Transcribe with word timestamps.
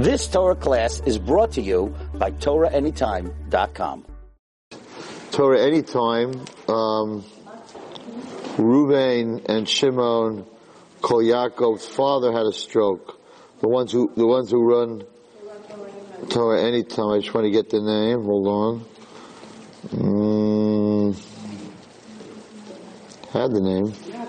This 0.00 0.28
Torah 0.28 0.56
class 0.56 1.00
is 1.04 1.18
brought 1.18 1.52
to 1.52 1.60
you 1.60 1.94
by 2.14 2.30
TorahAnytime.com. 2.30 4.06
Torah 5.30 5.60
anytime. 5.60 6.42
Um, 6.68 7.22
and 8.56 9.68
Shimon, 9.68 10.46
Kol 11.02 11.22
Yaakov's 11.22 11.86
father 11.86 12.32
had 12.32 12.46
a 12.46 12.52
stroke. 12.52 13.20
The 13.60 13.68
ones 13.68 13.92
who 13.92 14.10
the 14.16 14.26
ones 14.26 14.50
who 14.50 14.64
run 14.64 15.04
Torah 16.30 16.62
anytime. 16.62 17.10
I 17.10 17.18
just 17.18 17.34
want 17.34 17.44
to 17.44 17.50
get 17.50 17.68
the 17.68 17.82
name. 17.82 18.24
Hold 18.24 18.46
on. 18.46 18.84
Mm, 19.84 21.14
had 23.34 23.50
the 23.52 23.60
name. 23.60 24.19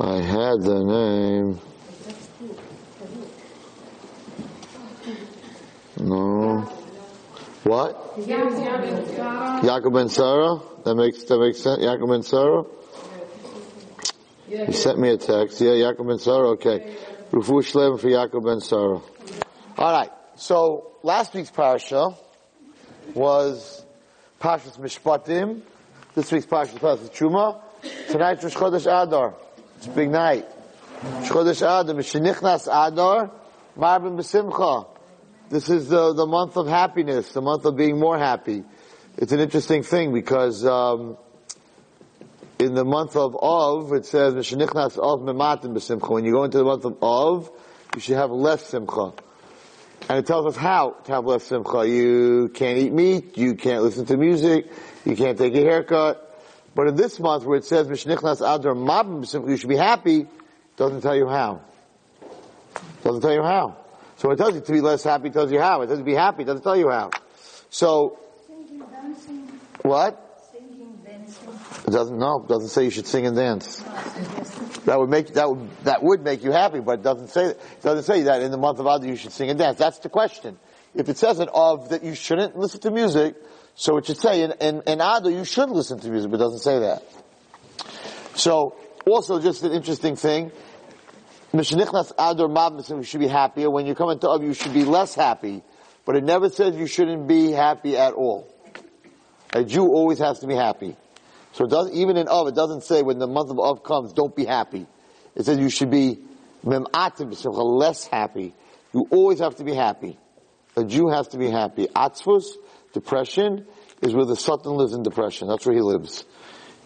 I 0.00 0.22
had 0.22 0.62
the 0.62 0.82
name. 0.82 1.60
No. 5.98 6.60
What? 7.64 8.16
Yaakov 8.16 9.92
ben 9.92 10.08
Sarah? 10.08 10.60
That 10.84 10.94
makes, 10.94 11.24
that 11.24 11.38
makes 11.38 11.60
sense? 11.60 11.82
Yaakov 11.82 12.08
ben 12.08 12.22
Sarah? 12.22 12.64
He 14.48 14.72
sent 14.72 14.98
me 14.98 15.10
a 15.10 15.18
text. 15.18 15.60
Yeah, 15.60 15.72
Yaakov 15.72 16.08
ben 16.08 16.18
Sarah, 16.18 16.48
okay. 16.52 16.96
Rufu 17.30 17.60
Shlem 17.60 18.00
for 18.00 18.08
Yaakov 18.08 18.42
ben 18.42 18.60
Sarah. 18.62 19.00
Alright, 19.78 20.12
so 20.36 20.92
last 21.02 21.34
week's 21.34 21.50
parasha 21.50 22.14
was 23.12 23.84
Pashas 24.40 24.78
Mishpatim. 24.78 25.60
This 26.14 26.32
week's 26.32 26.46
parasha 26.46 26.72
is 26.76 26.78
Pashas 26.78 27.10
Truma. 27.10 27.60
Tonight's 28.08 28.42
Rosh 28.42 28.56
Chodesh 28.56 28.86
Adar. 28.86 29.34
It's 29.80 29.86
a 29.86 29.92
big 29.92 30.10
night. 30.10 30.46
Chodesh 31.22 31.62
Adar. 31.62 31.94
Mishenichnas 31.94 32.66
Adar. 32.66 33.30
Marbin 33.78 34.14
B'Simcha. 34.18 34.86
This 35.48 35.70
is 35.70 35.88
the, 35.88 36.12
the 36.12 36.26
month 36.26 36.58
of 36.58 36.66
happiness, 36.66 37.32
the 37.32 37.40
month 37.40 37.64
of 37.64 37.76
being 37.76 37.98
more 37.98 38.18
happy. 38.18 38.62
It's 39.16 39.32
an 39.32 39.40
interesting 39.40 39.82
thing 39.82 40.12
because 40.12 40.66
um, 40.66 41.16
in 42.58 42.74
the 42.74 42.84
month 42.84 43.16
of 43.16 43.34
Av, 43.34 43.94
it 43.94 44.04
says, 44.04 44.34
Mishenichnas 44.34 44.98
Av 44.98 45.20
Mematim 45.20 45.72
B'Simcha. 45.72 46.10
When 46.10 46.26
you 46.26 46.32
go 46.32 46.44
into 46.44 46.58
the 46.58 46.64
month 46.64 46.84
of 46.84 47.02
Av, 47.02 47.50
you 47.94 48.02
should 48.02 48.16
have 48.16 48.30
less 48.30 48.66
Simcha. 48.66 49.14
And 50.10 50.18
it 50.18 50.26
tells 50.26 50.44
us 50.44 50.56
how 50.56 50.90
to 51.04 51.12
have 51.12 51.24
less 51.24 51.44
Simcha. 51.44 51.88
You 51.88 52.50
can't 52.52 52.76
eat 52.76 52.92
meat, 52.92 53.38
you 53.38 53.54
can't 53.54 53.82
listen 53.82 54.04
to 54.04 54.18
music, 54.18 54.70
you 55.06 55.16
can't 55.16 55.38
take 55.38 55.54
a 55.54 55.62
haircut. 55.62 56.29
But 56.74 56.88
in 56.88 56.96
this 56.96 57.18
month 57.18 57.44
where 57.44 57.58
it 57.58 57.64
says, 57.64 57.88
Mishenichnas 57.88 58.40
Adar 58.40 58.74
Mabim 58.74 59.48
you 59.48 59.56
should 59.56 59.68
be 59.68 59.76
happy, 59.76 60.26
doesn't 60.76 61.00
tell 61.00 61.16
you 61.16 61.28
how. 61.28 61.60
Doesn't 63.02 63.22
tell 63.22 63.32
you 63.32 63.42
how. 63.42 63.76
So 64.16 64.28
when 64.28 64.36
it 64.36 64.38
tells 64.38 64.54
you 64.54 64.60
to 64.60 64.72
be 64.72 64.80
less 64.80 65.02
happy, 65.02 65.28
it 65.28 65.32
tells 65.32 65.50
you 65.50 65.60
how. 65.60 65.82
It 65.82 65.86
doesn't 65.86 66.04
be 66.04 66.14
happy, 66.14 66.42
it 66.42 66.46
doesn't 66.46 66.62
tell 66.62 66.76
you 66.76 66.90
how. 66.90 67.10
So, 67.70 68.18
what? 69.82 70.26
singing. 70.52 70.98
It 71.86 71.90
doesn't, 71.90 72.18
no, 72.18 72.42
it 72.42 72.48
doesn't 72.48 72.68
say 72.68 72.84
you 72.84 72.90
should 72.90 73.06
sing 73.06 73.26
and 73.26 73.36
dance. 73.36 73.82
That 74.84 74.98
would 74.98 75.10
make, 75.10 75.34
that 75.34 75.50
would, 75.50 75.84
that 75.84 76.02
would 76.02 76.22
make 76.22 76.42
you 76.42 76.52
happy, 76.52 76.80
but 76.80 77.00
it 77.00 77.02
doesn't 77.02 77.28
say, 77.28 77.46
it 77.46 77.82
doesn't 77.82 78.04
say 78.04 78.22
that 78.22 78.42
in 78.42 78.50
the 78.50 78.58
month 78.58 78.78
of 78.78 78.86
Adar 78.86 79.06
you 79.06 79.16
should 79.16 79.32
sing 79.32 79.50
and 79.50 79.58
dance. 79.58 79.78
That's 79.78 79.98
the 79.98 80.08
question. 80.08 80.58
If 80.94 81.08
it 81.08 81.16
says 81.16 81.38
it 81.40 81.48
of 81.52 81.90
that 81.90 82.02
you 82.02 82.14
shouldn't 82.14 82.56
listen 82.56 82.80
to 82.80 82.90
music, 82.90 83.36
so 83.74 83.96
it 83.96 84.06
should 84.06 84.18
say 84.18 84.42
in, 84.42 84.52
in, 84.60 84.82
in 84.86 85.00
Adar 85.00 85.30
you 85.30 85.44
should 85.44 85.70
listen 85.70 85.98
to 86.00 86.08
music, 86.10 86.30
but 86.30 86.36
it 86.36 86.44
doesn't 86.44 86.60
say 86.60 86.78
that. 86.80 87.02
So, 88.34 88.76
also 89.06 89.40
just 89.40 89.62
an 89.64 89.72
interesting 89.72 90.16
thing, 90.16 90.52
Mishnichnas 91.52 92.12
Adar 92.12 92.48
Mabmasim, 92.48 92.98
you 92.98 93.02
should 93.02 93.20
be 93.20 93.26
happier. 93.26 93.70
When 93.70 93.86
you 93.86 93.94
come 93.94 94.10
into 94.10 94.28
Av, 94.28 94.42
you 94.42 94.54
should 94.54 94.72
be 94.72 94.84
less 94.84 95.14
happy. 95.14 95.62
But 96.04 96.16
it 96.16 96.24
never 96.24 96.48
says 96.48 96.76
you 96.76 96.86
shouldn't 96.86 97.26
be 97.26 97.50
happy 97.50 97.96
at 97.96 98.14
all. 98.14 98.52
A 99.52 99.64
Jew 99.64 99.82
always 99.82 100.18
has 100.18 100.38
to 100.40 100.46
be 100.46 100.54
happy. 100.54 100.96
So 101.52 101.64
it 101.64 101.70
does, 101.70 101.90
even 101.92 102.16
in 102.16 102.28
Av, 102.28 102.46
it 102.46 102.54
doesn't 102.54 102.84
say 102.84 103.02
when 103.02 103.18
the 103.18 103.26
month 103.26 103.50
of 103.50 103.58
Av 103.58 103.82
comes, 103.82 104.12
don't 104.12 104.34
be 104.34 104.44
happy. 104.44 104.86
It 105.34 105.44
says 105.44 105.58
you 105.58 105.70
should 105.70 105.90
be 105.90 106.18
mem'atim 106.64 107.78
less 107.78 108.06
happy. 108.06 108.54
You 108.92 109.06
always 109.10 109.40
have 109.40 109.56
to 109.56 109.64
be 109.64 109.74
happy. 109.74 110.18
A 110.76 110.84
Jew 110.84 111.08
has 111.08 111.28
to 111.28 111.38
be 111.38 111.50
happy. 111.50 111.88
Atzvus, 111.88 112.44
depression, 112.92 113.66
is 114.02 114.14
where 114.14 114.24
the 114.24 114.36
Satan 114.36 114.72
lives 114.72 114.92
in 114.92 115.02
depression. 115.02 115.48
That's 115.48 115.66
where 115.66 115.74
he 115.74 115.82
lives. 115.82 116.24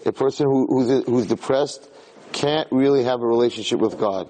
A 0.04 0.12
person 0.12 0.46
who, 0.46 0.66
who's, 0.66 1.06
who's 1.06 1.26
depressed 1.26 1.88
can't 2.32 2.68
really 2.70 3.04
have 3.04 3.22
a 3.22 3.26
relationship 3.26 3.78
with 3.78 3.98
God. 3.98 4.28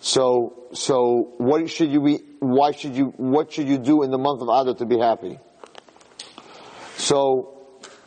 So, 0.00 0.68
so 0.72 1.34
what 1.36 1.68
should 1.68 1.92
you 1.92 2.00
be, 2.00 2.18
why 2.38 2.72
should 2.72 2.96
you, 2.96 3.06
what 3.16 3.52
should 3.52 3.68
you 3.68 3.78
do 3.78 4.02
in 4.02 4.10
the 4.10 4.18
month 4.18 4.40
of 4.40 4.48
Adar 4.48 4.74
to 4.74 4.86
be 4.86 4.98
happy? 4.98 5.38
So, 6.96 7.56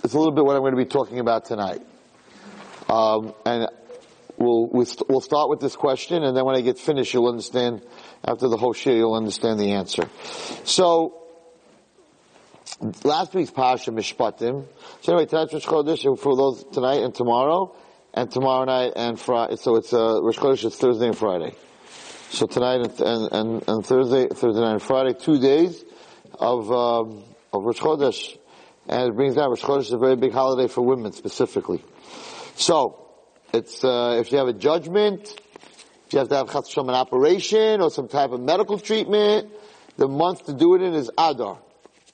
it's 0.03 0.13
a 0.13 0.17
little 0.17 0.33
bit 0.33 0.43
what 0.43 0.55
I'm 0.55 0.61
going 0.61 0.75
to 0.75 0.83
be 0.83 0.89
talking 0.89 1.19
about 1.19 1.45
tonight. 1.45 1.81
Um, 2.89 3.33
and 3.45 3.67
we'll, 4.37 4.67
we'll 4.67 4.85
st- 4.85 5.07
we'll 5.09 5.21
start 5.21 5.49
with 5.49 5.59
this 5.59 5.75
question 5.75 6.23
and 6.23 6.35
then 6.35 6.45
when 6.45 6.55
I 6.55 6.61
get 6.61 6.77
finished 6.77 7.13
you'll 7.13 7.29
understand, 7.29 7.81
after 8.23 8.49
the 8.49 8.57
whole 8.57 8.73
share 8.73 8.95
you'll 8.95 9.15
understand 9.15 9.59
the 9.59 9.71
answer. 9.71 10.09
So, 10.65 11.22
last 13.03 13.33
week's 13.33 13.51
Pasha 13.51 13.91
Mishpatim. 13.91 14.65
So 15.01 15.13
anyway, 15.13 15.25
tonight's 15.25 15.53
Rosh 15.53 15.65
Chodesh 15.65 16.19
for 16.19 16.35
those 16.35 16.63
tonight 16.65 17.01
and 17.01 17.15
tomorrow, 17.15 17.75
and 18.13 18.29
tomorrow 18.29 18.65
night 18.65 18.93
and 18.95 19.19
Friday. 19.19 19.55
So 19.55 19.75
it's 19.77 19.93
uh, 19.93 20.21
Rosh 20.21 20.37
Chodesh 20.37 20.65
is 20.65 20.75
Thursday 20.75 21.07
and 21.07 21.17
Friday. 21.17 21.55
So 22.29 22.47
tonight 22.47 22.81
and, 22.81 22.99
and, 22.99 23.31
and, 23.31 23.69
and 23.69 23.85
Thursday, 23.85 24.27
Thursday 24.27 24.61
night 24.61 24.73
and 24.73 24.81
Friday, 24.81 25.13
two 25.13 25.39
days 25.39 25.83
of 26.39 26.71
um, 26.71 27.23
of 27.53 27.63
Rosh 27.63 27.79
Chodesh, 27.79 28.37
and 28.87 29.09
it 29.09 29.15
brings 29.15 29.35
down 29.35 29.49
Rosh 29.49 29.63
Chodesh 29.63 29.81
is 29.81 29.93
a 29.93 29.97
very 29.97 30.15
big 30.15 30.33
holiday 30.33 30.67
for 30.67 30.81
women 30.81 31.13
specifically. 31.13 31.83
So 32.55 33.07
it's 33.53 33.83
uh, 33.83 34.17
if 34.19 34.31
you 34.31 34.39
have 34.39 34.47
a 34.47 34.53
judgment, 34.53 35.39
if 36.07 36.13
you 36.13 36.19
have 36.19 36.29
to 36.29 36.35
have 36.35 36.51
Chas 36.51 36.75
an 36.77 36.89
operation 36.89 37.81
or 37.81 37.89
some 37.89 38.07
type 38.07 38.31
of 38.31 38.41
medical 38.41 38.77
treatment, 38.77 39.51
the 39.97 40.07
month 40.07 40.47
to 40.47 40.53
do 40.53 40.75
it 40.75 40.81
in 40.81 40.93
is 40.95 41.09
Adar, 41.17 41.59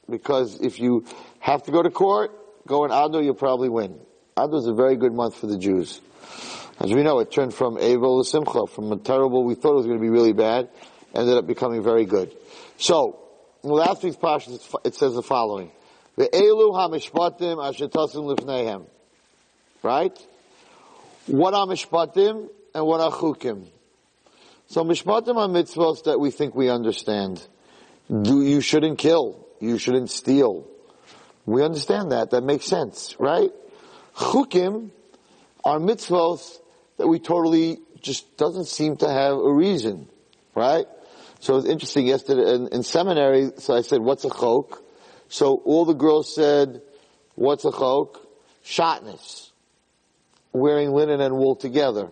because 0.10 0.60
if 0.62 0.80
you 0.80 1.06
have 1.40 1.64
to 1.64 1.72
go 1.72 1.82
to 1.82 1.90
court, 1.90 2.32
go 2.68 2.86
in 2.86 2.92
Adar, 2.92 3.22
you'll 3.22 3.34
probably 3.36 3.70
win. 3.70 4.00
Adar 4.38 4.60
is 4.60 4.68
a 4.68 4.74
very 4.74 4.96
good 4.96 5.14
month 5.14 5.36
for 5.36 5.48
the 5.48 5.58
Jews. 5.58 6.02
As 6.80 6.94
we 6.94 7.04
know, 7.04 7.20
it 7.20 7.32
turned 7.32 7.54
from 7.54 7.76
Avel 7.76 8.22
to 8.22 8.30
Simcha, 8.30 8.68
from 8.68 8.92
a 8.92 8.98
terrible, 8.98 9.44
we 9.44 9.56
thought 9.56 9.74
it 9.74 9.78
was 9.78 9.86
going 9.86 9.98
to 9.98 10.02
be 10.02 10.10
really 10.10 10.34
bad, 10.34 10.70
ended 11.14 11.38
up 11.38 11.46
becoming 11.46 11.84
very 11.84 12.06
good. 12.06 12.36
So, 12.78 13.20
in 13.64 13.70
last 13.70 14.04
week's 14.04 14.16
parsha, 14.16 14.78
it 14.86 14.96
says 14.96 15.14
the 15.14 15.24
following. 15.24 15.72
Ve'elu 16.18 16.74
ha-mishpatim 16.74 17.58
ashetasim 17.58 18.36
lifnehem. 18.36 18.86
Right? 19.84 20.18
What 21.28 21.54
are 21.54 21.68
mishpatim 21.68 22.50
and 22.74 22.86
what 22.86 23.02
are 23.02 23.12
chukim? 23.12 23.68
So 24.68 24.84
mishpatim 24.84 25.36
are 25.38 25.48
mitzvahs 25.48 26.04
that 26.06 26.20
we 26.20 26.32
think 26.32 26.56
we 26.56 26.70
understand. 26.70 27.46
Do, 28.10 28.42
you 28.42 28.62
shouldn't 28.62 28.98
kill. 28.98 29.46
You 29.60 29.78
shouldn't 29.78 30.10
steal. 30.10 30.68
We 31.46 31.64
understand 31.64 32.12
that. 32.12 32.32
That 32.32 32.44
makes 32.44 32.66
sense, 32.66 33.16
right? 33.20 33.52
Chukim 34.16 34.92
are 35.64 35.80
mitzvahs 35.80 36.60
that 36.98 37.08
we 37.08 37.20
totally 37.20 37.80
just 38.02 38.38
doesn't 38.38 38.66
seem 38.66 38.98
to 38.98 39.10
have 39.10 39.34
a 39.34 39.54
reason, 39.54 40.08
right? 40.56 40.86
So 41.40 41.54
it 41.54 41.56
was 41.58 41.66
interesting 41.66 42.06
yesterday 42.06 42.54
in, 42.54 42.68
in 42.68 42.84
seminary. 42.84 43.52
So 43.58 43.76
I 43.76 43.82
said, 43.82 44.02
"What's 44.02 44.26
a 44.26 44.30
chok?" 44.30 44.84
So 45.30 45.62
all 45.66 45.86
the 45.86 45.94
girls 45.94 46.34
said, 46.34 46.82
"What's 47.36 47.66
a 47.66 47.72
chok?" 47.72 48.26
Shatnez, 48.66 49.50
wearing 50.54 50.92
linen 50.92 51.22
and 51.22 51.36
wool 51.36 51.56
together, 51.56 52.12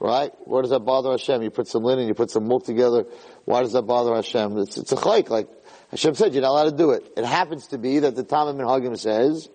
right? 0.00 0.32
Why 0.46 0.62
does 0.62 0.70
that 0.70 0.80
bother 0.80 1.10
Hashem? 1.10 1.42
You 1.42 1.50
put 1.50 1.68
some 1.68 1.84
linen, 1.84 2.08
you 2.08 2.14
put 2.14 2.30
some 2.30 2.48
wool 2.48 2.60
together. 2.60 3.04
Why 3.44 3.62
does 3.62 3.72
that 3.74 3.82
bother 3.82 4.14
Hashem? 4.14 4.58
It's, 4.58 4.78
it's 4.78 4.92
a 4.92 4.96
chok, 4.96 5.30
like 5.30 5.48
Hashem 5.92 6.14
said, 6.14 6.32
you're 6.32 6.42
not 6.42 6.52
allowed 6.52 6.70
to 6.70 6.76
do 6.76 6.90
it. 6.92 7.12
It 7.18 7.24
happens 7.24 7.68
to 7.68 7.78
be 7.78 8.00
that 8.00 8.16
the 8.16 8.24
Ta'amei 8.24 8.56
Minhagim 8.56 8.98
says 8.98 9.48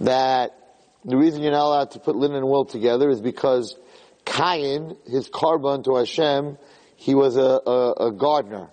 that 0.00 0.56
the 1.04 1.16
reason 1.16 1.42
you're 1.42 1.50
not 1.50 1.66
allowed 1.66 1.90
to 1.92 1.98
put 1.98 2.14
linen 2.14 2.36
and 2.36 2.46
wool 2.46 2.64
together 2.64 3.10
is 3.10 3.20
because 3.20 3.76
Cain, 4.24 4.96
his 5.06 5.28
korban 5.28 5.82
to 5.84 5.96
Hashem, 5.96 6.58
he 6.94 7.16
was 7.16 7.36
a, 7.36 7.60
a, 7.66 8.08
a 8.08 8.12
gardener. 8.12 8.68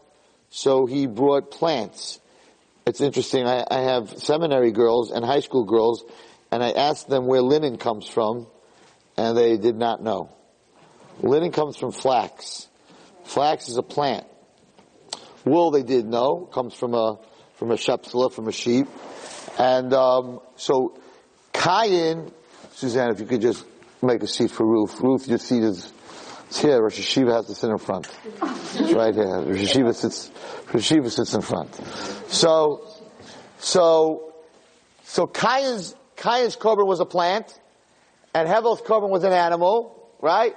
So 0.52 0.86
he 0.86 1.08
brought 1.08 1.50
plants. 1.50 2.20
It's 2.86 3.02
interesting, 3.02 3.48
I, 3.48 3.66
I 3.70 3.80
have 3.80 4.10
seminary 4.20 4.72
girls 4.72 5.12
and 5.12 5.26
high 5.26 5.40
school 5.40 5.64
girls, 5.64 6.04
and 6.52 6.64
I 6.64 6.70
asked 6.70 7.10
them 7.10 7.26
where 7.26 7.42
linen 7.42 7.78
comes 7.78 8.08
from, 8.08 8.46
and 9.18 9.36
they 9.36 9.58
did 9.58 9.76
not 9.76 10.04
know. 10.04 10.30
Linen 11.22 11.52
comes 11.52 11.78
from 11.78 11.92
flax. 11.92 12.68
Flax 13.24 13.70
is 13.70 13.78
a 13.78 13.84
plant. 13.84 14.28
Wool 15.46 15.72
they 15.72 15.84
did 15.84 16.06
know, 16.06 16.50
comes 16.52 16.74
from 16.74 16.94
a, 16.94 17.20
from 17.56 17.72
a 17.72 17.76
shepsula, 17.76 18.32
from 18.32 18.48
a 18.48 18.52
sheep. 18.52 18.88
And, 19.58 19.94
um, 19.94 20.40
so, 20.56 20.98
Cain, 21.54 22.32
Suzanne, 22.74 23.12
if 23.12 23.20
you 23.20 23.26
could 23.26 23.42
just 23.42 23.66
make 24.02 24.22
a 24.24 24.28
seat 24.28 24.52
for 24.52 24.66
Ruth. 24.66 25.00
Ruth, 25.02 25.28
your 25.28 25.38
seat 25.38 25.64
is 25.64 25.92
it's 26.48 26.60
here. 26.60 26.82
Rosh 26.82 27.00
Hashiva 27.00 27.48
has 27.48 27.58
sit 27.58 27.70
in 27.70 27.78
front. 27.78 28.08
It's 28.24 28.94
right 28.94 29.14
here. 29.14 29.42
Rosh 29.42 29.76
Hashiva 29.76 29.96
sits. 29.96 30.32
Rosh 30.72 30.92
Hashiva 30.92 31.12
sits 31.12 31.34
in 31.34 31.42
front. 31.42 31.74
So, 32.32 32.88
so, 33.60 34.36
so 35.04 35.26
Kayan's 35.28 35.96
Kayan's 36.16 36.56
korban 36.56 36.86
was 36.86 37.00
a 37.00 37.06
plant, 37.06 37.60
and 38.34 38.48
Hevel's 38.48 38.82
korban 38.82 39.10
was 39.10 39.24
an 39.24 39.34
animal, 39.34 40.10
right? 40.22 40.56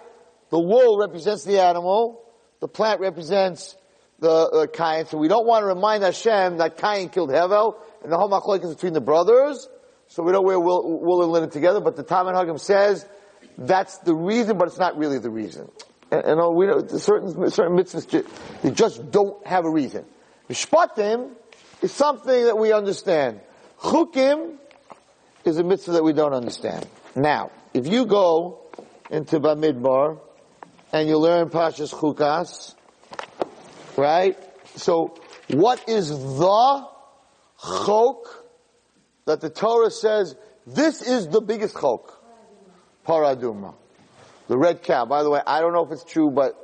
The 0.50 0.58
wool 0.60 0.98
represents 0.98 1.44
the 1.44 1.60
animal. 1.62 2.22
The 2.60 2.68
plant 2.68 3.00
represents 3.00 3.76
the 4.18 4.30
uh, 4.30 4.66
Kayan. 4.66 5.06
So 5.06 5.18
we 5.18 5.28
don't 5.28 5.46
want 5.46 5.62
to 5.62 5.66
remind 5.66 6.02
Hashem 6.02 6.58
that 6.58 6.76
Kayan 6.76 7.08
killed 7.08 7.30
Hevel, 7.30 7.76
and 8.02 8.12
the 8.12 8.16
whole 8.16 8.28
machlok 8.28 8.64
is 8.64 8.74
between 8.74 8.92
the 8.92 9.00
brothers. 9.00 9.68
So 10.08 10.22
we 10.22 10.32
don't 10.32 10.44
wear 10.44 10.58
wool, 10.58 11.00
wool 11.00 11.22
and 11.22 11.32
linen 11.32 11.50
together. 11.50 11.80
But 11.80 11.96
the 11.96 12.02
Talmud 12.02 12.34
Hagim 12.34 12.58
says 12.58 13.06
that's 13.56 13.98
the 13.98 14.14
reason, 14.14 14.58
but 14.58 14.68
it's 14.68 14.78
not 14.78 14.96
really 14.96 15.18
the 15.18 15.30
reason. 15.30 15.70
And, 16.10 16.24
and 16.24 16.40
uh, 16.40 16.48
we 16.50 16.66
know 16.66 16.86
certain 16.86 17.50
certain 17.50 17.76
mitzvahs 17.76 18.62
they 18.62 18.70
just 18.70 19.10
don't 19.10 19.46
have 19.46 19.64
a 19.64 19.70
reason. 19.70 20.04
Mishpatim 20.48 21.32
is 21.82 21.92
something 21.92 22.44
that 22.44 22.56
we 22.56 22.72
understand. 22.72 23.40
Chukim 23.80 24.56
is 25.44 25.58
a 25.58 25.64
mitzvah 25.64 25.92
that 25.92 26.04
we 26.04 26.12
don't 26.12 26.32
understand. 26.32 26.86
Now, 27.14 27.50
if 27.74 27.86
you 27.86 28.06
go 28.06 28.60
into 29.10 29.38
Bamidbar 29.40 30.18
and 30.92 31.08
you 31.08 31.18
learn 31.18 31.50
Pashas 31.50 31.94
Chukas, 31.94 32.74
right? 33.98 34.38
So, 34.76 35.14
what 35.48 35.88
is 35.88 36.08
the 36.08 36.88
chok 37.60 38.44
that 39.26 39.40
the 39.40 39.50
Torah 39.50 39.90
says 39.90 40.36
this 40.66 41.02
is 41.02 41.28
the 41.28 41.40
biggest 41.40 41.76
chok? 41.78 42.14
Paraduma. 43.06 43.74
The 44.46 44.56
red 44.56 44.82
cow. 44.82 45.04
By 45.04 45.22
the 45.22 45.30
way, 45.30 45.40
I 45.46 45.60
don't 45.60 45.72
know 45.72 45.84
if 45.84 45.92
it's 45.92 46.04
true, 46.04 46.30
but 46.30 46.54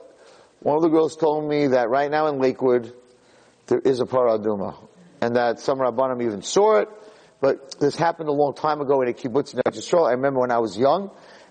one 0.60 0.76
of 0.76 0.82
the 0.82 0.88
girls 0.88 1.16
told 1.16 1.48
me 1.48 1.68
that 1.68 1.90
right 1.90 2.10
now 2.10 2.28
in 2.28 2.38
Lakewood, 2.38 2.94
there 3.66 3.80
is 3.80 4.00
a 4.00 4.04
paraduma. 4.04 4.76
And 5.20 5.36
that 5.36 5.58
some 5.58 5.78
Rabbanim 5.78 6.22
even 6.22 6.42
saw 6.42 6.76
it. 6.76 6.88
But 7.40 7.78
this 7.78 7.96
happened 7.96 8.28
a 8.28 8.32
long 8.32 8.54
time 8.54 8.80
ago 8.80 9.02
in 9.02 9.08
a 9.08 9.12
kibbutz 9.12 9.54
in 9.54 9.60
Eretz. 9.60 10.06
I 10.06 10.12
remember 10.12 10.40
when 10.40 10.50
I 10.50 10.58
was 10.58 10.78
young. 10.78 11.10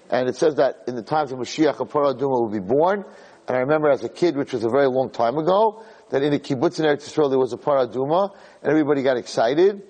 And 0.10 0.30
it 0.30 0.36
says 0.36 0.56
that 0.56 0.84
in 0.88 0.96
the 0.96 1.02
times 1.02 1.32
of 1.32 1.40
Mashiach, 1.40 1.80
a 1.80 1.86
paraduma 1.86 2.42
will 2.42 2.50
be 2.50 2.60
born. 2.60 3.06
And 3.48 3.58
I 3.58 3.60
remember 3.62 3.90
as 3.90 4.04
a 4.04 4.10
kid, 4.10 4.38
which 4.38 4.54
was 4.54 4.64
a 4.64 4.70
very 4.70 4.88
long 4.88 5.10
time 5.10 5.38
ago, 5.38 5.84
that 6.10 6.24
in 6.24 6.32
the 6.32 6.40
kibbutz 6.40 6.80
in 6.80 6.86
Eretz 6.86 7.10
Yisrael 7.10 7.30
there 7.30 7.40
was 7.40 7.54
a 7.54 7.58
paraduma, 7.58 8.34
and 8.62 8.72
everybody 8.72 9.04
got 9.04 9.18
excited. 9.18 9.82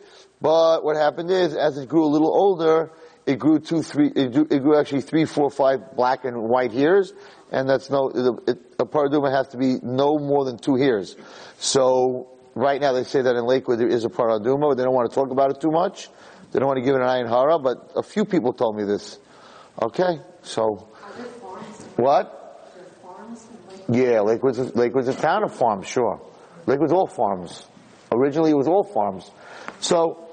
But 0.41 0.83
what 0.83 0.97
happened 0.97 1.29
is, 1.29 1.55
as 1.55 1.77
it 1.77 1.87
grew 1.87 2.03
a 2.05 2.11
little 2.11 2.33
older, 2.33 2.91
it 3.25 3.39
grew 3.39 3.59
two, 3.59 3.81
three, 3.81 4.07
it 4.07 4.33
grew, 4.33 4.47
it 4.49 4.59
grew 4.59 4.77
actually 4.77 5.01
three, 5.01 5.25
four, 5.25 5.49
five 5.49 5.95
black 5.95 6.25
and 6.25 6.41
white 6.43 6.71
hairs, 6.71 7.13
and 7.51 7.69
that's 7.69 7.89
no, 7.89 8.09
it, 8.47 8.59
a 8.79 8.85
paraduma 8.85 9.31
has 9.31 9.49
to 9.49 9.57
be 9.57 9.77
no 9.81 10.17
more 10.17 10.43
than 10.43 10.57
two 10.57 10.75
hairs. 10.75 11.15
So, 11.59 12.29
right 12.55 12.81
now 12.81 12.91
they 12.91 13.03
say 13.03 13.21
that 13.21 13.35
in 13.35 13.45
Lakewood 13.45 13.79
there 13.79 13.87
is 13.87 14.03
a 14.03 14.09
paraduma, 14.09 14.69
but 14.69 14.75
they 14.75 14.83
don't 14.83 14.93
want 14.93 15.09
to 15.09 15.15
talk 15.15 15.31
about 15.31 15.51
it 15.51 15.61
too 15.61 15.71
much. 15.71 16.09
They 16.51 16.59
don't 16.59 16.67
want 16.67 16.79
to 16.79 16.83
give 16.83 16.95
it 16.95 17.01
an 17.01 17.07
ayin 17.07 17.29
hara, 17.29 17.59
but 17.59 17.91
a 17.95 18.03
few 18.03 18.25
people 18.25 18.53
told 18.53 18.75
me 18.75 18.83
this. 18.83 19.19
Okay, 19.81 20.19
so, 20.41 20.89
what? 21.95 22.42
Yeah, 23.89 24.21
Lakewood's 24.21 24.59
a, 24.59 24.63
Lakewood's 24.63 25.07
a 25.07 25.13
town 25.13 25.43
of 25.43 25.53
farms, 25.53 25.87
sure. 25.87 26.21
Lakewood's 26.65 26.93
all 26.93 27.07
farms. 27.07 27.65
Originally 28.11 28.51
it 28.51 28.57
was 28.57 28.67
all 28.67 28.83
farms. 28.83 29.29
So, 29.79 30.29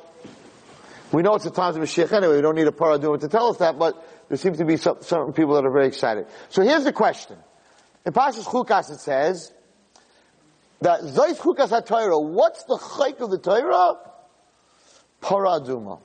we 1.13 1.23
know 1.23 1.35
it's 1.35 1.45
the 1.45 1.51
times 1.51 1.77
of 1.77 1.83
Mashiach 1.83 2.13
anyway, 2.13 2.37
we 2.37 2.43
don't 2.43 2.55
need 2.55 2.69
a 2.69 2.73
paraduma 2.73 3.21
to 3.21 3.29
tell 3.29 3.49
us 3.49 3.57
that, 3.59 3.79
but 3.79 4.07
there 4.29 4.37
seems 4.37 4.59
to 4.59 4.65
be 4.65 4.77
some, 4.77 4.99
certain 5.01 5.33
people 5.33 5.55
that 5.55 5.65
are 5.65 5.73
very 5.73 5.89
excited. 5.89 6.27
So 6.51 6.63
here's 6.63 6.85
the 6.85 6.93
question. 6.93 7.37
In 8.07 8.13
Pashas 8.13 8.45
Chukas 8.45 8.91
it 8.93 9.01
says, 9.01 9.53
that 10.81 11.01
Zayis 11.03 11.37
Chukas 11.37 11.69
HaTorah, 11.69 12.23
what's 12.23 12.65
the 12.65 12.77
chayk 12.77 13.21
of 13.21 13.31
the 13.31 13.39
Torah? 13.39 13.95
Paraduma. 15.21 16.01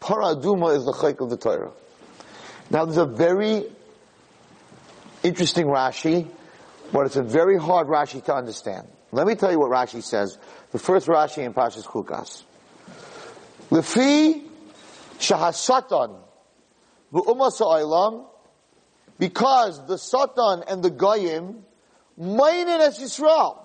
Paraduma 0.00 0.76
is 0.76 0.84
the 0.84 0.92
chayk 0.92 1.20
of 1.20 1.30
the 1.30 1.36
Torah. 1.36 1.72
Now 2.70 2.84
there's 2.84 2.98
a 2.98 3.06
very 3.06 3.64
interesting 5.22 5.66
Rashi, 5.66 6.28
but 6.92 7.06
it's 7.06 7.16
a 7.16 7.22
very 7.22 7.58
hard 7.58 7.86
Rashi 7.88 8.24
to 8.24 8.34
understand. 8.34 8.88
Let 9.12 9.26
me 9.26 9.34
tell 9.34 9.50
you 9.50 9.58
what 9.58 9.70
Rashi 9.70 10.02
says. 10.02 10.38
The 10.72 10.78
first 10.78 11.06
Rashi 11.06 11.44
in 11.44 11.54
Pashas 11.54 11.84
Chukas. 11.84 12.44
Lefi 13.70 14.42
shahasatan 15.18 16.18
v'umma 17.12 17.52
sa'olam 17.52 18.26
because 19.18 19.86
the 19.86 19.98
Satan 19.98 20.64
and 20.68 20.82
the 20.82 20.90
Goyim 20.90 21.64
mainin 22.18 22.80
as 22.80 22.98
Yisrael. 22.98 23.58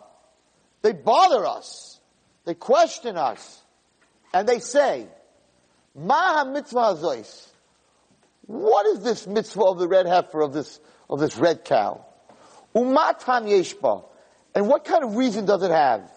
They 0.81 0.91
bother 0.93 1.45
us. 1.45 1.99
They 2.45 2.53
question 2.53 3.17
us. 3.17 3.61
And 4.33 4.47
they 4.47 4.59
say, 4.59 5.07
Maha 5.95 6.49
mitzvah 6.51 6.95
zois. 6.95 7.49
What 8.47 8.85
is 8.87 8.99
this 9.03 9.27
mitzvah 9.27 9.63
of 9.63 9.79
the 9.79 9.87
red 9.87 10.05
heifer 10.05 10.41
of 10.41 10.53
this, 10.53 10.79
of 11.09 11.19
this 11.19 11.37
red 11.37 11.63
cow? 11.63 12.05
Umatam 12.75 13.47
yeshba. 13.47 14.05
And 14.55 14.67
what 14.67 14.85
kind 14.85 15.03
of 15.03 15.15
reason 15.15 15.45
does 15.45 15.63
it 15.63 15.71
have? 15.71 16.09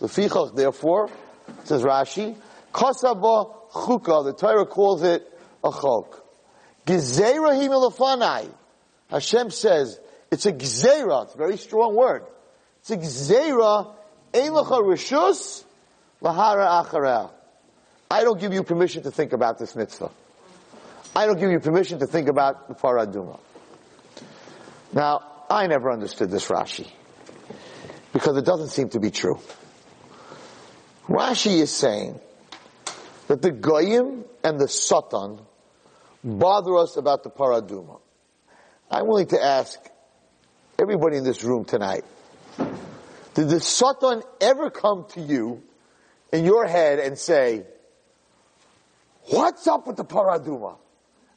The 0.00 0.06
Lefichach, 0.08 0.54
therefore, 0.54 1.10
says 1.64 1.82
Rashi, 1.82 2.36
Kosaba 2.72 3.70
chuka, 3.72 4.24
the 4.24 4.32
Torah 4.32 4.66
calls 4.66 5.02
it 5.02 5.26
a 5.62 5.70
chok. 5.70 6.24
Gezerah 6.86 7.54
himelafanai. 7.56 8.50
Hashem 9.10 9.50
says, 9.50 10.00
it's 10.30 10.46
a 10.46 10.52
gzera, 10.52 11.24
it's 11.24 11.34
a 11.34 11.38
very 11.38 11.56
strong 11.56 11.94
word. 11.94 12.24
It's 12.80 12.90
a 12.90 12.96
gzera, 12.96 13.94
ein 14.34 14.50
lecha 14.52 14.82
rishus, 14.82 15.64
lahara 16.22 16.84
achareh. 16.84 17.30
I 18.10 18.24
don't 18.24 18.40
give 18.40 18.52
you 18.52 18.62
permission 18.62 19.02
to 19.04 19.10
think 19.10 19.32
about 19.32 19.58
this 19.58 19.76
mitzvah. 19.76 20.10
I 21.14 21.26
don't 21.26 21.38
give 21.38 21.50
you 21.50 21.60
permission 21.60 21.98
to 22.00 22.06
think 22.06 22.28
about 22.28 22.68
the 22.68 22.74
paraduma. 22.74 23.38
Now, 24.92 25.31
I 25.52 25.66
never 25.66 25.92
understood 25.92 26.30
this 26.30 26.48
Rashi. 26.48 26.90
Because 28.14 28.38
it 28.38 28.46
doesn't 28.46 28.70
seem 28.70 28.88
to 28.90 29.00
be 29.00 29.10
true. 29.10 29.38
Rashi 31.08 31.60
is 31.60 31.70
saying 31.70 32.18
that 33.28 33.42
the 33.42 33.50
Goyim 33.50 34.24
and 34.42 34.58
the 34.58 34.66
Satan 34.66 35.40
bother 36.24 36.76
us 36.78 36.96
about 36.96 37.22
the 37.22 37.28
paraduma. 37.28 38.00
I'm 38.90 39.06
willing 39.06 39.26
to 39.26 39.42
ask 39.42 39.78
everybody 40.78 41.18
in 41.18 41.24
this 41.24 41.44
room 41.44 41.66
tonight, 41.66 42.04
did 43.34 43.50
the 43.50 43.60
Satan 43.60 44.22
ever 44.40 44.70
come 44.70 45.04
to 45.10 45.20
you 45.20 45.62
in 46.32 46.46
your 46.46 46.66
head 46.66 46.98
and 46.98 47.18
say, 47.18 47.64
what's 49.24 49.66
up 49.66 49.86
with 49.86 49.96
the 49.96 50.04
paraduma? 50.04 50.78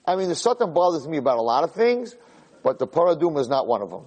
I 0.05 0.15
mean, 0.15 0.29
the 0.29 0.35
Satan 0.35 0.73
bothers 0.73 1.05
me 1.05 1.17
about 1.17 1.37
a 1.37 1.41
lot 1.41 1.65
of 1.65 1.73
things, 1.73 2.15
but 2.65 2.79
the 2.79 2.87
paraduma 2.87 3.39
is 3.39 3.47
not 3.47 3.67
one 3.67 3.83
of 3.83 3.91
them. 3.91 4.05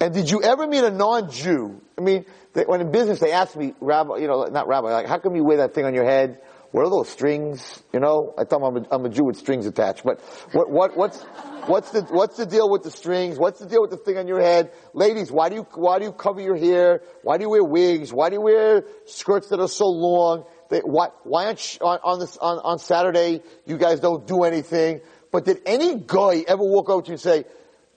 And 0.00 0.12
did 0.12 0.28
you 0.28 0.42
ever 0.42 0.66
meet 0.66 0.82
a 0.82 0.90
non-Jew? 0.90 1.80
I 1.96 2.00
mean, 2.00 2.26
they, 2.52 2.64
when 2.64 2.80
in 2.80 2.90
business 2.90 3.20
they 3.20 3.30
ask 3.30 3.56
me, 3.56 3.74
Rabbi, 3.80 4.16
you 4.16 4.26
know, 4.26 4.42
not 4.46 4.66
Rabbi, 4.66 4.88
like, 4.88 5.06
how 5.06 5.20
come 5.20 5.36
you 5.36 5.44
wear 5.44 5.58
that 5.58 5.72
thing 5.72 5.84
on 5.84 5.94
your 5.94 6.04
head? 6.04 6.40
What 6.72 6.84
are 6.84 6.90
those 6.90 7.08
strings? 7.08 7.80
You 7.92 8.00
know, 8.00 8.34
I 8.36 8.44
thought 8.44 8.62
I'm 8.66 8.76
a, 8.76 8.86
I'm 8.90 9.04
a 9.04 9.08
Jew 9.08 9.24
with 9.24 9.36
strings 9.36 9.66
attached, 9.66 10.02
but 10.04 10.20
what, 10.50 10.68
what, 10.68 10.96
what's, 10.96 11.22
what's 11.66 11.90
the, 11.90 12.00
what's 12.10 12.38
the 12.38 12.46
deal 12.46 12.68
with 12.68 12.82
the 12.82 12.90
strings? 12.90 13.38
What's 13.38 13.60
the 13.60 13.66
deal 13.66 13.82
with 13.82 13.90
the 13.90 13.98
thing 13.98 14.18
on 14.18 14.26
your 14.26 14.40
head? 14.40 14.72
Ladies, 14.92 15.30
why 15.30 15.48
do 15.48 15.54
you, 15.54 15.66
why 15.74 16.00
do 16.00 16.06
you 16.06 16.12
cover 16.12 16.40
your 16.40 16.56
hair? 16.56 17.02
Why 17.22 17.36
do 17.36 17.44
you 17.44 17.50
wear 17.50 17.62
wigs? 17.62 18.12
Why 18.12 18.30
do 18.30 18.36
you 18.36 18.40
wear 18.40 18.84
skirts 19.04 19.50
that 19.50 19.60
are 19.60 19.68
so 19.68 19.86
long? 19.86 20.46
They, 20.70 20.80
why, 20.80 21.08
why 21.22 21.44
aren't, 21.44 21.60
sh- 21.60 21.78
on, 21.82 21.98
on 22.02 22.18
this, 22.18 22.38
on, 22.38 22.58
on 22.58 22.78
Saturday, 22.78 23.42
you 23.66 23.76
guys 23.76 24.00
don't 24.00 24.26
do 24.26 24.42
anything? 24.42 25.02
But 25.32 25.46
did 25.46 25.62
any 25.66 25.96
guy 25.96 26.44
ever 26.46 26.62
walk 26.62 26.88
over 26.88 27.02
to 27.02 27.08
you 27.08 27.14
and 27.14 27.20
say, 27.20 27.44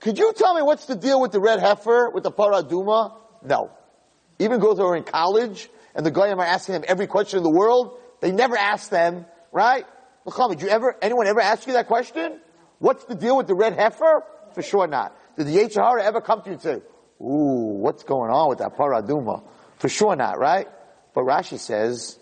could 0.00 0.18
you 0.18 0.32
tell 0.32 0.54
me 0.54 0.62
what's 0.62 0.86
the 0.86 0.96
deal 0.96 1.20
with 1.20 1.30
the 1.32 1.40
red 1.40 1.60
heifer, 1.60 2.10
with 2.10 2.24
the 2.24 2.32
paraduma? 2.32 3.14
No. 3.44 3.70
Even 4.38 4.58
girls 4.58 4.78
who 4.78 4.86
are 4.86 4.96
in 4.96 5.04
college, 5.04 5.68
and 5.94 6.04
the 6.04 6.10
guy 6.10 6.28
am 6.28 6.40
asking 6.40 6.72
them 6.72 6.84
every 6.88 7.06
question 7.06 7.38
in 7.38 7.44
the 7.44 7.50
world, 7.50 7.98
they 8.20 8.32
never 8.32 8.56
ask 8.56 8.90
them, 8.90 9.26
right? 9.52 9.84
Lacham, 10.26 10.50
did 10.50 10.62
you 10.62 10.68
ever, 10.68 10.96
anyone 11.00 11.26
ever 11.26 11.40
ask 11.40 11.66
you 11.66 11.74
that 11.74 11.86
question? 11.86 12.40
What's 12.78 13.04
the 13.04 13.14
deal 13.14 13.36
with 13.36 13.46
the 13.46 13.54
red 13.54 13.74
heifer? 13.74 14.24
For 14.54 14.62
sure 14.62 14.86
not. 14.86 15.16
Did 15.36 15.46
the 15.46 15.56
Yetzer 15.56 15.82
Hara 15.82 16.04
ever 16.04 16.20
come 16.20 16.40
to 16.42 16.48
you 16.48 16.52
and 16.54 16.62
say, 16.62 16.82
ooh, 17.20 17.76
what's 17.78 18.02
going 18.02 18.30
on 18.30 18.48
with 18.48 18.58
that 18.58 18.76
paraduma? 18.76 19.42
For 19.78 19.88
sure 19.88 20.16
not, 20.16 20.38
right? 20.38 20.68
But 21.14 21.24
Rashi 21.24 21.58
says, 21.58 22.18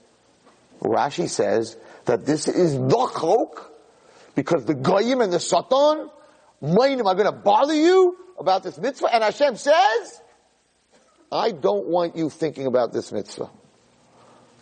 Rashi 0.80 1.28
says 1.28 1.76
that 2.04 2.26
this 2.26 2.49
is 2.49 2.75
the 2.75 3.11
chok, 3.18 3.73
because 4.35 4.64
the 4.64 4.75
goyim 4.75 5.21
and 5.21 5.33
the 5.33 5.41
satan, 5.41 6.11
Mainim 6.62 7.07
are 7.07 7.14
going 7.14 7.26
to 7.26 7.33
bother 7.33 7.75
you 7.75 8.17
about 8.38 8.62
this 8.62 8.79
mitzvah, 8.79 9.14
and 9.14 9.23
Hashem 9.23 9.57
says, 9.57 10.21
I 11.31 11.50
don't 11.50 11.87
want 11.88 12.17
you 12.17 12.31
thinking 12.31 12.67
about 12.67 12.93
this 12.93 13.12
mitzvah. 13.12 13.50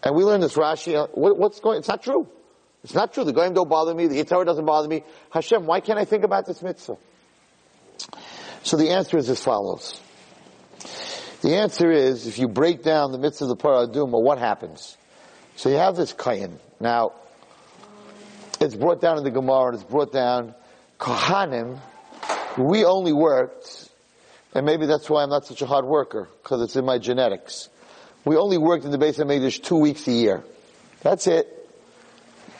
And 0.03 0.17
we 0.17 0.25
learn 0.25 0.41
this 0.41 0.55
Rashi, 0.55 0.95
uh, 0.97 1.07
what, 1.13 1.39
what's 1.39 1.61
going, 1.61 1.79
it's 1.79 1.89
not 1.89 2.03
true. 2.03 2.27
It's 2.83 2.95
not 2.95 3.15
true. 3.15 3.25
The 3.25 3.33
Goyim 3.33 3.55
don't 3.55 3.69
bother 3.69 3.95
me. 3.95 4.09
The 4.09 4.17
Yitzhak 4.17 4.45
doesn't 4.45 4.65
bother 4.65 4.89
me. 4.89 5.05
Hashem, 5.31 5.67
why 5.67 5.81
can't 5.81 5.99
I 5.99 6.05
think 6.05 6.25
about 6.25 6.47
this 6.47 6.63
mitzvah? 6.63 6.97
So 8.65 8.77
the 8.77 8.91
answer 8.91 9.17
is 9.17 9.31
as 9.31 9.43
follows. 9.43 10.01
The 11.43 11.57
answer 11.57 11.91
is, 11.91 12.27
if 12.27 12.39
you 12.39 12.49
break 12.49 12.83
down 12.83 13.13
the 13.13 13.19
mitzvah 13.19 13.45
of 13.45 13.49
the 13.51 13.57
paraduma, 13.57 14.21
what 14.21 14.39
happens? 14.39 14.97
So 15.57 15.69
you 15.69 15.77
have 15.77 15.97
this 15.97 16.13
kayin. 16.13 16.59
Now, 16.81 17.13
it's 18.63 18.75
brought 18.75 19.01
down 19.01 19.19
in 19.19 19.25
the 19.25 19.31
Gemara 19.31 19.69
and 19.69 19.75
it's 19.75 19.85
brought 19.85 20.13
down, 20.13 20.55
Kohanim, 20.99 21.79
we 22.57 22.85
only 22.85 23.13
worked, 23.13 23.91
and 24.55 24.65
maybe 24.65 24.87
that's 24.87 25.11
why 25.11 25.23
I'm 25.23 25.31
not 25.31 25.47
such 25.47 25.63
a 25.63 25.67
hard 25.67 25.85
worker, 25.85 26.29
because 26.43 26.63
it's 26.63 26.77
in 26.77 26.85
my 26.85 26.99
genetics. 26.99 27.69
We 28.25 28.37
only 28.37 28.59
worked 28.59 28.85
in 28.85 28.91
the 28.91 28.99
base 28.99 29.19
of 29.19 29.31
English 29.31 29.61
two 29.61 29.79
weeks 29.79 30.07
a 30.07 30.13
year. 30.13 30.45
That's 31.01 31.27
it. 31.27 31.49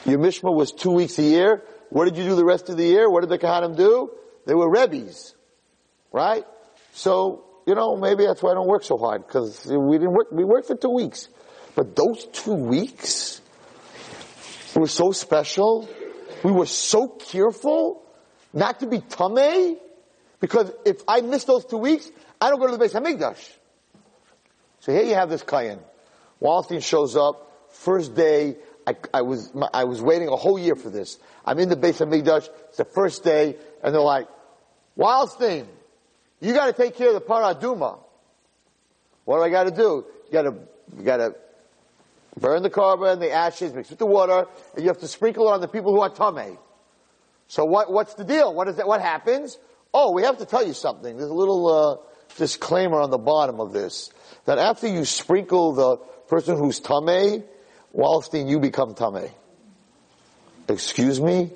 Your 0.05 0.19
Mishma 0.19 0.53
was 0.53 0.73
two 0.73 0.91
weeks 0.91 1.17
a 1.19 1.23
year. 1.23 1.63
What 1.89 2.05
did 2.05 2.17
you 2.17 2.25
do 2.25 2.35
the 2.35 2.43
rest 2.43 2.69
of 2.69 2.75
the 2.75 2.85
year? 2.85 3.09
What 3.09 3.21
did 3.21 3.29
the 3.29 3.39
Kohanim 3.39 3.77
do? 3.77 4.11
They 4.45 4.53
were 4.53 4.69
Rebbe's. 4.69 5.33
Right? 6.11 6.45
So, 6.93 7.45
you 7.65 7.75
know, 7.75 7.95
maybe 7.95 8.25
that's 8.25 8.43
why 8.43 8.51
I 8.51 8.55
don't 8.55 8.67
work 8.67 8.83
so 8.83 8.97
hard, 8.97 9.25
because 9.25 9.65
we 9.67 9.97
didn't 9.97 10.13
work, 10.13 10.31
we 10.31 10.43
worked 10.43 10.67
for 10.67 10.75
two 10.75 10.89
weeks. 10.89 11.29
But 11.75 11.95
those 11.95 12.25
two 12.25 12.55
weeks 12.55 13.41
were 14.81 14.87
so 14.87 15.11
special. 15.11 15.89
We 16.43 16.51
were 16.51 16.65
so 16.65 17.07
careful 17.07 18.03
not 18.53 18.79
to 18.81 18.87
be 18.87 18.99
tamei, 18.99 19.77
because 20.39 20.71
if 20.85 21.01
I 21.07 21.21
miss 21.21 21.43
those 21.45 21.65
two 21.65 21.77
weeks, 21.77 22.09
I 22.39 22.49
don't 22.49 22.59
go 22.59 22.67
to 22.67 22.73
the 22.73 22.77
base 22.77 22.93
Hamikdash. 22.93 23.49
So 24.81 24.91
here 24.91 25.03
you 25.03 25.15
have 25.15 25.29
this 25.29 25.43
Kayan. 25.43 25.79
Wallerstein 26.41 26.83
shows 26.83 27.15
up, 27.15 27.69
first 27.71 28.13
day, 28.13 28.57
I, 28.85 28.95
I, 29.13 29.21
was, 29.21 29.51
I 29.73 29.85
was 29.85 30.01
waiting 30.01 30.27
a 30.27 30.35
whole 30.35 30.59
year 30.59 30.75
for 30.75 30.89
this. 30.89 31.17
I'm 31.45 31.57
in 31.59 31.69
the 31.69 31.77
base 31.77 32.01
of 32.01 32.11
it's 32.11 32.77
the 32.77 32.85
first 32.85 33.23
day, 33.23 33.55
and 33.81 33.95
they're 33.95 34.01
like, 34.01 34.27
Wallerstein, 34.97 35.65
you 36.41 36.53
gotta 36.53 36.73
take 36.73 36.97
care 36.97 37.07
of 37.07 37.13
the 37.13 37.21
paraduma. 37.21 37.99
What 39.23 39.37
do 39.37 39.43
I 39.43 39.49
gotta 39.49 39.71
do? 39.71 40.05
You 40.25 40.31
gotta, 40.31 40.55
you 40.97 41.03
gotta 41.03 41.35
burn 42.39 42.63
the 42.63 42.69
korban, 42.69 43.19
the 43.19 43.31
ashes, 43.31 43.73
mix 43.73 43.89
with 43.89 43.99
the 43.99 44.05
water, 44.05 44.47
and 44.75 44.83
you 44.83 44.89
have 44.89 44.99
to 44.99 45.07
sprinkle 45.07 45.47
it 45.49 45.51
on 45.51 45.61
the 45.61 45.67
people 45.67 45.93
who 45.93 46.01
are 46.01 46.09
tame. 46.09 46.57
So 47.47 47.65
what, 47.65 47.91
what's 47.91 48.15
the 48.15 48.23
deal? 48.23 48.53
What 48.53 48.67
is 48.67 48.77
that? 48.77 48.87
What 48.87 49.01
happens? 49.01 49.57
Oh, 49.93 50.11
we 50.11 50.23
have 50.23 50.39
to 50.39 50.45
tell 50.45 50.65
you 50.65 50.73
something. 50.73 51.17
There's 51.17 51.29
a 51.29 51.33
little, 51.33 51.67
uh, 51.67 52.13
disclaimer 52.37 52.99
on 52.99 53.09
the 53.09 53.17
bottom 53.17 53.59
of 53.59 53.73
this. 53.73 54.11
That 54.45 54.57
after 54.57 54.87
you 54.87 55.05
sprinkle 55.05 55.73
the 55.73 55.97
person 56.27 56.57
who's 56.57 56.79
tame, 56.79 57.43
Wallerstein, 57.95 58.49
you 58.49 58.59
become 58.59 58.95
tame. 58.95 59.29
Excuse 60.67 61.21
me? 61.21 61.51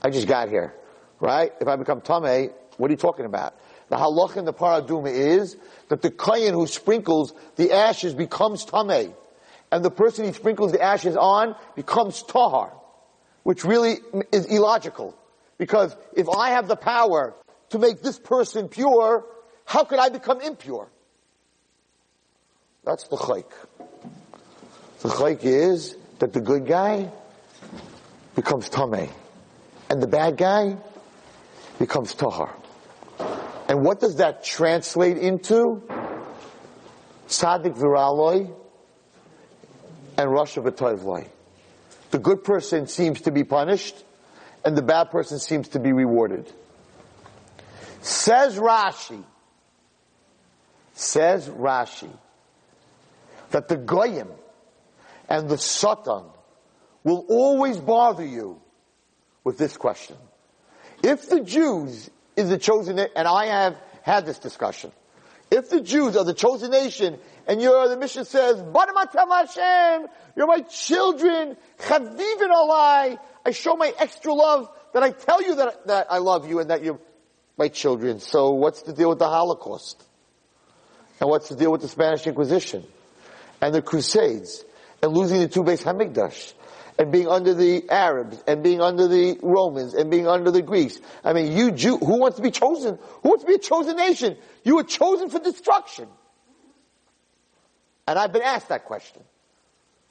I 0.00 0.10
just 0.10 0.26
got 0.26 0.48
here. 0.48 0.74
Right? 1.20 1.52
If 1.60 1.68
I 1.68 1.76
become 1.76 2.00
tame, 2.00 2.50
what 2.76 2.88
are 2.88 2.92
you 2.92 2.96
talking 2.96 3.26
about? 3.26 3.54
The 3.88 3.96
halach 3.96 4.36
in 4.36 4.44
the 4.44 4.54
paraduma 4.54 5.12
is 5.12 5.56
that 5.88 6.02
the 6.02 6.10
kayan 6.10 6.54
who 6.54 6.66
sprinkles 6.66 7.34
the 7.56 7.72
ashes 7.72 8.14
becomes 8.14 8.64
tame. 8.64 9.12
And 9.72 9.82
the 9.82 9.90
person 9.90 10.26
he 10.26 10.32
sprinkles 10.32 10.70
the 10.70 10.82
ashes 10.82 11.16
on 11.16 11.56
becomes 11.74 12.22
tahar. 12.22 12.72
Which 13.42 13.64
really 13.64 13.96
is 14.30 14.44
illogical. 14.44 15.16
Because 15.56 15.96
if 16.14 16.28
I 16.28 16.50
have 16.50 16.68
the 16.68 16.76
power 16.76 17.34
to 17.70 17.78
make 17.78 18.02
this 18.02 18.18
person 18.18 18.68
pure, 18.68 19.24
how 19.64 19.84
could 19.84 19.98
I 19.98 20.10
become 20.10 20.42
impure? 20.42 20.88
That's 22.84 23.08
the 23.08 23.16
chayk. 23.16 23.50
The 25.00 25.08
chayk 25.08 25.44
is 25.44 25.96
that 26.18 26.32
the 26.32 26.40
good 26.40 26.66
guy 26.66 27.10
becomes 28.34 28.68
tameh, 28.68 29.10
and 29.88 30.02
the 30.02 30.06
bad 30.06 30.36
guy 30.36 30.76
becomes 31.78 32.14
tahar. 32.14 32.54
And 33.68 33.84
what 33.84 34.00
does 34.00 34.16
that 34.16 34.44
translate 34.44 35.16
into? 35.16 35.82
Sadik 37.26 37.74
viraloi 37.74 38.54
and 40.22 40.30
Rasha 40.30 40.62
v'toivloi. 40.62 41.28
The 42.12 42.18
good 42.18 42.44
person 42.44 42.86
seems 42.86 43.22
to 43.22 43.32
be 43.32 43.42
punished, 43.42 43.96
and 44.64 44.76
the 44.76 44.82
bad 44.82 45.10
person 45.10 45.38
seems 45.38 45.68
to 45.68 45.80
be 45.80 45.92
rewarded. 45.92 46.50
Says 48.00 48.56
Rashi, 48.56 49.24
says 50.94 51.48
Rashi, 51.48 52.10
that 53.50 53.68
the 53.68 53.76
Goyim 53.76 54.28
and 55.28 55.48
the 55.48 55.58
Satan 55.58 56.24
will 57.02 57.26
always 57.28 57.78
bother 57.78 58.24
you 58.24 58.60
with 59.44 59.58
this 59.58 59.76
question. 59.76 60.16
If 61.02 61.28
the 61.28 61.40
Jews 61.40 62.10
is 62.36 62.48
the 62.48 62.58
chosen, 62.58 62.98
and 62.98 63.26
I 63.28 63.46
have 63.46 63.76
had 64.02 64.24
this 64.24 64.38
discussion, 64.38 64.92
if 65.52 65.68
the 65.68 65.82
Jews 65.82 66.16
are 66.16 66.24
the 66.24 66.32
chosen 66.32 66.70
nation, 66.70 67.18
and 67.46 67.60
you're, 67.60 67.86
the 67.86 67.98
mission 67.98 68.24
says, 68.24 68.56
Hashem, 68.58 70.06
you're 70.34 70.46
my 70.46 70.60
children, 70.60 71.58
Chavivin 71.78 72.50
alai, 72.50 73.18
I 73.44 73.50
show 73.50 73.76
my 73.76 73.92
extra 73.98 74.32
love, 74.32 74.70
that 74.94 75.02
I 75.02 75.10
tell 75.10 75.42
you 75.42 75.56
that, 75.56 75.86
that 75.88 76.06
I 76.10 76.18
love 76.18 76.48
you 76.48 76.60
and 76.60 76.70
that 76.70 76.82
you're 76.82 76.98
my 77.58 77.68
children. 77.68 78.18
So 78.20 78.52
what's 78.52 78.82
the 78.82 78.94
deal 78.94 79.10
with 79.10 79.18
the 79.18 79.28
Holocaust? 79.28 80.02
And 81.20 81.28
what's 81.28 81.50
the 81.50 81.56
deal 81.56 81.70
with 81.70 81.82
the 81.82 81.88
Spanish 81.88 82.26
Inquisition? 82.26 82.84
And 83.60 83.74
the 83.74 83.82
Crusades? 83.82 84.64
And 85.02 85.12
losing 85.12 85.40
the 85.40 85.48
two 85.48 85.64
base 85.64 85.82
Hamikdash? 85.82 86.54
And 86.98 87.10
being 87.10 87.26
under 87.26 87.54
the 87.54 87.88
Arabs, 87.88 88.42
and 88.46 88.62
being 88.62 88.80
under 88.80 89.08
the 89.08 89.38
Romans, 89.42 89.94
and 89.94 90.10
being 90.10 90.28
under 90.28 90.50
the 90.50 90.62
Greeks. 90.62 91.00
I 91.24 91.32
mean, 91.32 91.56
you 91.56 91.72
Jew, 91.72 91.96
who 91.96 92.18
wants 92.18 92.36
to 92.36 92.42
be 92.42 92.50
chosen? 92.50 92.98
Who 93.22 93.28
wants 93.30 93.44
to 93.44 93.48
be 93.48 93.54
a 93.54 93.58
chosen 93.58 93.96
nation? 93.96 94.36
You 94.62 94.76
were 94.76 94.84
chosen 94.84 95.30
for 95.30 95.38
destruction. 95.38 96.06
And 98.06 98.18
I've 98.18 98.32
been 98.32 98.42
asked 98.42 98.68
that 98.68 98.84
question. 98.84 99.22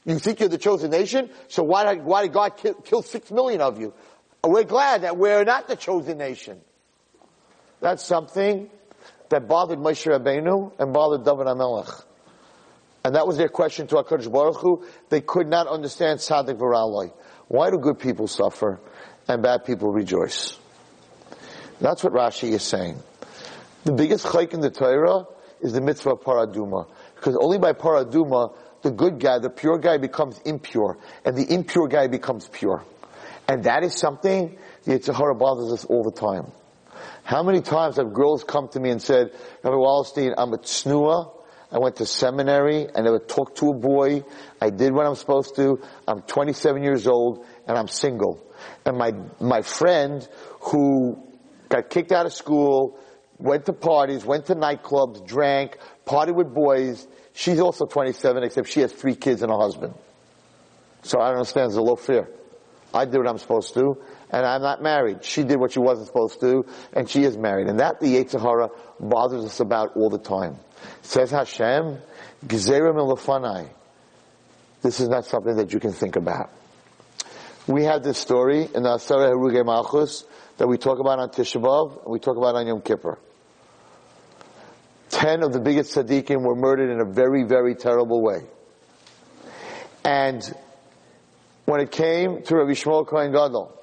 You 0.05 0.17
think 0.17 0.39
you're 0.39 0.50
the 0.50 0.57
chosen 0.57 0.89
nation? 0.89 1.29
So 1.47 1.63
why 1.63 1.93
did, 1.93 2.03
why 2.03 2.23
did 2.23 2.33
God 2.33 2.57
kill, 2.57 2.73
kill 2.73 3.03
six 3.03 3.29
million 3.29 3.61
of 3.61 3.79
you? 3.79 3.93
We're 4.43 4.63
glad 4.63 5.03
that 5.03 5.17
we're 5.17 5.43
not 5.43 5.67
the 5.67 5.75
chosen 5.75 6.17
nation. 6.17 6.59
That's 7.79 8.03
something 8.03 8.69
that 9.29 9.47
bothered 9.47 9.79
Moshe 9.79 10.07
Rabbeinu 10.07 10.73
and 10.79 10.93
bothered 10.93 11.25
David 11.25 11.45
HaMelech. 11.47 12.03
And 13.03 13.15
that 13.15 13.25
was 13.25 13.38
their 13.38 13.50
question 13.50 13.88
to 13.88 13.96
HaKadosh 13.96 14.31
Baruch 14.31 14.58
Hu. 14.58 14.86
They 15.10 15.22
could 15.22 15.48
not 15.48 15.67
understand 15.67 16.20
Tzaddik 16.20 16.58
V'Raloi. 16.58 17.12
Why 17.48 17.70
do 17.70 17.77
good 17.77 18.00
people 18.00 18.27
suffer 18.27 18.79
and 19.27 19.41
bad 19.41 19.65
people 19.65 19.91
rejoice? 19.91 20.58
That's 21.79 22.03
what 22.03 22.13
Rashi 22.13 22.51
is 22.51 22.63
saying. 22.63 23.01
The 23.84 23.93
biggest 23.93 24.25
chayk 24.25 24.53
in 24.53 24.62
the 24.62 24.70
Torah 24.70 25.25
is 25.62 25.74
the 25.74 25.81
mitzvah 25.81 26.15
paraduma. 26.15 26.88
Because 27.15 27.36
only 27.36 27.58
by 27.58 27.74
paraduma, 27.74 28.53
the 28.84 28.91
good 28.91 29.20
guy, 29.20 29.39
the 29.39 29.50
pure 29.50 29.79
guy 29.79 29.98
becomes 29.98 30.39
impure, 30.46 30.98
and 31.25 31.36
the 31.36 31.51
impure 31.51 31.88
guy 31.88 32.08
becomes 32.08 32.48
pure. 32.48 32.84
And 33.48 33.63
that 33.63 33.84
is 33.84 33.96
something 33.96 34.58
the 34.84 35.00
Yetzer 35.00 35.15
Hara 35.15 35.36
bothers 35.36 35.72
us 35.72 35.86
all 35.86 36.03
the 36.03 36.12
time. 36.12 36.51
How 37.24 37.43
many 37.43 37.62
times 37.62 37.98
have 37.98 38.13
girls 38.13 38.43
come 38.43 38.67
to 38.70 38.79
me 38.79 38.89
and 38.89 39.01
said, 39.01 39.31
Rabbi 39.63 39.75
Wallerstein, 39.75 40.34
I'm 40.38 40.53
a 40.53 40.58
tsnua, 40.58 41.31
I 41.72 41.80
went 41.80 41.96
to 41.98 42.06
seminary, 42.06 42.88
I 42.94 43.01
never 43.01 43.20
talked 43.20 43.58
to 43.60 43.70
a 43.70 43.74
boy, 43.74 44.24
I 44.60 44.70
did 44.70 44.94
what 44.94 45.06
I'm 45.06 45.16
supposed 45.16 45.56
to, 45.56 45.82
I'm 46.08 46.22
27 46.22 46.84
years 46.84 47.08
old, 47.08 47.46
and 47.66 47.78
I'm 47.78 47.88
single. 47.88 48.46
And 48.86 48.98
my, 48.98 49.13
my 49.40 49.62
friend 49.62 50.28
who 50.62 51.24
got 51.70 51.90
kicked 51.90 52.12
out 52.12 52.25
of 52.25 52.34
school, 52.34 53.00
went 53.38 53.66
to 53.66 53.74
parties, 53.74 54.25
went 54.25 54.48
to 54.48 54.56
nightclubs, 54.56 55.25
drank, 55.25 55.78
partied 56.06 56.36
with 56.36 56.54
boys, 56.54 57.08
she's 57.34 57.60
also 57.60 57.86
27, 57.86 58.44
except 58.44 58.68
she 58.68 58.82
has 58.82 58.92
three 58.92 59.16
kids 59.16 59.42
and 59.42 59.51
a 59.51 59.58
husband. 59.58 59.94
So 61.04 61.20
I 61.20 61.28
don't 61.30 61.38
understand, 61.38 61.72
a 61.74 61.82
low 61.82 61.96
fear. 61.96 62.30
I 62.94 63.06
did 63.06 63.18
what 63.18 63.28
I'm 63.28 63.38
supposed 63.38 63.74
to, 63.75 63.96
and 64.30 64.46
I'm 64.46 64.62
not 64.62 64.84
married. 64.84 65.24
She 65.24 65.44
did 65.44 65.58
what 65.58 65.72
she 65.72 65.80
wasn't 65.80 66.08
supposed 66.08 66.42
to, 66.42 66.66
and 66.94 67.10
she 67.10 67.24
is 67.24 67.38
married. 67.38 67.68
And 67.68 67.80
that 67.80 68.01
the 68.01 68.16
Yetzer 68.18 68.42
Hara 68.42 68.70
bothers 69.00 69.46
us 69.46 69.60
about 69.62 69.96
all 69.96 70.10
the 70.10 70.20
time. 70.20 70.58
Says 71.01 71.31
Hashem, 71.31 71.97
Gezerim 72.45 72.95
Lefanai. 72.95 73.69
This 74.81 75.00
is 75.00 75.09
not 75.09 75.25
something 75.25 75.55
that 75.57 75.73
you 75.73 75.79
can 75.79 75.93
think 75.93 76.15
about. 76.15 76.50
We 77.67 77.83
have 77.83 78.03
this 78.03 78.17
story 78.17 78.63
in 78.63 78.83
the 78.83 78.89
Asara 78.89 79.31
Heruge 79.31 79.63
Malchus 79.65 80.25
that 80.57 80.67
we 80.67 80.77
talk 80.77 81.00
about 81.00 81.19
on 81.19 81.29
Tisha 81.29 82.03
and 82.03 82.11
we 82.11 82.19
talk 82.19 82.38
about 82.38 82.55
on 82.55 82.67
Yom 82.67 82.81
Kippur. 82.81 83.19
Ten 85.09 85.43
of 85.43 85.53
the 85.53 85.59
biggest 85.59 85.95
tzaddikim 85.95 86.41
were 86.41 86.55
murdered 86.55 86.89
in 86.89 87.00
a 87.00 87.05
very, 87.05 87.43
very 87.43 87.75
terrible 87.75 88.21
way. 88.21 88.41
And 90.03 90.41
when 91.65 91.81
it 91.81 91.91
came 91.91 92.41
to 92.43 92.55
Rabbi 92.55 92.71
Yishmael 92.71 93.07
Kohen 93.07 93.31
Gadol, 93.31 93.77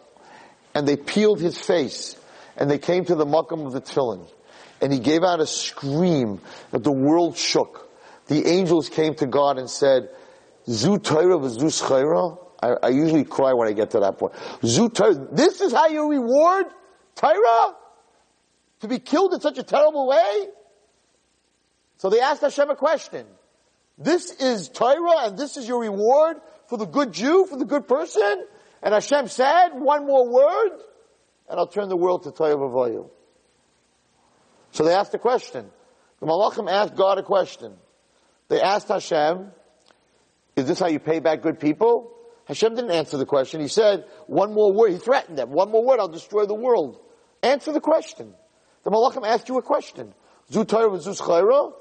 and 0.75 0.87
they 0.87 0.97
peeled 0.97 1.41
his 1.41 1.59
face, 1.59 2.17
and 2.57 2.71
they 2.71 2.79
came 2.79 3.05
to 3.05 3.15
the 3.15 3.27
makam 3.27 3.67
of 3.67 3.73
the 3.73 3.81
tefillin, 3.81 4.29
and 4.81 4.93
he 4.93 4.99
gave 4.99 5.23
out 5.23 5.41
a 5.41 5.47
scream 5.47 6.41
that 6.71 6.85
the 6.85 6.93
world 6.93 7.37
shook. 7.37 7.89
The 8.27 8.47
angels 8.47 8.89
came 8.89 9.15
to 9.17 9.27
God 9.27 9.59
and 9.59 9.69
said, 9.69 10.11
Zu 10.69 10.99
Torah? 10.99 12.37
I, 12.61 12.69
I 12.83 12.89
usually 12.89 13.25
cry 13.25 13.53
when 13.55 13.69
I 13.69 13.73
get 13.73 13.91
to 13.93 14.01
that 14.01 14.19
point. 14.19 14.35
Zu. 14.65 14.91
This 15.33 15.61
is 15.61 15.73
how 15.73 15.89
you 15.89 16.11
reward 16.11 16.67
Torah? 17.15 17.77
To 18.81 18.89
be 18.89 18.99
killed 18.99 19.35
in 19.35 19.41
such 19.41 19.59
a 19.59 19.63
terrible 19.63 20.07
way? 20.07 20.47
So 21.97 22.11
they 22.11 22.21
asked 22.21 22.43
Hashem 22.43 22.71
a 22.71 22.77
question. 22.77 23.27
This 23.97 24.31
is 24.31 24.69
Torah 24.69 25.27
and 25.27 25.39
this 25.39 25.57
is 25.57 25.67
your 25.67 25.81
reward 25.81 26.37
for 26.69 26.79
the 26.79 26.87
good 26.87 27.13
Jew, 27.13 27.47
for 27.47 27.57
the 27.57 27.65
good 27.65 27.89
person? 27.89 28.45
And 28.83 28.95
Hashem 28.95 29.27
said, 29.29 29.71
one 29.73 30.07
more 30.07 30.29
word, 30.29 30.81
and 31.49 31.59
I'll 31.59 31.67
turn 31.67 31.89
the 31.89 31.97
world 31.97 32.23
to 32.25 32.31
Tohu 32.31 32.57
Vavohu. 32.57 33.11
So 34.73 34.85
they 34.85 34.95
asked 34.95 35.15
a 35.15 35.19
question. 35.19 35.71
The 36.21 36.27
Malachim 36.27 36.71
asked 36.71 36.97
God 36.97 37.19
a 37.19 37.23
question. 37.23 37.75
They 38.49 38.61
asked 38.61 38.89
Hashem, 38.89 39.51
is 40.57 40.67
this 40.67 40.79
how 40.79 40.89
you 40.89 40.99
pay 40.99 41.21
back 41.21 41.43
good 41.43 41.61
people? 41.61 42.13
Hashem 42.47 42.75
didn't 42.75 42.91
answer 42.91 43.17
the 43.17 43.27
question. 43.27 43.61
He 43.61 43.69
said, 43.69 44.07
one 44.27 44.55
more 44.55 44.73
word. 44.73 44.93
He 44.93 44.99
threatened 44.99 45.39
them. 45.39 45.51
One 45.51 45.71
more 45.71 45.85
word, 45.85 46.01
I'll 46.01 46.09
destroy 46.09 46.47
the 46.47 46.55
world. 46.55 46.99
Answer 47.43 47.73
the 47.73 47.81
question. 47.81 48.35
The 48.85 48.91
Malachim 48.91 49.27
asked 49.27 49.49
you 49.49 49.59
a 49.59 49.63
question. 49.63 50.15
Zu 50.51 50.65
Torah 50.65 50.91
Chayra? 50.91 51.75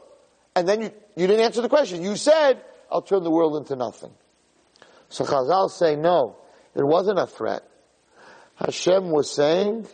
And 0.55 0.67
then 0.67 0.81
you, 0.81 0.91
you 1.15 1.27
didn't 1.27 1.45
answer 1.45 1.61
the 1.61 1.69
question. 1.69 2.03
You 2.03 2.15
said, 2.15 2.61
I'll 2.91 3.01
turn 3.01 3.23
the 3.23 3.31
world 3.31 3.55
into 3.57 3.75
nothing. 3.75 4.11
So 5.09 5.23
Chazal 5.23 5.69
say, 5.69 5.95
no, 5.95 6.37
it 6.75 6.85
wasn't 6.85 7.19
a 7.19 7.27
threat. 7.27 7.63
Hashem 8.55 9.09
was 9.09 9.31
saying 9.31 9.87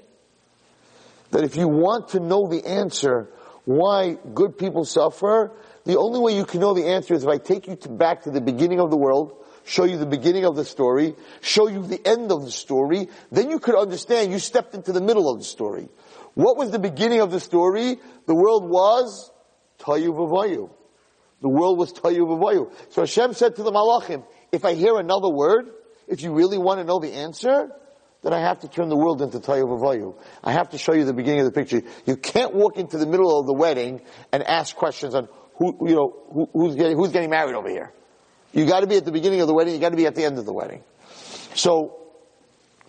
that 1.34 1.44
if 1.44 1.56
you 1.56 1.68
want 1.68 2.10
to 2.10 2.20
know 2.20 2.48
the 2.48 2.66
answer 2.66 3.30
why 3.66 4.18
good 4.34 4.58
people 4.58 4.86
suffer, 4.86 5.52
the 5.86 5.98
only 5.98 6.20
way 6.20 6.36
you 6.36 6.46
can 6.46 6.60
know 6.60 6.74
the 6.74 6.88
answer 6.88 7.14
is 7.14 7.24
if 7.24 7.30
I 7.30 7.38
take 7.38 7.68
you 7.68 7.76
to 7.78 7.90
back 7.90 8.24
to 8.24 8.32
the 8.32 8.42
beginning 8.42 8.80
of 8.80 8.92
the 8.92 8.98
world, 8.98 9.44
show 9.64 9.84
you 9.84 9.98
the 9.98 10.06
beginning 10.06 10.46
of 10.46 10.56
the 10.56 10.66
story, 10.66 11.16
show 11.42 11.68
you 11.68 11.86
the 11.86 12.06
end 12.06 12.32
of 12.32 12.44
the 12.44 12.52
story, 12.52 13.08
then 13.32 13.50
you 13.50 13.60
could 13.60 13.76
understand 13.76 14.32
you 14.32 14.40
stepped 14.40 14.76
into 14.76 14.92
the 14.92 15.02
middle 15.02 15.32
of 15.32 15.40
the 15.40 15.46
story. 15.46 15.90
What 16.36 16.58
was 16.58 16.72
the 16.72 16.80
beginning 16.80 17.22
of 17.22 17.32
the 17.32 17.40
story? 17.40 17.98
The 18.28 18.36
world 18.36 18.70
was 18.70 19.32
Tohu 19.80 20.14
Vavohu. 20.14 20.70
The 21.42 21.50
world 21.50 21.78
was 21.78 21.94
Tohu 21.94 22.28
Vavohu. 22.28 22.72
So 22.90 23.02
Hashem 23.02 23.34
said 23.34 23.56
to 23.56 23.64
the 23.64 23.72
Malachim, 23.72 24.26
if 24.52 24.66
I 24.66 24.74
hear 24.74 24.98
another 24.98 25.30
word, 25.30 25.70
if 26.08 26.22
you 26.22 26.34
really 26.34 26.58
want 26.58 26.80
to 26.80 26.86
know 26.86 27.00
the 27.00 27.14
answer, 27.14 27.72
then 28.24 28.34
I 28.34 28.40
have 28.40 28.62
to 28.62 28.68
turn 28.68 28.90
the 28.90 28.96
world 28.96 29.22
into 29.22 29.40
Tohu 29.40 29.64
Vavohu. 29.64 30.16
I 30.44 30.54
have 30.54 30.70
to 30.70 30.78
show 30.78 30.94
you 30.94 31.04
the 31.04 31.14
beginning 31.14 31.42
of 31.42 31.46
the 31.46 31.52
picture. 31.52 31.82
You 32.06 32.16
can't 32.16 32.56
walk 32.56 32.78
into 32.78 32.98
the 32.98 33.06
middle 33.06 33.40
of 33.40 33.46
the 33.46 33.54
wedding 33.54 34.02
and 34.32 34.42
ask 34.44 34.76
questions 34.76 35.14
on 35.14 35.28
who, 35.56 35.78
you 35.88 35.96
know, 35.96 36.14
who, 36.32 36.50
who's 36.54 36.76
getting, 36.76 36.98
who's 36.98 37.12
getting 37.12 37.30
married 37.30 37.56
over 37.56 37.70
here. 37.70 37.92
You 38.54 38.66
gotta 38.66 38.88
be 38.88 38.98
at 38.98 39.06
the 39.06 39.12
beginning 39.12 39.42
of 39.42 39.48
the 39.48 39.54
wedding, 39.54 39.74
you 39.74 39.80
gotta 39.80 39.98
be 39.98 40.06
at 40.06 40.16
the 40.16 40.24
end 40.24 40.38
of 40.40 40.46
the 40.46 40.54
wedding. 40.54 40.84
So, 41.56 42.00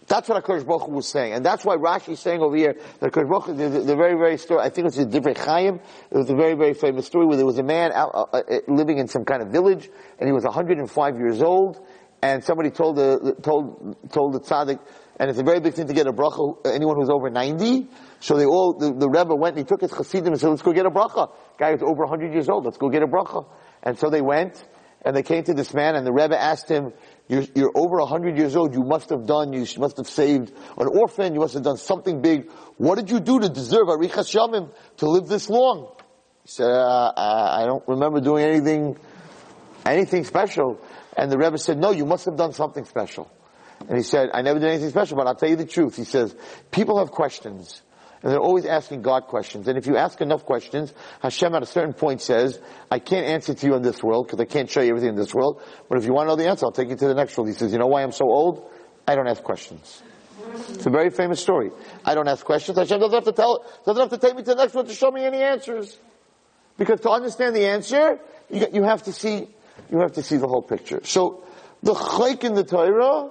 that's 0.06 0.28
what 0.28 0.44
HaKadosh 0.44 0.66
Baruch 0.66 0.88
was 0.88 1.08
saying. 1.08 1.32
And 1.32 1.44
that's 1.44 1.64
why 1.64 1.76
Rashi 1.76 2.10
is 2.10 2.20
saying 2.20 2.40
over 2.40 2.54
here 2.54 2.76
that 3.00 3.10
HaKadosh 3.12 3.56
the, 3.56 3.68
the, 3.68 3.80
the 3.80 3.96
very, 3.96 4.16
very 4.16 4.36
story, 4.36 4.60
I 4.60 4.68
think 4.68 4.86
it's 4.88 4.98
a 4.98 5.06
Divrei 5.06 5.36
Chaim, 5.36 5.80
it 6.10 6.16
was 6.16 6.30
a 6.30 6.36
very, 6.36 6.54
very 6.54 6.74
famous 6.74 7.06
story 7.06 7.26
where 7.26 7.36
there 7.36 7.46
was 7.46 7.58
a 7.58 7.62
man 7.62 7.92
out, 7.92 8.10
uh, 8.14 8.36
uh, 8.36 8.42
living 8.68 8.98
in 8.98 9.08
some 9.08 9.24
kind 9.24 9.42
of 9.42 9.48
village, 9.48 9.88
and 10.18 10.28
he 10.28 10.32
was 10.32 10.44
105 10.44 11.18
years 11.18 11.42
old, 11.42 11.84
and 12.22 12.44
somebody 12.44 12.70
told 12.70 12.96
the, 12.96 13.36
told, 13.42 13.96
told 14.10 14.34
the 14.34 14.40
tzaddik, 14.40 14.80
and 15.18 15.30
it's 15.30 15.38
a 15.38 15.44
very 15.44 15.61
big 15.61 15.75
thing 15.75 15.87
to 15.87 15.92
get 15.92 16.06
a 16.06 16.12
bracha, 16.12 16.66
anyone 16.66 16.97
who's 16.97 17.11
over 17.11 17.30
90. 17.30 17.88
So 18.21 18.37
they 18.37 18.47
all, 18.47 18.75
the, 18.75 18.92
the 18.92 19.09
Rebbe 19.09 19.35
went 19.35 19.56
and 19.56 19.64
he 19.64 19.68
took 19.68 19.80
his 19.80 19.92
chassidim 19.92 20.33
and 20.33 20.40
said, 20.40 20.49
let's 20.49 20.62
go 20.62 20.73
get 20.73 20.87
a 20.87 20.90
bracha. 20.90 21.30
Guy 21.59 21.73
who's 21.73 21.83
over 21.83 22.04
100 22.04 22.33
years 22.33 22.49
old, 22.49 22.64
let's 22.64 22.78
go 22.78 22.88
get 22.88 23.02
a 23.02 23.06
bracha. 23.06 23.47
And 23.83 23.99
so 23.99 24.11
they 24.11 24.21
went, 24.21 24.64
and 25.04 25.14
they 25.14 25.23
came 25.23 25.44
to 25.44 25.54
this 25.54 25.73
man, 25.73 25.94
and 25.94 26.06
the 26.06 26.12
Rebbe 26.12 26.40
asked 26.40 26.68
him, 26.68 26.92
you're, 27.28 27.44
you're 27.54 27.73
over 27.75 27.99
100 27.99 28.37
years 28.37 28.56
old, 28.56 28.75
you 28.75 28.83
must 28.83 29.11
have 29.11 29.26
done, 29.26 29.52
you 29.52 29.66
must 29.78 29.99
have 29.99 30.09
saved 30.09 30.50
an 30.78 30.88
orphan, 30.88 31.35
you 31.35 31.40
must 31.40 31.54
have 31.54 31.62
done 31.62 31.76
something 31.76 32.21
big. 32.21 32.50
What 32.76 32.97
did 32.97 33.11
you 33.11 33.21
do 33.21 33.38
to 33.38 33.49
deserve 33.49 33.87
Arichas 33.87 34.35
Yamim, 34.35 34.73
to 34.97 35.09
live 35.09 35.28
this 35.28 35.49
long? 35.49 35.94
He 36.42 36.49
said, 36.49 36.71
uh, 36.71 37.12
I 37.16 37.64
don't 37.66 37.87
remember 37.87 38.21
doing 38.21 38.45
anything, 38.45 38.99
anything 39.86 40.25
special. 40.25 40.80
And 41.17 41.30
the 41.30 41.38
Rebbe 41.38 41.58
said, 41.58 41.78
no, 41.78 41.93
you 41.93 42.04
must 42.04 42.25
have 42.25 42.36
done 42.36 42.52
something 42.52 42.84
special. 42.84 43.30
And 43.88 43.97
he 43.97 44.02
said, 44.02 44.30
I 44.32 44.42
never 44.42 44.58
did 44.58 44.68
anything 44.68 44.90
special, 44.90 45.16
but 45.16 45.26
I'll 45.26 45.34
tell 45.34 45.49
you 45.49 45.56
the 45.56 45.66
truth. 45.66 45.97
He 45.97 46.04
says, 46.04 46.34
people 46.70 46.99
have 46.99 47.10
questions. 47.10 47.82
And 48.23 48.32
they're 48.32 48.40
always 48.40 48.64
asking 48.64 49.02
God 49.02 49.25
questions. 49.26 49.68
And 49.68 49.76
if 49.76 49.86
you 49.86 49.99
ask 49.99 50.20
enough 50.23 50.47
questions, 50.47 50.94
Hashem 51.20 51.54
at 51.54 51.62
a 51.62 51.66
certain 51.66 51.92
point 51.92 52.23
says, 52.23 52.58
I 52.90 52.99
can't 52.99 53.26
answer 53.26 53.52
to 53.52 53.66
you 53.66 53.75
in 53.75 53.82
this 53.82 54.02
world 54.02 54.26
because 54.26 54.40
I 54.40 54.47
can't 54.47 54.70
show 54.70 54.80
you 54.80 54.88
everything 54.88 55.10
in 55.10 55.16
this 55.16 55.34
world. 55.34 55.60
But 55.90 55.99
if 55.99 56.06
you 56.06 56.14
want 56.14 56.28
to 56.28 56.30
know 56.30 56.36
the 56.36 56.49
answer, 56.49 56.64
I'll 56.64 56.73
take 56.73 56.88
you 56.88 56.97
to 56.97 57.08
the 57.08 57.14
next 57.14 57.36
world. 57.36 57.49
He 57.49 57.54
says, 57.54 57.70
you 57.73 57.78
know 57.78 57.86
why 57.86 58.02
I'm 58.02 58.12
so 58.12 58.25
old? 58.25 58.70
I 59.06 59.14
don't 59.14 59.28
ask 59.28 59.42
questions. 59.42 60.02
It's 60.70 60.86
a 60.86 60.90
very 60.90 61.10
famous 61.10 61.40
story. 61.40 61.70
I 62.04 62.14
don't 62.14 62.26
ask 62.26 62.44
questions. 62.44 62.78
Hashem 62.78 62.99
doesn't 62.99 63.14
have 63.14 63.25
to 63.25 63.32
tell, 63.32 63.66
doesn't 63.84 64.00
have 64.00 64.18
to 64.18 64.26
take 64.26 64.36
me 64.36 64.42
to 64.42 64.54
the 64.54 64.56
next 64.56 64.73
one 64.73 64.86
to 64.86 64.94
show 64.94 65.10
me 65.10 65.23
any 65.23 65.42
answers. 65.42 65.99
Because 66.78 67.00
to 67.00 67.10
understand 67.10 67.54
the 67.54 67.66
answer, 67.66 68.18
you, 68.50 68.66
you 68.73 68.82
have 68.84 69.02
to 69.02 69.12
see, 69.12 69.49
you 69.90 69.99
have 70.00 70.12
to 70.12 70.23
see 70.23 70.38
the 70.38 70.49
whole 70.49 70.62
picture. 70.62 71.00
So, 71.04 71.44
the 71.82 71.92
chayk 71.92 72.44
in 72.44 72.54
the 72.54 72.64
Torah, 72.64 73.28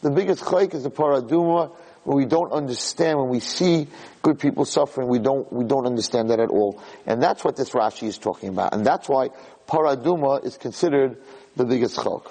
the 0.00 0.10
biggest 0.10 0.44
chayk 0.44 0.74
is 0.74 0.84
the 0.84 0.90
paraduma, 0.90 1.74
when 2.04 2.16
we 2.16 2.24
don't 2.24 2.52
understand, 2.52 3.18
when 3.18 3.28
we 3.28 3.40
see 3.40 3.86
good 4.22 4.38
people 4.38 4.64
suffering, 4.64 5.08
we 5.08 5.18
don't, 5.18 5.52
we 5.52 5.64
don't 5.64 5.86
understand 5.86 6.30
that 6.30 6.40
at 6.40 6.48
all. 6.48 6.82
And 7.06 7.22
that's 7.22 7.44
what 7.44 7.56
this 7.56 7.70
Rashi 7.70 8.08
is 8.08 8.16
talking 8.16 8.48
about. 8.48 8.72
And 8.72 8.84
that's 8.84 9.08
why 9.08 9.28
paraduma 9.68 10.44
is 10.44 10.56
considered 10.56 11.18
the 11.56 11.64
biggest 11.64 11.96
chok. 11.96 12.30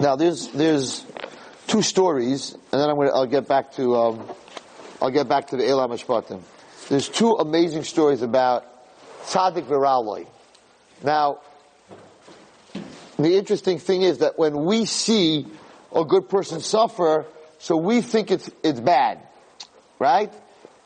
Now 0.00 0.16
there's, 0.16 0.48
there's 0.48 1.06
two 1.66 1.82
stories, 1.82 2.52
and 2.52 2.80
then 2.80 2.90
I'm 2.90 2.96
gonna, 2.96 3.10
I'll 3.10 3.26
get 3.26 3.48
back 3.48 3.72
to, 3.76 3.96
um, 3.96 4.28
I'll 5.00 5.10
get 5.10 5.28
back 5.28 5.48
to 5.48 5.56
the 5.56 5.66
Elam. 5.66 5.96
There's 6.88 7.08
two 7.08 7.32
amazing 7.32 7.84
stories 7.84 8.22
about 8.22 8.66
tzaddik 9.26 9.64
viraloi. 9.64 10.26
Now, 11.02 11.40
the 13.18 13.36
interesting 13.36 13.78
thing 13.78 14.02
is 14.02 14.18
that 14.18 14.38
when 14.38 14.64
we 14.64 14.84
see 14.84 15.46
a 15.94 16.04
good 16.04 16.28
person 16.28 16.60
suffer, 16.60 17.26
so 17.58 17.76
we 17.76 18.00
think 18.02 18.30
it's, 18.30 18.50
it's 18.62 18.80
bad. 18.80 19.20
Right? 19.98 20.32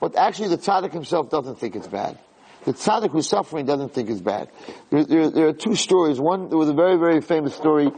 But 0.01 0.17
actually 0.17 0.49
the 0.49 0.59
tzaddik 0.59 0.93
himself 0.93 1.31
doesn't 1.31 1.59
think 1.59 1.77
it's 1.77 1.87
bad. 1.87 2.19
The 2.65 2.73
tzaddik 2.73 3.11
who's 3.11 3.29
suffering 3.29 3.67
doesn't 3.67 3.93
think 3.93 4.09
it's 4.09 4.21
bad. 4.21 4.49
There, 4.91 5.05
there, 5.05 5.31
there, 5.31 5.49
are 5.49 5.53
two 5.53 5.75
stories. 5.75 6.21
One, 6.21 6.49
there 6.49 6.59
was 6.59 6.69
a 6.69 6.75
very, 6.75 6.97
very 6.97 7.21
famous 7.21 7.55
story. 7.55 7.91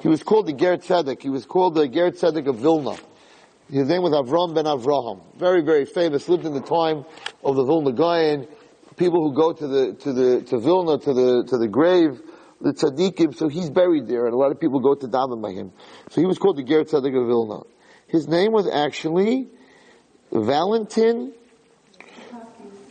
He 0.00 0.08
was 0.08 0.22
called 0.22 0.46
the 0.46 0.52
Ger 0.52 0.76
Tzedek. 0.76 1.20
He 1.20 1.28
was 1.28 1.44
called 1.44 1.74
the 1.74 1.88
Ger 1.88 2.10
Tzedek 2.12 2.46
of 2.46 2.58
Vilna. 2.58 2.96
His 3.70 3.88
name 3.88 4.02
was 4.02 4.12
Avram 4.12 4.54
ben 4.54 4.64
Avraham. 4.64 5.20
Very, 5.36 5.62
very 5.62 5.86
famous. 5.86 6.28
Lived 6.28 6.44
in 6.44 6.52
the 6.52 6.60
time 6.60 7.04
of 7.42 7.56
the 7.56 7.64
Vilna 7.64 7.92
Gaon. 7.92 8.46
People 8.96 9.28
who 9.28 9.34
go 9.34 9.52
to 9.52 9.66
the, 9.66 9.92
to 9.94 10.12
the, 10.12 10.42
to 10.42 10.58
Vilna, 10.58 10.98
to 10.98 11.14
the, 11.14 11.44
to 11.48 11.58
the 11.58 11.68
grave, 11.68 12.20
the 12.62 12.72
tzaddikim, 12.72 13.34
so 13.34 13.48
he's 13.48 13.70
buried 13.70 14.06
there, 14.06 14.26
and 14.26 14.34
a 14.34 14.36
lot 14.36 14.52
of 14.52 14.60
people 14.60 14.80
go 14.80 14.94
to 14.94 15.08
daven 15.08 15.42
by 15.42 15.50
him. 15.50 15.72
So 16.10 16.20
he 16.20 16.26
was 16.26 16.38
called 16.38 16.56
the 16.56 16.62
Ger 16.62 16.84
Tzedek 16.84 17.20
of 17.20 17.26
Vilna. 17.26 17.62
His 18.06 18.28
name 18.28 18.52
was 18.52 18.68
actually 18.68 19.48
Valentin 20.30 21.32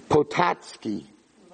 Potocki. 0.09 1.05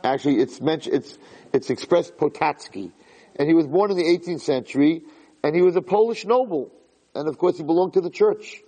Actually, 0.04 0.40
it's 0.40 0.60
mentioned, 0.60 0.96
it's, 0.96 1.18
it's 1.54 1.70
expressed 1.70 2.18
Potocki. 2.18 2.92
And 3.36 3.48
he 3.48 3.54
was 3.54 3.68
born 3.68 3.92
in 3.92 3.98
the 3.98 4.04
18th 4.04 4.42
century, 4.42 5.04
and 5.44 5.56
he 5.56 5.62
was 5.62 5.76
a 5.76 5.82
Polish 5.82 6.26
noble. 6.26 6.72
And 7.14 7.28
of 7.28 7.38
course, 7.38 7.58
he 7.58 7.64
belonged 7.64 7.94
to 7.94 8.02
the 8.02 8.10
church. 8.10 8.62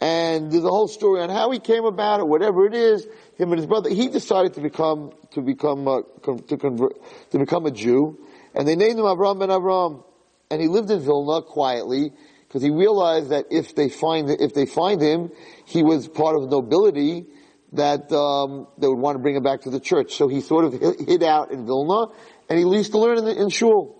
And 0.00 0.50
there's 0.50 0.64
a 0.64 0.68
whole 0.68 0.88
story 0.88 1.20
on 1.20 1.28
how 1.28 1.50
he 1.50 1.58
came 1.58 1.84
about 1.84 2.20
it, 2.20 2.26
whatever 2.26 2.66
it 2.66 2.74
is. 2.74 3.04
Him 3.36 3.50
and 3.50 3.58
his 3.58 3.66
brother, 3.66 3.90
he 3.90 4.08
decided 4.08 4.54
to 4.54 4.60
become, 4.60 5.12
to 5.32 5.42
become, 5.42 5.86
uh, 5.86 6.02
to 6.46 6.56
convert, 6.56 6.92
to 7.32 7.38
become 7.38 7.66
a 7.66 7.70
Jew. 7.70 8.18
And 8.54 8.66
they 8.66 8.76
named 8.76 8.98
him 8.98 9.04
Avram 9.04 9.38
ben 9.38 9.48
Avram. 9.48 10.04
And 10.50 10.60
he 10.60 10.68
lived 10.68 10.90
in 10.90 11.00
Vilna 11.00 11.42
quietly, 11.42 12.12
because 12.48 12.62
he 12.62 12.70
realized 12.70 13.30
that 13.30 13.46
if 13.50 13.76
they 13.76 13.88
find, 13.88 14.28
if 14.28 14.52
they 14.52 14.66
find 14.66 15.00
him, 15.00 15.30
he 15.64 15.84
was 15.84 16.08
part 16.08 16.34
of 16.34 16.50
nobility, 16.50 17.26
that 17.74 18.10
um, 18.10 18.66
they 18.76 18.88
would 18.88 18.98
want 18.98 19.14
to 19.14 19.22
bring 19.22 19.36
him 19.36 19.44
back 19.44 19.60
to 19.60 19.70
the 19.70 19.78
church. 19.78 20.14
So 20.14 20.26
he 20.26 20.40
sort 20.40 20.64
of 20.64 20.72
hid 20.72 21.22
out 21.22 21.52
in 21.52 21.66
Vilna, 21.66 22.12
and 22.48 22.58
he 22.58 22.64
used 22.64 22.90
to 22.90 22.98
learn 22.98 23.18
in, 23.18 23.24
the, 23.24 23.40
in 23.40 23.48
shul. 23.48 23.96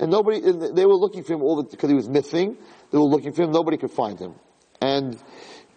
And 0.00 0.10
nobody, 0.10 0.40
they 0.40 0.84
were 0.84 0.96
looking 0.96 1.22
for 1.22 1.34
him 1.34 1.42
all 1.42 1.62
because 1.62 1.88
he 1.88 1.94
was 1.94 2.08
missing. 2.08 2.56
They 2.90 2.98
were 2.98 3.04
looking 3.04 3.32
for 3.32 3.42
him. 3.42 3.52
Nobody 3.52 3.76
could 3.76 3.92
find 3.92 4.18
him. 4.18 4.34
And 4.80 5.16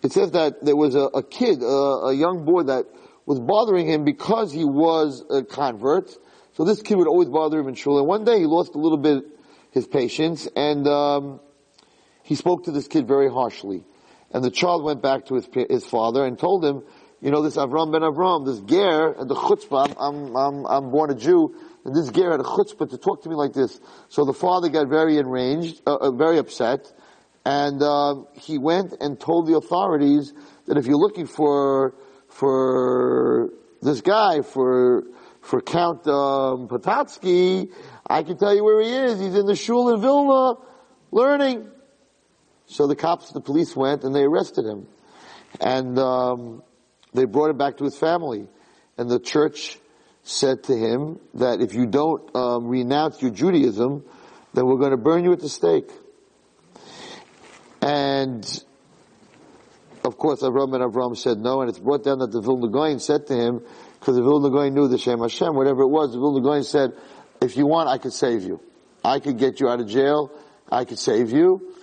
it 0.01 0.11
says 0.11 0.31
that 0.31 0.65
there 0.65 0.75
was 0.75 0.95
a, 0.95 1.03
a 1.03 1.23
kid, 1.23 1.61
a, 1.61 1.65
a 1.65 2.13
young 2.13 2.45
boy 2.45 2.63
that 2.63 2.85
was 3.25 3.39
bothering 3.39 3.85
him 3.87 4.03
because 4.03 4.51
he 4.51 4.65
was 4.65 5.23
a 5.29 5.43
convert. 5.43 6.11
So 6.59 6.65
this 6.65 6.81
kid 6.81 6.97
would 6.97 7.07
always 7.07 7.29
bother 7.29 7.57
him 7.57 7.69
in 7.69 7.75
shul. 7.75 7.99
And 7.99 8.05
one 8.05 8.25
day 8.25 8.39
he 8.39 8.45
lost 8.45 8.75
a 8.75 8.77
little 8.77 8.97
bit 8.97 9.23
his 9.71 9.87
patience, 9.87 10.45
and 10.57 10.85
um, 10.89 11.39
he 12.23 12.35
spoke 12.35 12.65
to 12.65 12.71
this 12.71 12.85
kid 12.85 13.07
very 13.07 13.31
harshly. 13.31 13.85
And 14.33 14.43
the 14.43 14.51
child 14.51 14.83
went 14.83 15.01
back 15.01 15.27
to 15.27 15.35
his, 15.35 15.47
his 15.69 15.85
father 15.85 16.25
and 16.25 16.37
told 16.37 16.65
him 16.65 16.83
you 17.21 17.31
know, 17.31 17.41
this 17.43 17.55
Avram 17.55 17.93
ben 17.93 18.01
Avram, 18.01 18.45
this 18.45 18.59
ger, 18.59 19.13
and 19.13 19.29
the 19.29 19.35
chutzpah, 19.35 19.95
I'm, 19.97 20.35
I'm, 20.35 20.65
I'm 20.65 20.91
born 20.91 21.11
a 21.11 21.15
Jew, 21.15 21.55
and 21.85 21.95
this 21.95 22.09
ger 22.09 22.31
had 22.31 22.41
a 22.41 22.43
chutzpah 22.43 22.89
to 22.89 22.97
talk 22.97 23.23
to 23.23 23.29
me 23.29 23.35
like 23.35 23.53
this. 23.53 23.79
So 24.09 24.25
the 24.25 24.33
father 24.33 24.67
got 24.67 24.89
very 24.89 25.17
enraged, 25.17 25.81
uh, 25.87 25.95
uh, 25.95 26.11
very 26.11 26.39
upset, 26.39 26.91
and 27.45 27.81
um, 27.81 28.27
he 28.33 28.57
went 28.57 28.95
and 28.99 29.17
told 29.17 29.47
the 29.47 29.55
authorities 29.55 30.33
that 30.65 30.77
if 30.77 30.87
you're 30.87 30.97
looking 30.97 31.25
for 31.25 31.95
for 32.27 33.49
this 33.81 34.01
guy 34.01 34.41
for 34.41 35.05
for 35.49 35.61
Count 35.61 36.07
um, 36.07 36.69
I 38.07 38.23
can 38.23 38.37
tell 38.37 38.53
you 38.53 38.63
where 38.63 38.81
he 38.81 38.91
is. 38.91 39.19
He's 39.19 39.33
in 39.33 39.47
the 39.47 39.55
shul 39.55 39.93
in 39.95 39.99
Vilna, 39.99 40.59
learning. 41.11 41.67
So 42.67 42.85
the 42.85 42.95
cops, 42.95 43.31
the 43.31 43.41
police 43.41 43.75
went 43.75 44.03
and 44.03 44.13
they 44.13 44.21
arrested 44.21 44.65
him, 44.65 44.87
and 45.59 45.97
um, 45.97 46.61
they 47.15 47.25
brought 47.25 47.49
him 47.49 47.57
back 47.57 47.77
to 47.77 47.83
his 47.83 47.97
family, 47.97 48.47
and 48.95 49.09
the 49.09 49.19
church 49.19 49.79
said 50.21 50.63
to 50.65 50.77
him 50.77 51.19
that 51.33 51.61
if 51.61 51.73
you 51.73 51.87
don't 51.87 52.35
um, 52.35 52.67
renounce 52.67 53.19
your 53.19 53.31
Judaism, 53.31 54.05
then 54.53 54.67
we're 54.67 54.77
going 54.77 54.91
to 54.91 54.97
burn 54.97 55.23
you 55.23 55.33
at 55.33 55.39
the 55.39 55.49
stake. 55.49 55.89
And 57.81 58.45
of 60.03 60.17
course, 60.17 60.41
Avram 60.41 60.73
and 60.75 60.93
Avram 60.93 61.17
said 61.17 61.39
no, 61.39 61.61
and 61.61 61.69
it's 61.69 61.79
brought 61.79 62.03
down 62.03 62.19
that 62.19 62.31
the 62.31 62.41
Vilna 62.41 62.69
Gaon 62.69 62.99
said 62.99 63.27
to 63.27 63.35
him, 63.35 63.61
because 63.99 64.15
the 64.15 64.23
Vilna 64.23 64.49
Gaon 64.49 64.73
knew 64.73 64.87
the 64.87 64.97
Shem 64.97 65.19
Hashem, 65.19 65.55
whatever 65.55 65.81
it 65.81 65.89
was, 65.89 66.13
the 66.13 66.19
Vilna 66.19 66.41
Gaon 66.41 66.63
said, 66.63 66.93
if 67.41 67.57
you 67.57 67.65
want, 67.65 67.89
I 67.89 67.97
could 67.97 68.13
save 68.13 68.43
you. 68.43 68.61
I 69.03 69.19
could 69.19 69.37
get 69.37 69.59
you 69.59 69.69
out 69.69 69.79
of 69.79 69.87
jail. 69.87 70.31
I 70.71 70.85
could 70.85 70.99
save 70.99 71.31
you. 71.31 71.73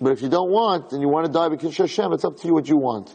But 0.00 0.12
if 0.12 0.22
you 0.22 0.28
don't 0.28 0.50
want, 0.50 0.92
and 0.92 1.00
you 1.00 1.08
want 1.08 1.26
to 1.26 1.32
die 1.32 1.48
because 1.48 1.76
Hashem, 1.76 2.12
it's 2.12 2.24
up 2.24 2.36
to 2.38 2.46
you 2.46 2.54
what 2.54 2.68
you 2.68 2.76
want. 2.76 3.14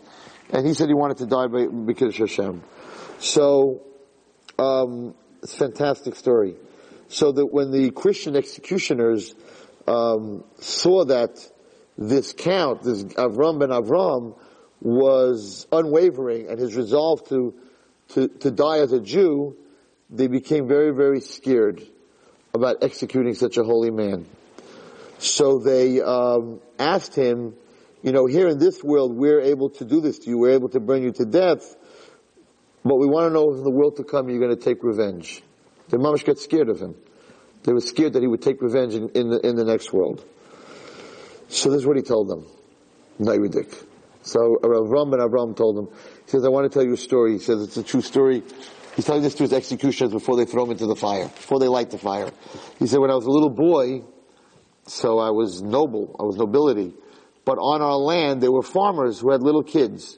And 0.50 0.66
he 0.66 0.74
said 0.74 0.88
he 0.88 0.94
wanted 0.94 1.18
to 1.18 1.26
die 1.26 1.48
because 1.48 2.18
Hashem. 2.18 2.62
So, 3.20 3.82
um, 4.58 5.16
it's 5.44 5.54
a 5.54 5.58
fantastic 5.58 6.16
story. 6.16 6.56
So 7.08 7.32
that 7.32 7.46
when 7.46 7.72
the 7.72 7.92
Christian 7.92 8.36
executioners 8.36 9.36
um, 9.88 10.44
saw 10.60 11.06
that 11.06 11.38
this 12.10 12.34
count, 12.34 12.84
this 12.84 13.04
Avram 13.04 13.60
ben 13.60 13.70
Avram, 13.70 14.38
was 14.82 15.68
unwavering 15.72 16.48
and 16.50 16.60
his 16.60 16.76
resolve 16.76 17.28
to, 17.30 17.54
to, 18.10 18.28
to 18.28 18.52
die 18.52 18.80
as 18.80 18.92
a 18.92 19.00
Jew, 19.00 19.56
they 20.10 20.28
became 20.28 20.68
very, 20.68 20.94
very 20.94 21.22
scared 21.22 21.82
about 22.54 22.84
executing 22.84 23.34
such 23.34 23.58
a 23.58 23.64
holy 23.64 23.92
man. 23.92 24.26
So 25.20 25.60
they 25.60 26.02
um, 26.02 26.60
asked 26.80 27.16
him, 27.16 27.54
you 28.02 28.12
know, 28.12 28.26
here 28.26 28.48
in 28.48 28.58
this 28.58 28.84
world, 28.84 29.16
we're 29.16 29.42
able 29.42 29.70
to 29.70 29.86
do 29.86 30.02
this 30.02 30.20
to 30.20 30.30
you. 30.30 30.40
We're 30.40 30.54
able 30.54 30.70
to 30.70 30.80
bring 30.80 31.04
you 31.04 31.12
to 31.12 31.26
death. 31.26 31.76
But 32.84 32.96
we 32.96 33.06
want 33.06 33.30
to 33.30 33.34
know 33.34 33.54
in 33.54 33.64
the 33.64 33.70
world 33.70 33.98
to 33.98 34.04
come 34.04 34.30
you're 34.30 34.40
going 34.40 34.58
to 34.58 34.62
take 34.62 34.84
revenge. 34.84 35.44
The 35.90 35.98
mamish 35.98 36.26
got 36.26 36.40
scared 36.40 36.70
of 36.70 36.80
him. 36.80 36.96
They 37.64 37.74
were 37.74 37.82
scared 37.82 38.14
that 38.14 38.24
he 38.24 38.28
would 38.28 38.42
take 38.42 38.60
revenge 38.62 38.96
in, 38.96 39.10
in, 39.10 39.30
the, 39.30 39.48
in 39.48 39.56
the 39.56 39.64
next 39.64 39.94
world. 39.94 40.26
So 41.52 41.70
this 41.70 41.82
is 41.82 41.86
what 41.86 41.98
he 41.98 42.02
told 42.02 42.30
them. 42.30 42.48
Nairudik. 43.20 43.86
So 44.24 44.58
Avram 44.64 45.14
and 45.14 45.22
Avram 45.22 45.56
told 45.56 45.78
him, 45.78 45.88
he 46.26 46.32
says, 46.32 46.46
I 46.46 46.50
want 46.50 46.72
to 46.72 46.74
tell 46.74 46.86
you 46.86 46.94
a 46.94 46.98
story. 46.98 47.34
He 47.34 47.40
says, 47.40 47.62
it's 47.62 47.78
a 47.78 47.84
true 47.84 48.02
story. 48.02 48.42
He's 48.96 49.06
telling 49.06 49.22
this 49.22 49.36
to 49.36 49.44
his 49.44 49.54
executioners 49.54 50.12
before 50.12 50.38
they 50.38 50.46
throw 50.46 50.64
him 50.66 50.72
into 50.72 50.86
the 50.86 50.96
fire, 50.96 51.26
before 51.26 51.60
they 51.60 51.68
light 51.68 51.90
the 51.90 51.98
fire. 51.98 52.30
He 52.80 52.88
said, 52.88 53.00
when 53.00 53.12
I 53.12 53.16
was 53.16 53.26
a 53.26 53.30
little 53.30 53.50
boy, 53.50 54.04
so 54.86 55.20
I 55.20 55.32
was 55.32 55.62
noble, 55.62 56.16
I 56.20 56.24
was 56.24 56.38
nobility, 56.38 56.94
but 57.46 57.58
on 57.58 57.82
our 57.82 57.98
land 57.98 58.42
there 58.42 58.52
were 58.52 58.64
farmers 58.64 59.20
who 59.20 59.32
had 59.32 59.42
little 59.42 59.64
kids. 59.64 60.18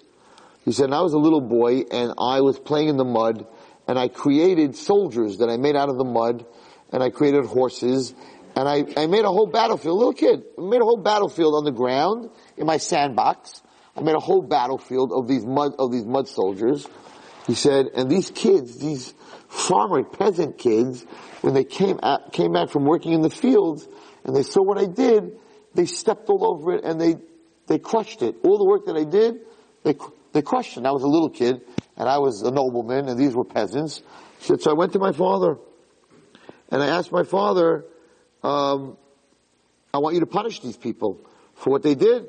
He 0.65 0.71
said, 0.71 0.85
and 0.85 0.95
I 0.95 1.01
was 1.01 1.13
a 1.13 1.19
little 1.19 1.41
boy 1.41 1.81
and 1.91 2.13
I 2.17 2.41
was 2.41 2.59
playing 2.59 2.89
in 2.89 2.97
the 2.97 3.05
mud 3.05 3.45
and 3.87 3.97
I 3.99 4.07
created 4.07 4.75
soldiers 4.75 5.39
that 5.39 5.49
I 5.49 5.57
made 5.57 5.75
out 5.75 5.89
of 5.89 5.97
the 5.97 6.05
mud 6.05 6.45
and 6.91 7.03
I 7.03 7.09
created 7.09 7.45
horses 7.45 8.13
and 8.55 8.69
I, 8.69 8.85
I 8.97 9.07
made 9.07 9.25
a 9.25 9.29
whole 9.29 9.47
battlefield, 9.47 9.97
little 9.97 10.13
kid, 10.13 10.43
I 10.57 10.61
made 10.61 10.81
a 10.81 10.85
whole 10.85 11.01
battlefield 11.01 11.55
on 11.55 11.63
the 11.63 11.71
ground 11.71 12.29
in 12.57 12.65
my 12.65 12.77
sandbox. 12.77 13.61
I 13.95 14.01
made 14.01 14.15
a 14.15 14.19
whole 14.19 14.41
battlefield 14.41 15.11
of 15.11 15.27
these 15.27 15.45
mud, 15.45 15.73
of 15.79 15.91
these 15.91 16.05
mud 16.05 16.27
soldiers. 16.27 16.87
He 17.47 17.55
said, 17.55 17.87
and 17.95 18.09
these 18.09 18.31
kids, 18.31 18.79
these 18.79 19.13
farmer 19.49 20.03
peasant 20.03 20.57
kids, 20.57 21.05
when 21.41 21.53
they 21.53 21.63
came 21.63 21.99
out, 22.01 22.31
came 22.31 22.53
back 22.53 22.69
from 22.69 22.85
working 22.85 23.13
in 23.13 23.21
the 23.21 23.29
fields 23.29 23.87
and 24.23 24.35
they 24.35 24.43
saw 24.43 24.61
what 24.61 24.77
I 24.77 24.85
did, 24.85 25.37
they 25.73 25.85
stepped 25.85 26.29
all 26.29 26.45
over 26.45 26.73
it 26.73 26.83
and 26.83 26.99
they, 26.99 27.15
they 27.67 27.79
crushed 27.79 28.21
it. 28.21 28.35
All 28.43 28.57
the 28.57 28.65
work 28.65 28.85
that 28.85 28.95
I 28.95 29.03
did, 29.03 29.41
they, 29.83 29.95
they 30.31 30.41
crushed 30.41 30.77
it. 30.77 30.85
I 30.85 30.91
was 30.91 31.03
a 31.03 31.07
little 31.07 31.29
kid 31.29 31.61
and 31.97 32.07
I 32.07 32.19
was 32.19 32.41
a 32.43 32.51
nobleman 32.51 33.09
and 33.09 33.19
these 33.19 33.35
were 33.35 33.43
peasants. 33.43 34.01
Said, 34.39 34.61
so 34.61 34.71
I 34.71 34.73
went 34.73 34.93
to 34.93 34.99
my 34.99 35.11
father 35.11 35.57
and 36.69 36.81
I 36.81 36.87
asked 36.87 37.11
my 37.11 37.23
father, 37.23 37.85
um, 38.43 38.97
I 39.93 39.99
want 39.99 40.15
you 40.15 40.19
to 40.21 40.25
punish 40.25 40.59
these 40.59 40.77
people 40.77 41.19
for 41.55 41.69
what 41.69 41.83
they 41.83 41.95
did. 41.95 42.27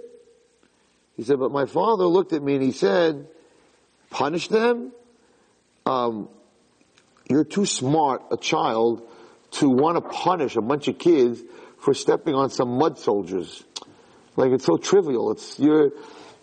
He 1.16 1.22
said, 1.22 1.38
but 1.38 1.50
my 1.50 1.66
father 1.66 2.04
looked 2.04 2.32
at 2.32 2.42
me 2.42 2.54
and 2.54 2.62
he 2.62 2.72
said, 2.72 3.26
punish 4.10 4.48
them? 4.48 4.92
Um, 5.86 6.28
you're 7.28 7.44
too 7.44 7.66
smart 7.66 8.22
a 8.30 8.36
child 8.36 9.08
to 9.52 9.68
want 9.68 9.96
to 9.96 10.08
punish 10.08 10.56
a 10.56 10.60
bunch 10.60 10.88
of 10.88 10.98
kids 10.98 11.42
for 11.78 11.94
stepping 11.94 12.34
on 12.34 12.50
some 12.50 12.78
mud 12.78 12.98
soldiers. 12.98 13.64
Like 14.36 14.52
it's 14.52 14.64
so 14.64 14.76
trivial. 14.76 15.32
It's, 15.32 15.58
you're, 15.58 15.92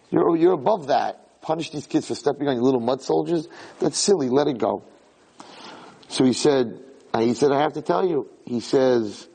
you're, 0.10 0.36
you're 0.38 0.54
above 0.54 0.88
that. 0.88 1.42
Punish 1.42 1.72
these 1.72 1.88
kids 1.88 2.08
for 2.08 2.16
stepping 2.16 2.48
on 2.48 2.56
your 2.56 2.64
little 2.64 2.80
mud 2.80 3.02
soldiers? 3.02 3.48
That's 3.80 3.98
silly. 3.98 4.30
Let 4.30 4.48
it 4.48 4.58
go. 4.58 4.84
So 6.08 6.24
he 6.24 6.34
said, 6.34 6.80
he 7.18 7.34
said, 7.34 7.52
I 7.52 7.62
have 7.62 7.74
to 7.74 7.82
tell 7.82 8.08
you. 8.08 8.30
He 8.46 8.60
says, 8.60 9.28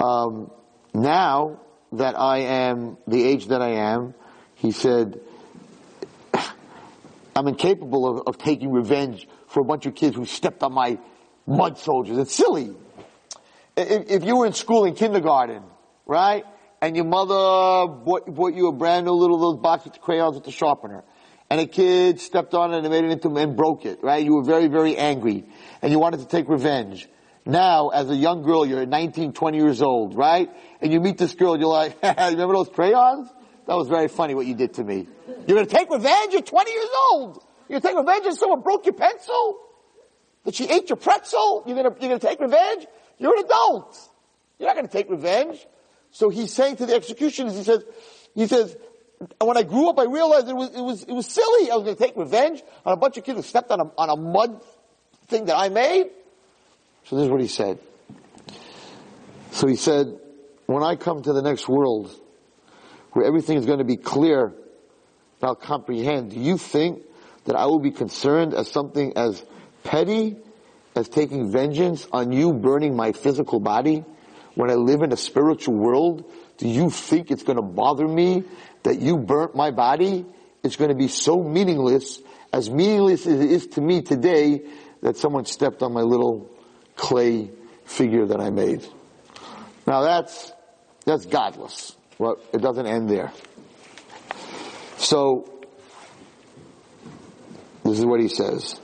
um, 0.00 0.50
now 0.94 1.60
that 1.92 2.18
I 2.18 2.38
am 2.38 2.96
the 3.06 3.22
age 3.22 3.48
that 3.48 3.62
I 3.62 3.92
am, 3.92 4.14
he 4.54 4.72
said, 4.72 5.20
I'm 7.34 7.48
incapable 7.48 8.08
of, 8.08 8.22
of 8.26 8.38
taking 8.38 8.70
revenge 8.72 9.26
for 9.48 9.60
a 9.60 9.64
bunch 9.64 9.86
of 9.86 9.94
kids 9.94 10.16
who 10.16 10.24
stepped 10.24 10.62
on 10.62 10.72
my 10.72 10.98
mud 11.46 11.78
soldiers. 11.78 12.18
It's 12.18 12.34
silly. 12.34 12.74
If, 13.76 14.10
if 14.10 14.24
you 14.24 14.36
were 14.36 14.46
in 14.46 14.52
school 14.52 14.84
in 14.84 14.94
kindergarten, 14.94 15.62
right, 16.06 16.44
and 16.82 16.96
your 16.96 17.04
mother 17.04 17.92
bought, 17.92 18.26
bought 18.26 18.54
you 18.54 18.68
a 18.68 18.72
brand 18.72 19.06
new 19.06 19.12
little 19.12 19.38
little 19.38 19.56
box 19.56 19.86
of 19.86 20.00
crayons 20.00 20.34
with 20.34 20.44
the 20.44 20.50
sharpener, 20.50 21.04
and 21.48 21.60
a 21.60 21.66
kid 21.66 22.20
stepped 22.20 22.54
on 22.54 22.72
it 22.72 22.78
and 22.78 22.90
made 22.90 23.04
it 23.04 23.10
into 23.10 23.34
and 23.36 23.56
broke 23.56 23.84
it, 23.84 24.02
right? 24.02 24.24
You 24.24 24.36
were 24.36 24.44
very, 24.44 24.68
very 24.68 24.96
angry, 24.96 25.44
and 25.82 25.92
you 25.92 25.98
wanted 25.98 26.20
to 26.20 26.26
take 26.26 26.48
revenge. 26.48 27.08
Now, 27.46 27.88
as 27.88 28.10
a 28.10 28.16
young 28.16 28.42
girl, 28.42 28.66
you're 28.66 28.84
19, 28.84 29.32
20 29.32 29.58
years 29.58 29.82
old, 29.82 30.14
right? 30.14 30.50
And 30.80 30.92
you 30.92 31.00
meet 31.00 31.18
this 31.18 31.34
girl, 31.34 31.58
you're 31.58 31.68
like, 31.68 31.96
remember 32.02 32.54
those 32.54 32.68
crayons? 32.68 33.28
That 33.66 33.76
was 33.76 33.88
very 33.88 34.08
funny 34.08 34.34
what 34.34 34.46
you 34.46 34.54
did 34.54 34.74
to 34.74 34.84
me. 34.84 35.06
You're 35.46 35.56
gonna 35.56 35.66
take 35.66 35.90
revenge? 35.90 36.32
You're 36.32 36.42
20 36.42 36.70
years 36.70 36.88
old. 37.12 37.44
You're 37.68 37.80
gonna 37.80 37.94
take 37.94 37.98
revenge 37.98 38.26
and 38.26 38.36
someone 38.36 38.60
broke 38.60 38.84
your 38.84 38.94
pencil? 38.94 39.58
That 40.44 40.54
she 40.54 40.68
ate 40.68 40.88
your 40.88 40.96
pretzel? 40.96 41.64
You're 41.66 41.76
gonna, 41.76 41.94
you're 42.00 42.08
gonna 42.08 42.18
take 42.18 42.40
revenge? 42.40 42.86
You're 43.18 43.36
an 43.36 43.44
adult. 43.44 43.96
You're 44.58 44.68
not 44.68 44.76
gonna 44.76 44.88
take 44.88 45.08
revenge. 45.08 45.64
So 46.10 46.28
he's 46.28 46.52
saying 46.52 46.76
to 46.76 46.86
the 46.86 46.94
executioners, 46.94 47.56
he 47.56 47.62
says, 47.62 47.84
he 48.34 48.46
says, 48.46 48.76
when 49.40 49.56
I 49.56 49.62
grew 49.62 49.88
up, 49.88 49.98
I 49.98 50.04
realized 50.04 50.48
it 50.48 50.56
was, 50.56 50.70
it 50.74 50.80
was, 50.80 51.02
it 51.04 51.12
was 51.12 51.26
silly. 51.26 51.70
I 51.70 51.76
was 51.76 51.84
gonna 51.84 51.96
take 51.96 52.16
revenge 52.16 52.62
on 52.84 52.92
a 52.92 52.96
bunch 52.96 53.16
of 53.18 53.24
kids 53.24 53.36
who 53.36 53.42
stepped 53.42 53.70
on 53.70 53.80
a, 53.80 53.84
on 53.96 54.10
a 54.10 54.16
mud 54.16 54.62
thing 55.28 55.46
that 55.46 55.56
I 55.56 55.68
made. 55.68 56.10
So 57.04 57.16
this 57.16 57.24
is 57.24 57.30
what 57.30 57.40
he 57.40 57.48
said. 57.48 57.78
So 59.52 59.66
he 59.66 59.76
said, 59.76 60.18
when 60.66 60.82
I 60.82 60.96
come 60.96 61.22
to 61.22 61.32
the 61.32 61.42
next 61.42 61.68
world, 61.68 62.14
where 63.12 63.26
everything 63.26 63.58
is 63.58 63.66
going 63.66 63.78
to 63.78 63.84
be 63.84 63.96
clear, 63.96 64.54
I'll 65.42 65.56
comprehend. 65.56 66.30
Do 66.30 66.38
you 66.38 66.56
think 66.56 67.02
that 67.44 67.56
I 67.56 67.66
will 67.66 67.80
be 67.80 67.90
concerned 67.90 68.54
as 68.54 68.70
something 68.70 69.16
as 69.16 69.44
petty 69.82 70.36
as 70.94 71.08
taking 71.08 71.50
vengeance 71.50 72.06
on 72.12 72.32
you 72.32 72.52
burning 72.52 72.94
my 72.96 73.12
physical 73.12 73.60
body 73.60 74.04
when 74.54 74.70
I 74.70 74.74
live 74.74 75.02
in 75.02 75.12
a 75.12 75.16
spiritual 75.16 75.74
world? 75.74 76.30
Do 76.58 76.68
you 76.68 76.90
think 76.90 77.30
it's 77.30 77.42
going 77.42 77.56
to 77.56 77.62
bother 77.62 78.06
me 78.06 78.44
that 78.82 79.00
you 79.00 79.16
burnt 79.16 79.54
my 79.54 79.70
body? 79.70 80.26
It's 80.62 80.76
going 80.76 80.90
to 80.90 80.96
be 80.96 81.08
so 81.08 81.42
meaningless, 81.42 82.20
as 82.52 82.70
meaningless 82.70 83.26
as 83.26 83.40
it 83.40 83.50
is 83.50 83.66
to 83.68 83.80
me 83.80 84.02
today 84.02 84.62
that 85.02 85.16
someone 85.16 85.46
stepped 85.46 85.82
on 85.82 85.94
my 85.94 86.02
little 86.02 86.49
clay 87.00 87.50
figure 87.84 88.26
that 88.26 88.40
I 88.40 88.50
made. 88.50 88.86
Now 89.86 90.02
that's, 90.02 90.52
that's 91.06 91.26
godless. 91.26 91.96
Well, 92.18 92.36
it 92.52 92.60
doesn't 92.60 92.86
end 92.86 93.08
there. 93.08 93.32
So, 94.98 95.64
this 97.82 97.98
is 97.98 98.04
what 98.04 98.20
he 98.20 98.28
says. 98.28 98.78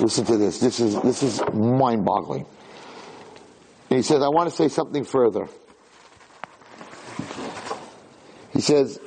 Listen 0.00 0.24
to 0.24 0.38
this. 0.38 0.58
This 0.58 0.80
is, 0.80 1.00
this 1.02 1.22
is 1.22 1.42
mind 1.52 2.06
boggling. 2.06 2.46
He 3.90 4.02
says, 4.02 4.22
I 4.22 4.28
want 4.28 4.48
to 4.48 4.56
say 4.56 4.68
something 4.68 5.04
further. 5.04 5.48
He 8.52 8.62
says, 8.62 8.98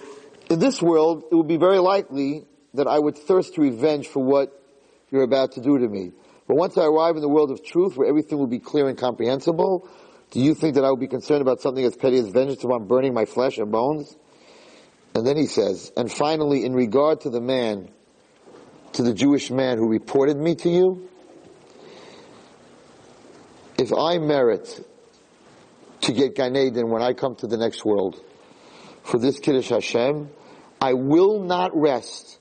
in 0.50 0.60
this 0.60 0.82
world, 0.82 1.24
it 1.32 1.36
would 1.36 1.48
be 1.48 1.58
very 1.58 1.80
likely 1.80 2.46
that 2.76 2.88
I 2.88 3.00
would 3.00 3.18
thirst 3.18 3.56
to 3.56 3.62
revenge 3.62 4.08
for 4.08 4.24
what 4.24 4.52
you're 5.10 5.24
about 5.24 5.54
to 5.54 5.62
do 5.62 5.80
to 5.80 5.88
me. 5.88 6.12
But 6.52 6.58
once 6.58 6.78
I 6.78 6.84
arrive 6.84 7.16
in 7.16 7.22
the 7.22 7.30
world 7.30 7.50
of 7.50 7.64
truth, 7.64 7.96
where 7.96 8.10
everything 8.10 8.38
will 8.38 8.46
be 8.46 8.60
clear 8.60 8.90
and 8.90 8.98
comprehensible, 8.98 9.88
do 10.32 10.42
you 10.42 10.54
think 10.54 10.76
that 10.76 10.84
I 10.84 10.90
will 10.90 10.98
be 10.98 11.08
concerned 11.08 11.42
about 11.42 11.62
something 11.62 11.86
as 11.86 11.96
petty 11.96 12.18
as 12.18 12.28
vengeance 12.28 12.62
upon 12.62 12.88
burning 12.88 13.14
my 13.14 13.24
flesh 13.24 13.58
and 13.58 13.72
bones? 13.72 14.18
And 15.16 15.26
then 15.26 15.38
he 15.38 15.46
says, 15.46 15.94
and 15.96 16.12
finally, 16.12 16.66
in 16.66 16.74
regard 16.74 17.22
to 17.22 17.30
the 17.30 17.40
man, 17.40 17.88
to 18.92 19.02
the 19.02 19.14
Jewish 19.14 19.50
man 19.50 19.78
who 19.78 19.88
reported 19.88 20.36
me 20.36 20.56
to 20.56 20.70
you, 20.70 21.10
if 23.78 23.94
I 23.94 24.18
merit 24.18 24.86
to 26.02 26.12
get 26.12 26.36
Gan 26.36 26.54
when 26.90 27.02
I 27.02 27.14
come 27.14 27.36
to 27.38 27.48
the 27.48 27.56
next 27.56 27.86
world 27.86 28.22
for 29.04 29.18
this 29.18 29.40
Kiddush 29.40 29.70
Hashem, 29.70 30.30
I 30.82 30.96
will 30.96 31.42
not 31.46 31.72
rest 31.74 32.40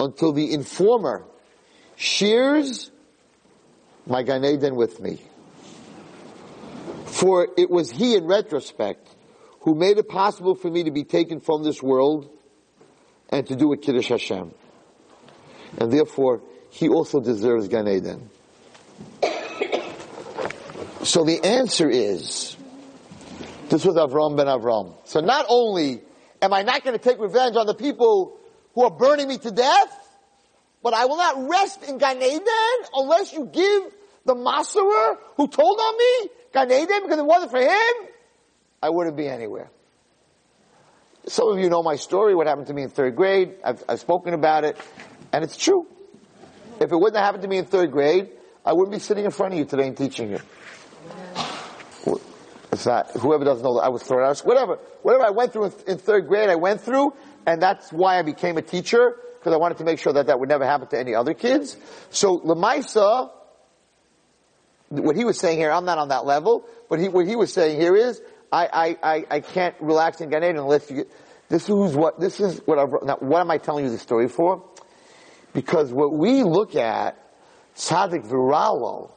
until 0.00 0.32
the 0.32 0.50
informer 0.50 1.26
shares 1.94 2.90
my 4.06 4.22
Gan 4.22 4.44
Eden 4.44 4.76
with 4.76 5.00
me. 5.00 5.20
For 7.06 7.48
it 7.56 7.70
was 7.70 7.90
he 7.90 8.16
in 8.16 8.26
retrospect 8.26 9.08
who 9.60 9.74
made 9.74 9.98
it 9.98 10.08
possible 10.08 10.54
for 10.54 10.70
me 10.70 10.84
to 10.84 10.90
be 10.90 11.04
taken 11.04 11.40
from 11.40 11.62
this 11.62 11.82
world 11.82 12.28
and 13.30 13.46
to 13.46 13.56
do 13.56 13.72
a 13.72 13.76
Kiddush 13.76 14.08
Hashem. 14.08 14.52
And 15.78 15.92
therefore, 15.92 16.42
he 16.70 16.88
also 16.88 17.20
deserves 17.20 17.68
Gan 17.68 17.88
Eden. 17.88 18.30
So 21.02 21.24
the 21.24 21.40
answer 21.42 21.88
is, 21.88 22.56
this 23.68 23.84
was 23.84 23.96
Avram 23.96 24.36
ben 24.36 24.46
Avram. 24.46 24.96
So 25.04 25.20
not 25.20 25.46
only 25.48 26.02
am 26.42 26.52
I 26.52 26.62
not 26.62 26.84
going 26.84 26.98
to 26.98 27.02
take 27.02 27.18
revenge 27.18 27.56
on 27.56 27.66
the 27.66 27.74
people 27.74 28.38
who 28.74 28.84
are 28.84 28.90
burning 28.90 29.28
me 29.28 29.38
to 29.38 29.50
death, 29.50 30.03
but 30.84 30.92
I 30.92 31.06
will 31.06 31.16
not 31.16 31.48
rest 31.48 31.82
in 31.88 31.96
Gan 31.96 32.22
Eden 32.22 32.42
unless 32.94 33.32
you 33.32 33.46
give 33.46 33.82
the 34.26 34.34
Masarer 34.34 35.16
who 35.38 35.48
told 35.48 35.80
on 35.80 35.96
me 35.96 36.30
Gan 36.52 36.70
Eden 36.70 37.02
because 37.02 37.18
it 37.18 37.24
wasn't 37.24 37.50
for 37.50 37.58
him, 37.58 38.08
I 38.82 38.90
wouldn't 38.90 39.16
be 39.16 39.26
anywhere. 39.26 39.70
Some 41.26 41.48
of 41.48 41.58
you 41.58 41.70
know 41.70 41.82
my 41.82 41.96
story, 41.96 42.34
what 42.34 42.46
happened 42.46 42.66
to 42.66 42.74
me 42.74 42.82
in 42.82 42.90
third 42.90 43.16
grade. 43.16 43.54
I've, 43.64 43.82
I've 43.88 43.98
spoken 43.98 44.34
about 44.34 44.64
it, 44.64 44.76
and 45.32 45.42
it's 45.42 45.56
true. 45.56 45.86
If 46.80 46.92
it 46.92 46.96
wouldn't 46.96 47.16
have 47.16 47.24
happened 47.24 47.44
to 47.44 47.48
me 47.48 47.56
in 47.56 47.64
third 47.64 47.90
grade, 47.90 48.28
I 48.62 48.74
wouldn't 48.74 48.92
be 48.92 48.98
sitting 48.98 49.24
in 49.24 49.30
front 49.30 49.54
of 49.54 49.58
you 49.58 49.64
today 49.64 49.88
and 49.88 49.96
teaching 49.96 50.30
you. 50.32 50.40
It's 52.72 52.84
not, 52.84 53.10
whoever 53.12 53.44
doesn't 53.44 53.64
know 53.64 53.76
that 53.76 53.84
I 53.84 53.88
was 53.88 54.02
thrown 54.02 54.28
out, 54.28 54.38
whatever, 54.40 54.78
whatever 55.02 55.24
I 55.24 55.30
went 55.30 55.54
through 55.54 55.66
in, 55.66 55.72
in 55.86 55.98
third 55.98 56.28
grade, 56.28 56.50
I 56.50 56.56
went 56.56 56.82
through, 56.82 57.14
and 57.46 57.62
that's 57.62 57.90
why 57.90 58.18
I 58.18 58.22
became 58.22 58.58
a 58.58 58.62
teacher, 58.62 59.16
because 59.44 59.52
I 59.52 59.58
wanted 59.58 59.76
to 59.76 59.84
make 59.84 59.98
sure 59.98 60.14
that 60.14 60.28
that 60.28 60.40
would 60.40 60.48
never 60.48 60.64
happen 60.64 60.88
to 60.88 60.98
any 60.98 61.14
other 61.14 61.34
kids. 61.34 61.76
So, 62.08 62.38
Lamaisa, 62.38 63.30
what 64.88 65.16
he 65.16 65.26
was 65.26 65.38
saying 65.38 65.58
here, 65.58 65.70
I'm 65.70 65.84
not 65.84 65.98
on 65.98 66.08
that 66.08 66.24
level, 66.24 66.66
but 66.88 66.98
he, 66.98 67.10
what 67.10 67.26
he 67.26 67.36
was 67.36 67.52
saying 67.52 67.78
here 67.78 67.94
is, 67.94 68.22
I, 68.50 68.96
I, 69.02 69.14
I, 69.14 69.24
I 69.30 69.40
can't 69.40 69.74
relax 69.80 70.22
in 70.22 70.30
Gan 70.30 70.44
Eden 70.44 70.56
unless 70.56 70.88
you 70.90 70.96
get, 70.96 71.10
this 71.50 71.64
is 71.68 71.94
what, 71.94 72.18
this 72.18 72.40
is 72.40 72.62
what 72.64 72.78
I've, 72.78 72.88
now 73.02 73.18
what 73.20 73.40
am 73.40 73.50
I 73.50 73.58
telling 73.58 73.84
you 73.84 73.90
this 73.90 74.00
story 74.00 74.28
for? 74.28 74.64
Because 75.52 75.92
what 75.92 76.14
we 76.14 76.42
look 76.42 76.74
at, 76.74 77.18
Tzaddik 77.76 78.26
Viralo, 78.26 79.10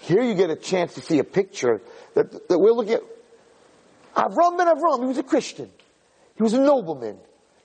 here 0.00 0.22
you 0.22 0.34
get 0.34 0.50
a 0.50 0.56
chance 0.56 0.94
to 0.94 1.02
see 1.02 1.20
a 1.20 1.24
picture 1.24 1.82
that, 2.14 2.48
that 2.48 2.58
we're 2.58 2.72
looking 2.72 2.94
at. 2.94 3.02
Avram 4.16 4.58
ben 4.58 4.66
Avram, 4.66 5.02
he 5.02 5.06
was 5.06 5.18
a 5.18 5.22
Christian. 5.22 5.70
He 6.34 6.42
was 6.42 6.52
a 6.52 6.60
nobleman. 6.60 7.18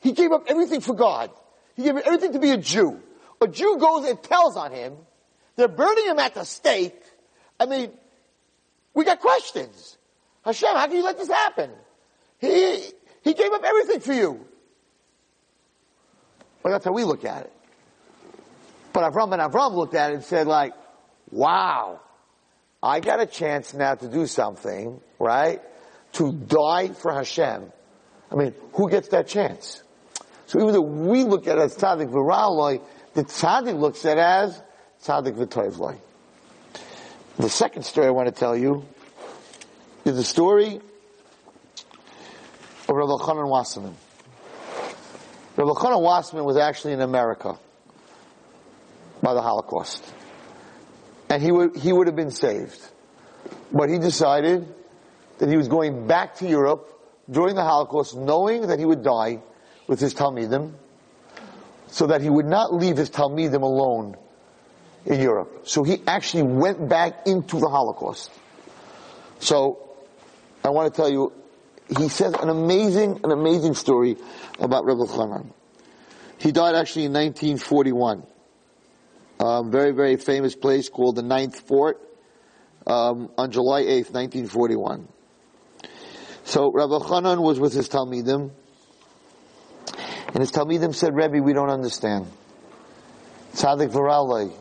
He 0.06 0.12
gave 0.12 0.32
up 0.32 0.44
everything 0.48 0.82
for 0.82 0.94
God. 0.94 1.32
He 1.76 1.84
gave 1.84 1.98
everything 1.98 2.34
to 2.34 2.40
be 2.40 2.52
a 2.52 2.58
Jew. 2.58 3.02
A 3.42 3.48
Jew 3.48 3.78
goes 3.80 4.08
and 4.08 4.22
tells 4.22 4.56
on 4.56 4.72
him. 4.72 4.96
They're 5.56 5.68
burning 5.68 6.06
him 6.06 6.20
at 6.20 6.34
the 6.34 6.44
stake. 6.44 7.02
I 7.60 7.66
mean, 7.66 7.92
we 8.94 9.06
got 9.06 9.20
questions. 9.20 9.98
Hashem, 10.44 10.70
how 10.74 10.88
can 10.88 10.98
you 10.98 11.04
let 11.04 11.18
this 11.18 11.30
happen? 11.30 11.72
He, 12.40 12.84
he 13.24 13.34
gave 13.34 13.52
up 13.52 13.64
everything 13.64 14.00
for 14.00 14.14
you. 14.14 14.46
Well, 16.64 16.72
that's 16.72 16.86
how 16.86 16.92
we 16.92 17.04
look 17.04 17.26
at 17.26 17.44
it. 17.44 17.54
But 18.94 19.12
Avram 19.12 19.34
and 19.34 19.42
Avram 19.42 19.74
looked 19.74 19.96
at 19.96 20.12
it 20.12 20.16
and 20.16 20.24
said 20.24 20.48
like, 20.48 20.74
wow, 21.30 22.00
I 22.82 23.00
got 23.00 23.20
a 23.20 23.26
chance 23.26 23.74
now 23.74 23.96
to 23.96 24.08
do 24.08 24.28
something, 24.28 25.02
right? 25.20 25.62
To 26.14 26.32
die 26.32 26.90
for 26.90 27.14
Hashem. 27.14 27.72
I 28.32 28.36
mean, 28.36 28.54
who 28.74 28.90
gets 28.90 29.10
that 29.10 29.28
chance? 29.28 29.84
So 30.48 30.60
even 30.60 30.74
though 30.74 30.82
we 30.82 31.24
look 31.24 31.48
at 31.48 31.58
it 31.58 31.62
as 31.62 31.76
tzaddik 31.76 32.10
v'raloi, 32.10 32.82
the 33.14 33.24
tzaddik 33.24 33.80
looks 33.80 34.06
at 34.06 34.18
it 34.18 34.22
as 34.22 34.62
tzaddik 35.04 35.36
v'toivloi. 35.36 35.98
The 37.38 37.50
second 37.50 37.84
story 37.84 38.08
I 38.08 38.12
want 38.12 38.28
to 38.28 38.34
tell 38.34 38.56
you 38.56 38.86
is 40.06 40.16
the 40.16 40.24
story 40.24 40.80
of 42.88 42.96
Rabbi 42.96 43.14
Chanan 43.24 43.50
Wasserman. 43.50 43.96
Rabbi 45.58 45.72
Chanan 45.72 46.02
Wasserman 46.02 46.46
was 46.46 46.58
actually 46.58 46.94
in 46.94 47.02
America 47.02 47.58
by 49.22 49.34
the 49.34 49.42
Holocaust. 49.42 50.14
And 51.30 51.42
he 51.42 51.52
would, 51.52 51.76
he 51.76 51.92
would 51.92 52.08
have 52.08 52.16
been 52.16 52.32
saved. 52.32 52.80
But 53.72 53.90
he 53.90 53.98
decided 53.98 54.74
that 55.40 55.50
he 55.50 55.58
was 55.58 55.68
going 55.68 56.06
back 56.08 56.36
to 56.36 56.48
Europe 56.48 56.92
during 57.30 57.56
the 57.56 57.64
Holocaust 57.64 58.16
knowing 58.16 58.68
that 58.68 58.78
he 58.78 58.86
would 58.86 59.04
die 59.04 59.42
with 59.88 60.00
his 60.00 60.14
Talmidim 60.14 60.74
so 61.88 62.08
that 62.08 62.22
he 62.22 62.30
would 62.30 62.46
not 62.46 62.74
leave 62.74 62.98
his 62.98 63.10
Talmidim 63.10 63.62
alone 63.62 64.16
in 65.06 65.22
Europe. 65.22 65.68
So 65.68 65.84
he 65.84 66.02
actually 66.08 66.44
went 66.44 66.90
back 66.90 67.28
into 67.28 67.60
the 67.60 67.70
Holocaust. 67.70 68.32
So 69.40 69.80
I 70.64 70.70
want 70.70 70.94
to 70.94 71.02
tell 71.02 71.10
you, 71.10 71.32
he 71.98 72.10
says 72.10 72.34
an 72.34 72.50
amazing, 72.50 73.22
an 73.24 73.32
amazing 73.32 73.76
story 73.76 74.18
about 74.60 74.86
Rebbe 74.86 75.04
Chanan. 75.04 75.52
He 76.40 76.52
died 76.52 76.76
actually 76.76 77.06
in 77.06 77.14
1941. 77.14 78.26
Um, 79.40 79.72
very, 79.72 79.92
very 79.92 80.18
famous 80.18 80.56
place 80.56 80.90
called 80.90 81.16
the 81.16 81.22
Ninth 81.22 81.68
Fort 81.68 82.02
um, 82.88 83.30
on 83.38 83.52
July 83.52 83.84
8th, 83.84 84.12
1941. 84.12 85.08
So 86.46 86.72
Rabbi 86.72 87.00
Chanan 87.06 87.42
was 87.42 87.60
with 87.60 87.74
his 87.74 87.90
Talmidim, 87.90 88.52
and 90.36 90.42
his 90.42 90.52
Talmidim 90.52 90.94
said, 90.94 91.16
Rebbe, 91.16 91.42
we 91.42 91.54
don't 91.54 91.70
understand. 91.70 92.28
Tzaddik 93.54 93.90
Varalai, 93.92 94.52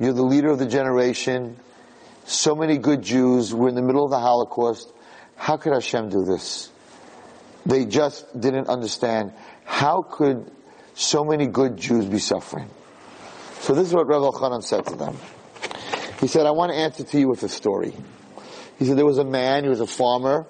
you're 0.00 0.12
the 0.12 0.24
leader 0.24 0.50
of 0.50 0.58
the 0.58 0.66
generation. 0.66 1.56
So 2.24 2.56
many 2.56 2.76
good 2.78 3.02
Jews 3.02 3.54
were 3.54 3.68
in 3.68 3.76
the 3.76 3.82
middle 3.82 4.04
of 4.04 4.10
the 4.10 4.18
Holocaust. 4.18 4.92
How 5.36 5.58
could 5.58 5.74
Hashem 5.74 6.08
do 6.08 6.24
this? 6.24 6.72
They 7.64 7.84
just 7.84 8.26
didn't 8.38 8.68
understand. 8.68 9.32
How 9.64 10.02
could 10.02 10.50
so 10.94 11.24
many 11.24 11.46
good 11.46 11.76
Jews 11.76 12.06
be 12.06 12.18
suffering? 12.18 12.68
So 13.60 13.74
this 13.74 13.86
is 13.86 13.94
what 13.94 14.08
Rav 14.08 14.34
Chanan 14.34 14.64
said 14.64 14.86
to 14.86 14.96
them. 14.96 15.16
He 16.20 16.26
said, 16.26 16.46
I 16.46 16.50
want 16.50 16.72
to 16.72 16.78
answer 16.78 17.04
to 17.04 17.18
you 17.20 17.28
with 17.28 17.44
a 17.44 17.48
story. 17.48 17.94
He 18.80 18.86
said 18.86 18.98
there 18.98 19.06
was 19.06 19.18
a 19.18 19.24
man, 19.24 19.62
he 19.62 19.68
was 19.68 19.80
a 19.80 19.86
farmer, 19.86 20.48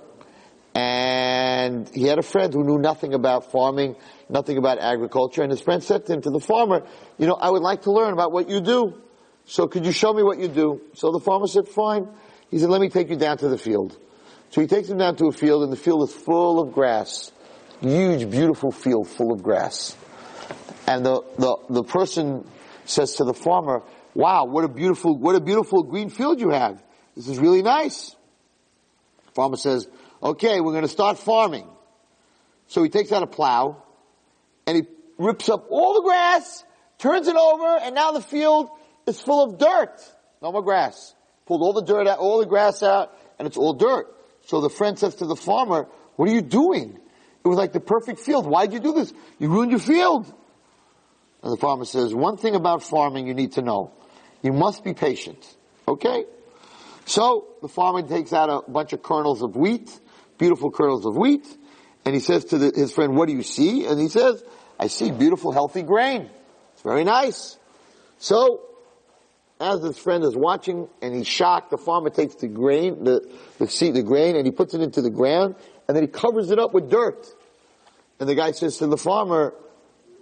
and 1.66 1.88
he 1.92 2.04
had 2.04 2.18
a 2.18 2.22
friend 2.22 2.52
who 2.52 2.62
knew 2.64 2.78
nothing 2.78 3.12
about 3.12 3.50
farming, 3.50 3.96
nothing 4.28 4.56
about 4.56 4.78
agriculture, 4.78 5.42
and 5.42 5.50
his 5.50 5.60
friend 5.60 5.82
said 5.82 6.06
to 6.06 6.12
him, 6.14 6.22
to 6.22 6.30
the 6.30 6.40
farmer, 6.40 6.86
you 7.18 7.26
know, 7.26 7.34
I 7.34 7.50
would 7.50 7.62
like 7.62 7.82
to 7.82 7.92
learn 7.92 8.12
about 8.12 8.32
what 8.32 8.48
you 8.48 8.60
do. 8.60 9.02
So 9.44 9.66
could 9.66 9.84
you 9.84 9.92
show 9.92 10.12
me 10.12 10.22
what 10.22 10.38
you 10.38 10.48
do? 10.48 10.80
So 10.94 11.12
the 11.12 11.20
farmer 11.20 11.46
said, 11.46 11.68
fine. 11.68 12.08
He 12.50 12.58
said, 12.58 12.70
let 12.70 12.80
me 12.80 12.88
take 12.88 13.10
you 13.10 13.16
down 13.16 13.38
to 13.38 13.48
the 13.48 13.58
field. 13.58 13.98
So 14.50 14.60
he 14.60 14.66
takes 14.66 14.88
him 14.88 14.98
down 14.98 15.16
to 15.16 15.26
a 15.26 15.32
field, 15.32 15.64
and 15.64 15.72
the 15.72 15.76
field 15.76 16.08
is 16.08 16.14
full 16.14 16.60
of 16.60 16.72
grass. 16.72 17.32
Huge, 17.80 18.30
beautiful 18.30 18.70
field 18.70 19.08
full 19.08 19.32
of 19.32 19.42
grass. 19.42 19.96
And 20.86 21.04
the, 21.04 21.22
the, 21.38 21.56
the 21.68 21.82
person 21.82 22.48
says 22.84 23.16
to 23.16 23.24
the 23.24 23.34
farmer, 23.34 23.82
wow, 24.14 24.44
what 24.44 24.64
a 24.64 24.68
beautiful, 24.68 25.18
what 25.18 25.34
a 25.34 25.40
beautiful 25.40 25.82
green 25.82 26.10
field 26.10 26.40
you 26.40 26.50
have. 26.50 26.82
This 27.16 27.28
is 27.28 27.38
really 27.38 27.62
nice. 27.62 28.14
Farmer 29.34 29.56
says, 29.56 29.88
okay, 30.22 30.60
we're 30.60 30.72
going 30.72 30.82
to 30.82 30.88
start 30.88 31.18
farming. 31.18 31.68
So 32.68 32.82
he 32.82 32.88
takes 32.88 33.12
out 33.12 33.22
a 33.22 33.26
plow 33.26 33.82
and 34.66 34.76
he 34.76 34.82
rips 35.18 35.48
up 35.48 35.66
all 35.70 35.94
the 35.94 36.02
grass, 36.02 36.64
turns 36.98 37.28
it 37.28 37.36
over, 37.36 37.78
and 37.80 37.94
now 37.94 38.12
the 38.12 38.20
field 38.20 38.70
is 39.06 39.20
full 39.20 39.44
of 39.44 39.58
dirt. 39.58 40.00
No 40.42 40.52
more 40.52 40.62
grass. 40.62 41.14
Pulled 41.46 41.62
all 41.62 41.72
the 41.72 41.82
dirt 41.82 42.08
out, 42.08 42.18
all 42.18 42.38
the 42.38 42.46
grass 42.46 42.82
out, 42.82 43.16
and 43.38 43.46
it's 43.46 43.56
all 43.56 43.74
dirt. 43.74 44.12
So 44.46 44.60
the 44.60 44.70
friend 44.70 44.98
says 44.98 45.16
to 45.16 45.26
the 45.26 45.36
farmer, 45.36 45.88
what 46.16 46.28
are 46.28 46.32
you 46.32 46.42
doing? 46.42 46.98
It 47.44 47.48
was 47.48 47.56
like 47.56 47.72
the 47.72 47.80
perfect 47.80 48.20
field. 48.20 48.46
Why'd 48.46 48.72
you 48.72 48.80
do 48.80 48.92
this? 48.92 49.12
You 49.38 49.48
ruined 49.48 49.70
your 49.70 49.80
field. 49.80 50.32
And 51.42 51.52
the 51.52 51.56
farmer 51.56 51.84
says, 51.84 52.12
one 52.12 52.36
thing 52.36 52.56
about 52.56 52.82
farming 52.82 53.28
you 53.28 53.34
need 53.34 53.52
to 53.52 53.62
know. 53.62 53.92
You 54.42 54.52
must 54.52 54.82
be 54.82 54.94
patient. 54.94 55.56
Okay? 55.86 56.24
So, 57.04 57.46
the 57.62 57.68
farmer 57.68 58.02
takes 58.02 58.32
out 58.32 58.50
a 58.50 58.68
bunch 58.68 58.92
of 58.92 59.02
kernels 59.02 59.42
of 59.42 59.54
wheat, 59.54 59.96
beautiful 60.38 60.70
kernels 60.70 61.06
of 61.06 61.16
wheat, 61.16 61.46
and 62.04 62.14
he 62.14 62.20
says 62.20 62.46
to 62.46 62.58
the, 62.58 62.72
his 62.74 62.92
friend, 62.92 63.16
what 63.16 63.26
do 63.26 63.34
you 63.34 63.42
see? 63.42 63.86
And 63.86 64.00
he 64.00 64.08
says, 64.08 64.42
I 64.78 64.86
see 64.88 65.10
beautiful, 65.10 65.52
healthy 65.52 65.82
grain. 65.82 66.30
It's 66.74 66.82
very 66.82 67.04
nice. 67.04 67.58
So, 68.18 68.62
as 69.58 69.82
his 69.82 69.98
friend 69.98 70.22
is 70.22 70.36
watching 70.36 70.88
and 71.00 71.14
he's 71.14 71.26
shocked, 71.26 71.70
the 71.70 71.78
farmer 71.78 72.10
takes 72.10 72.34
the 72.36 72.48
grain, 72.48 73.04
the, 73.04 73.28
the 73.58 73.68
seed, 73.68 73.94
the 73.94 74.02
grain, 74.02 74.36
and 74.36 74.46
he 74.46 74.52
puts 74.52 74.74
it 74.74 74.82
into 74.82 75.00
the 75.00 75.10
ground, 75.10 75.56
and 75.88 75.96
then 75.96 76.04
he 76.04 76.08
covers 76.08 76.50
it 76.50 76.58
up 76.58 76.74
with 76.74 76.90
dirt. 76.90 77.26
And 78.20 78.28
the 78.28 78.34
guy 78.34 78.52
says 78.52 78.78
to 78.78 78.86
the 78.86 78.96
farmer, 78.96 79.54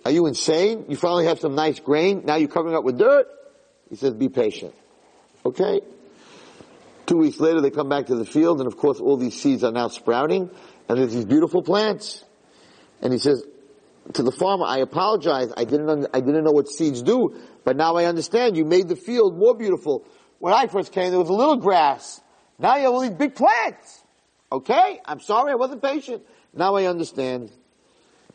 are 0.05 0.11
you 0.11 0.27
insane? 0.27 0.87
You 0.89 0.97
finally 0.97 1.27
have 1.27 1.41
some 1.41 1.55
nice 1.55 1.81
grain, 1.81 2.23
now 2.25 2.37
you're 2.37 2.49
covering 2.49 2.77
up 2.77 2.85
with 2.85 2.99
dirt? 2.99 3.27
He 3.91 3.97
says, 3.97 4.15
be 4.15 4.29
patient. 4.29 4.75
Okay? 5.45 5.81
Two 7.07 7.19
weeks 7.19 7.39
later, 7.39 7.61
they 7.61 7.71
come 7.71 7.89
back 7.89 8.07
to 8.07 8.15
the 8.15 8.25
field, 8.25 8.61
and 8.61 8.67
of 8.67 8.77
course, 8.77 8.99
all 8.99 9.17
these 9.17 9.41
seeds 9.41 9.63
are 9.63 9.73
now 9.73 9.89
sprouting, 9.89 10.51
and 10.89 10.99
there's 10.99 11.13
these 11.13 11.27
beautiful 11.27 11.63
plants. 11.63 12.25
And 13.03 13.13
he 13.13 13.19
says 13.19 13.45
to 14.15 14.23
the 14.23 14.33
farmer, 14.33 14.65
I 14.65 14.79
apologize, 14.79 15.53
I 15.57 15.65
didn't, 15.65 15.89
un- 15.89 16.07
I 16.15 16.21
didn't 16.21 16.45
know 16.45 16.53
what 16.53 16.69
seeds 16.69 17.03
do, 17.03 17.39
but 17.65 17.77
now 17.77 17.97
I 17.97 18.05
understand, 18.07 18.57
you 18.57 18.65
made 18.65 18.89
the 18.89 18.97
field 18.97 19.37
more 19.37 19.55
beautiful. 19.55 20.07
When 20.39 20.53
I 20.53 20.67
first 20.67 20.93
came, 20.93 21.11
there 21.11 21.19
was 21.19 21.29
a 21.29 21.35
little 21.35 21.57
grass. 21.57 22.21
Now 22.59 22.77
you 22.77 22.85
have 22.85 22.93
all 22.93 23.01
these 23.01 23.11
big 23.11 23.35
plants. 23.35 24.03
Okay? 24.53 25.01
I'm 25.05 25.21
sorry, 25.21 25.53
I 25.53 25.57
wasn't 25.57 25.83
patient. 25.83 26.23
Now 26.55 26.77
I 26.77 26.85
understand. 26.85 27.51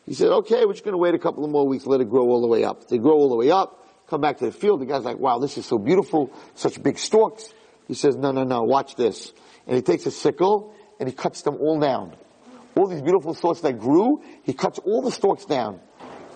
He 0.06 0.14
said, 0.14 0.28
okay, 0.28 0.64
we're 0.64 0.72
just 0.72 0.84
going 0.84 0.94
to 0.94 0.98
wait 0.98 1.14
a 1.14 1.18
couple 1.18 1.44
of 1.44 1.50
more 1.50 1.66
weeks, 1.66 1.86
let 1.86 2.00
it 2.00 2.10
grow 2.10 2.28
all 2.28 2.40
the 2.40 2.48
way 2.48 2.64
up. 2.64 2.88
They 2.88 2.98
grow 2.98 3.14
all 3.14 3.28
the 3.28 3.36
way 3.36 3.50
up, 3.50 3.86
come 4.08 4.20
back 4.20 4.38
to 4.38 4.46
the 4.46 4.52
field. 4.52 4.80
The 4.80 4.86
guy's 4.86 5.04
like, 5.04 5.18
wow, 5.18 5.38
this 5.38 5.56
is 5.56 5.66
so 5.66 5.78
beautiful, 5.78 6.32
such 6.54 6.82
big 6.82 6.98
stalks. 6.98 7.52
He 7.90 7.94
says, 7.94 8.14
no, 8.14 8.30
no, 8.30 8.44
no, 8.44 8.62
watch 8.62 8.94
this. 8.94 9.32
And 9.66 9.74
he 9.74 9.82
takes 9.82 10.06
a 10.06 10.12
sickle 10.12 10.72
and 11.00 11.08
he 11.08 11.12
cuts 11.12 11.42
them 11.42 11.56
all 11.56 11.80
down. 11.80 12.14
All 12.76 12.86
these 12.86 13.02
beautiful 13.02 13.34
stalks 13.34 13.62
that 13.62 13.80
grew, 13.80 14.22
he 14.44 14.52
cuts 14.52 14.78
all 14.78 15.02
the 15.02 15.10
stalks 15.10 15.44
down. 15.44 15.80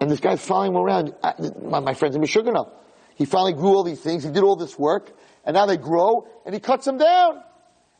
And 0.00 0.10
this 0.10 0.18
guy's 0.18 0.44
following 0.44 0.72
him 0.72 0.78
around. 0.78 1.14
I, 1.22 1.34
my, 1.62 1.78
my 1.78 1.94
friend's 1.94 2.16
in 2.16 2.22
Meshuggah. 2.22 2.72
He 3.14 3.24
finally 3.24 3.52
grew 3.52 3.68
all 3.68 3.84
these 3.84 4.00
things. 4.00 4.24
He 4.24 4.32
did 4.32 4.42
all 4.42 4.56
this 4.56 4.76
work. 4.76 5.16
And 5.44 5.54
now 5.54 5.66
they 5.66 5.76
grow 5.76 6.26
and 6.44 6.52
he 6.52 6.60
cuts 6.60 6.86
them 6.86 6.98
down. 6.98 7.40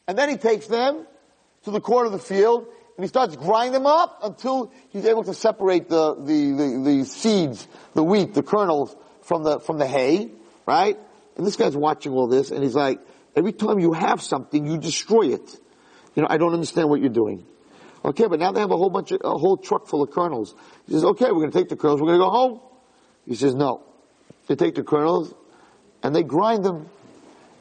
And 0.08 0.18
then 0.18 0.28
he 0.28 0.36
takes 0.36 0.66
them 0.66 1.06
to 1.62 1.70
the 1.70 1.80
corner 1.80 2.06
of 2.06 2.12
the 2.12 2.18
field 2.18 2.66
and 2.96 3.04
he 3.04 3.06
starts 3.06 3.36
grinding 3.36 3.74
them 3.74 3.86
up 3.86 4.18
until 4.24 4.72
he's 4.88 5.04
able 5.04 5.22
to 5.22 5.32
separate 5.32 5.88
the, 5.88 6.16
the, 6.16 6.50
the, 6.50 6.82
the 6.84 7.04
seeds, 7.04 7.68
the 7.94 8.02
wheat, 8.02 8.34
the 8.34 8.42
kernels 8.42 8.96
from 9.22 9.44
the, 9.44 9.60
from 9.60 9.78
the 9.78 9.86
hay, 9.86 10.32
right? 10.66 10.98
And 11.36 11.46
this 11.46 11.54
guy's 11.54 11.76
watching 11.76 12.14
all 12.14 12.26
this 12.26 12.50
and 12.50 12.64
he's 12.64 12.74
like, 12.74 12.98
every 13.36 13.52
time 13.52 13.78
you 13.78 13.92
have 13.92 14.22
something, 14.22 14.66
you 14.66 14.78
destroy 14.78 15.34
it. 15.34 15.60
You 16.14 16.22
know, 16.22 16.28
I 16.30 16.36
don't 16.36 16.52
understand 16.52 16.88
what 16.88 17.00
you're 17.00 17.08
doing. 17.08 17.46
Okay, 18.04 18.26
but 18.26 18.38
now 18.38 18.52
they 18.52 18.60
have 18.60 18.70
a 18.70 18.76
whole 18.76 18.90
bunch 18.90 19.12
of, 19.12 19.20
a 19.24 19.38
whole 19.38 19.56
truck 19.56 19.86
full 19.86 20.02
of 20.02 20.10
kernels. 20.10 20.54
He 20.86 20.92
says, 20.92 21.04
okay, 21.04 21.32
we're 21.32 21.40
gonna 21.40 21.52
take 21.52 21.68
the 21.68 21.76
kernels, 21.76 22.00
we're 22.00 22.08
gonna 22.08 22.18
go 22.18 22.30
home. 22.30 22.60
He 23.26 23.34
says, 23.34 23.54
no. 23.54 23.82
They 24.46 24.56
take 24.56 24.74
the 24.74 24.82
kernels 24.82 25.32
and 26.02 26.14
they 26.14 26.22
grind 26.22 26.64
them 26.64 26.88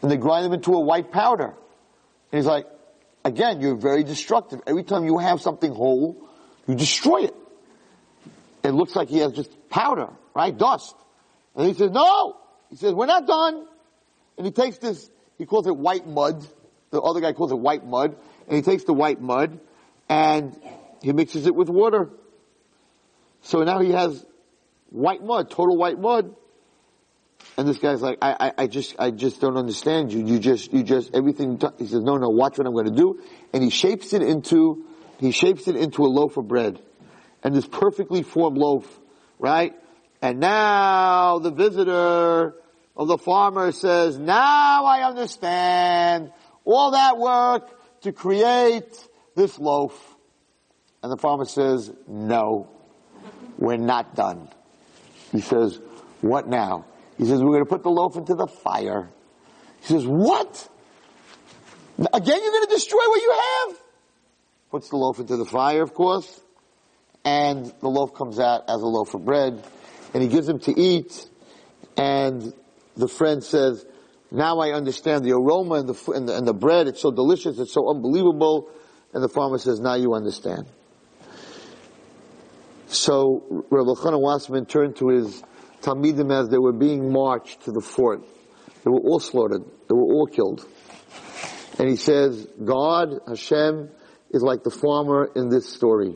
and 0.01 0.11
they 0.11 0.17
grind 0.17 0.45
them 0.45 0.53
into 0.53 0.73
a 0.73 0.81
white 0.81 1.11
powder. 1.11 1.45
And 2.31 2.39
he's 2.39 2.45
like, 2.45 2.67
again, 3.23 3.61
you're 3.61 3.77
very 3.77 4.03
destructive. 4.03 4.59
Every 4.67 4.83
time 4.83 5.05
you 5.05 5.17
have 5.17 5.39
something 5.39 5.71
whole, 5.71 6.27
you 6.67 6.75
destroy 6.75 7.23
it. 7.23 7.35
It 8.63 8.71
looks 8.71 8.95
like 8.95 9.09
he 9.09 9.19
has 9.19 9.31
just 9.31 9.69
powder, 9.69 10.09
right? 10.33 10.57
Dust. 10.57 10.95
And 11.55 11.67
he 11.67 11.73
says, 11.73 11.91
no! 11.91 12.37
He 12.69 12.75
says, 12.75 12.93
we're 12.93 13.05
not 13.05 13.27
done. 13.27 13.65
And 14.37 14.45
he 14.45 14.51
takes 14.51 14.77
this, 14.77 15.09
he 15.37 15.45
calls 15.45 15.67
it 15.67 15.75
white 15.75 16.07
mud. 16.07 16.45
The 16.91 17.01
other 17.01 17.21
guy 17.21 17.33
calls 17.33 17.51
it 17.51 17.59
white 17.59 17.85
mud. 17.85 18.15
And 18.47 18.55
he 18.55 18.61
takes 18.61 18.83
the 18.83 18.93
white 18.93 19.21
mud 19.21 19.59
and 20.09 20.59
he 21.01 21.11
mixes 21.11 21.47
it 21.47 21.55
with 21.55 21.69
water. 21.69 22.09
So 23.41 23.63
now 23.63 23.79
he 23.79 23.91
has 23.91 24.25
white 24.89 25.23
mud, 25.23 25.49
total 25.49 25.77
white 25.77 25.99
mud. 25.99 26.35
And 27.57 27.67
this 27.67 27.77
guy's 27.77 28.01
like, 28.01 28.17
I, 28.21 28.35
I, 28.39 28.63
I 28.63 28.67
just, 28.67 28.95
I 28.97 29.11
just 29.11 29.41
don't 29.41 29.57
understand 29.57 30.13
you. 30.13 30.25
You 30.25 30.39
just, 30.39 30.71
you 30.73 30.83
just, 30.83 31.13
everything, 31.13 31.59
he 31.77 31.87
says, 31.87 32.01
no, 32.01 32.15
no, 32.17 32.29
watch 32.29 32.57
what 32.57 32.65
I'm 32.65 32.73
going 32.73 32.85
to 32.85 32.95
do. 32.95 33.21
And 33.51 33.63
he 33.63 33.69
shapes 33.69 34.13
it 34.13 34.21
into, 34.21 34.85
he 35.19 35.31
shapes 35.31 35.67
it 35.67 35.75
into 35.75 36.03
a 36.03 36.07
loaf 36.07 36.37
of 36.37 36.47
bread. 36.47 36.81
And 37.43 37.53
this 37.53 37.67
perfectly 37.67 38.23
formed 38.23 38.57
loaf, 38.57 38.87
right? 39.39 39.73
And 40.21 40.39
now 40.39 41.39
the 41.39 41.51
visitor 41.51 42.55
of 42.95 43.07
the 43.07 43.17
farmer 43.17 43.71
says, 43.71 44.17
now 44.17 44.85
I 44.85 45.07
understand 45.07 46.31
all 46.63 46.91
that 46.91 47.17
work 47.17 48.01
to 48.01 48.11
create 48.11 49.07
this 49.35 49.57
loaf. 49.57 50.15
And 51.01 51.11
the 51.11 51.17
farmer 51.17 51.45
says, 51.45 51.91
no, 52.07 52.69
we're 53.57 53.77
not 53.77 54.15
done. 54.15 54.47
He 55.31 55.41
says, 55.41 55.79
what 56.21 56.47
now? 56.47 56.85
He 57.17 57.25
says, 57.25 57.41
we're 57.41 57.51
going 57.51 57.65
to 57.65 57.69
put 57.69 57.83
the 57.83 57.89
loaf 57.89 58.15
into 58.15 58.35
the 58.35 58.47
fire. 58.47 59.09
He 59.81 59.87
says, 59.87 60.05
what? 60.05 60.69
Again, 61.97 62.39
you're 62.41 62.51
going 62.51 62.67
to 62.67 62.73
destroy 62.73 62.99
what 62.99 63.21
you 63.21 63.31
have? 63.31 63.77
Puts 64.71 64.89
the 64.89 64.97
loaf 64.97 65.19
into 65.19 65.37
the 65.37 65.45
fire, 65.45 65.83
of 65.83 65.93
course, 65.93 66.41
and 67.25 67.65
the 67.81 67.89
loaf 67.89 68.13
comes 68.13 68.39
out 68.39 68.63
as 68.67 68.81
a 68.81 68.87
loaf 68.87 69.13
of 69.13 69.25
bread, 69.25 69.63
and 70.13 70.23
he 70.23 70.29
gives 70.29 70.47
him 70.47 70.59
to 70.59 70.79
eat, 70.79 71.29
and 71.97 72.53
the 72.95 73.07
friend 73.07 73.43
says, 73.43 73.85
now 74.31 74.59
I 74.59 74.71
understand 74.71 75.23
the 75.23 75.31
aroma 75.31 75.75
and 75.75 75.89
the, 75.89 76.11
and 76.11 76.27
the, 76.27 76.37
and 76.37 76.47
the 76.47 76.53
bread, 76.53 76.87
it's 76.87 77.01
so 77.01 77.11
delicious, 77.11 77.59
it's 77.59 77.73
so 77.73 77.89
unbelievable, 77.89 78.69
and 79.13 79.23
the 79.23 79.29
farmer 79.29 79.57
says, 79.57 79.79
now 79.79 79.95
you 79.95 80.13
understand. 80.13 80.65
So 82.87 83.65
Rabbi 83.69 83.89
Elchanan 83.89 84.21
Wasserman 84.21 84.65
turned 84.65 84.95
to 84.97 85.09
his 85.09 85.43
Talmidim 85.81 86.31
as 86.31 86.49
they 86.49 86.57
were 86.57 86.73
being 86.73 87.11
marched 87.11 87.65
to 87.65 87.71
the 87.71 87.81
fort. 87.81 88.23
They 88.83 88.89
were 88.89 88.99
all 88.99 89.19
slaughtered. 89.19 89.63
They 89.63 89.93
were 89.93 90.13
all 90.13 90.27
killed. 90.27 90.67
And 91.79 91.89
he 91.89 91.95
says, 91.95 92.47
God, 92.63 93.19
Hashem, 93.27 93.89
is 94.31 94.43
like 94.43 94.63
the 94.63 94.71
farmer 94.71 95.29
in 95.35 95.49
this 95.49 95.69
story. 95.69 96.15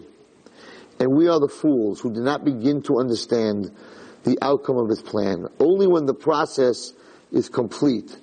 And 0.99 1.15
we 1.15 1.27
are 1.27 1.39
the 1.39 1.47
fools 1.47 1.99
who 1.99 2.13
do 2.13 2.21
not 2.21 2.43
begin 2.43 2.81
to 2.83 2.99
understand 2.99 3.71
the 4.27 4.37
outcome 4.41 4.77
of 4.77 4.89
his 4.89 5.01
plan. 5.01 5.47
Only 5.57 5.87
when 5.87 6.05
the 6.05 6.13
process 6.13 6.91
is 7.31 7.47
complete 7.47 8.15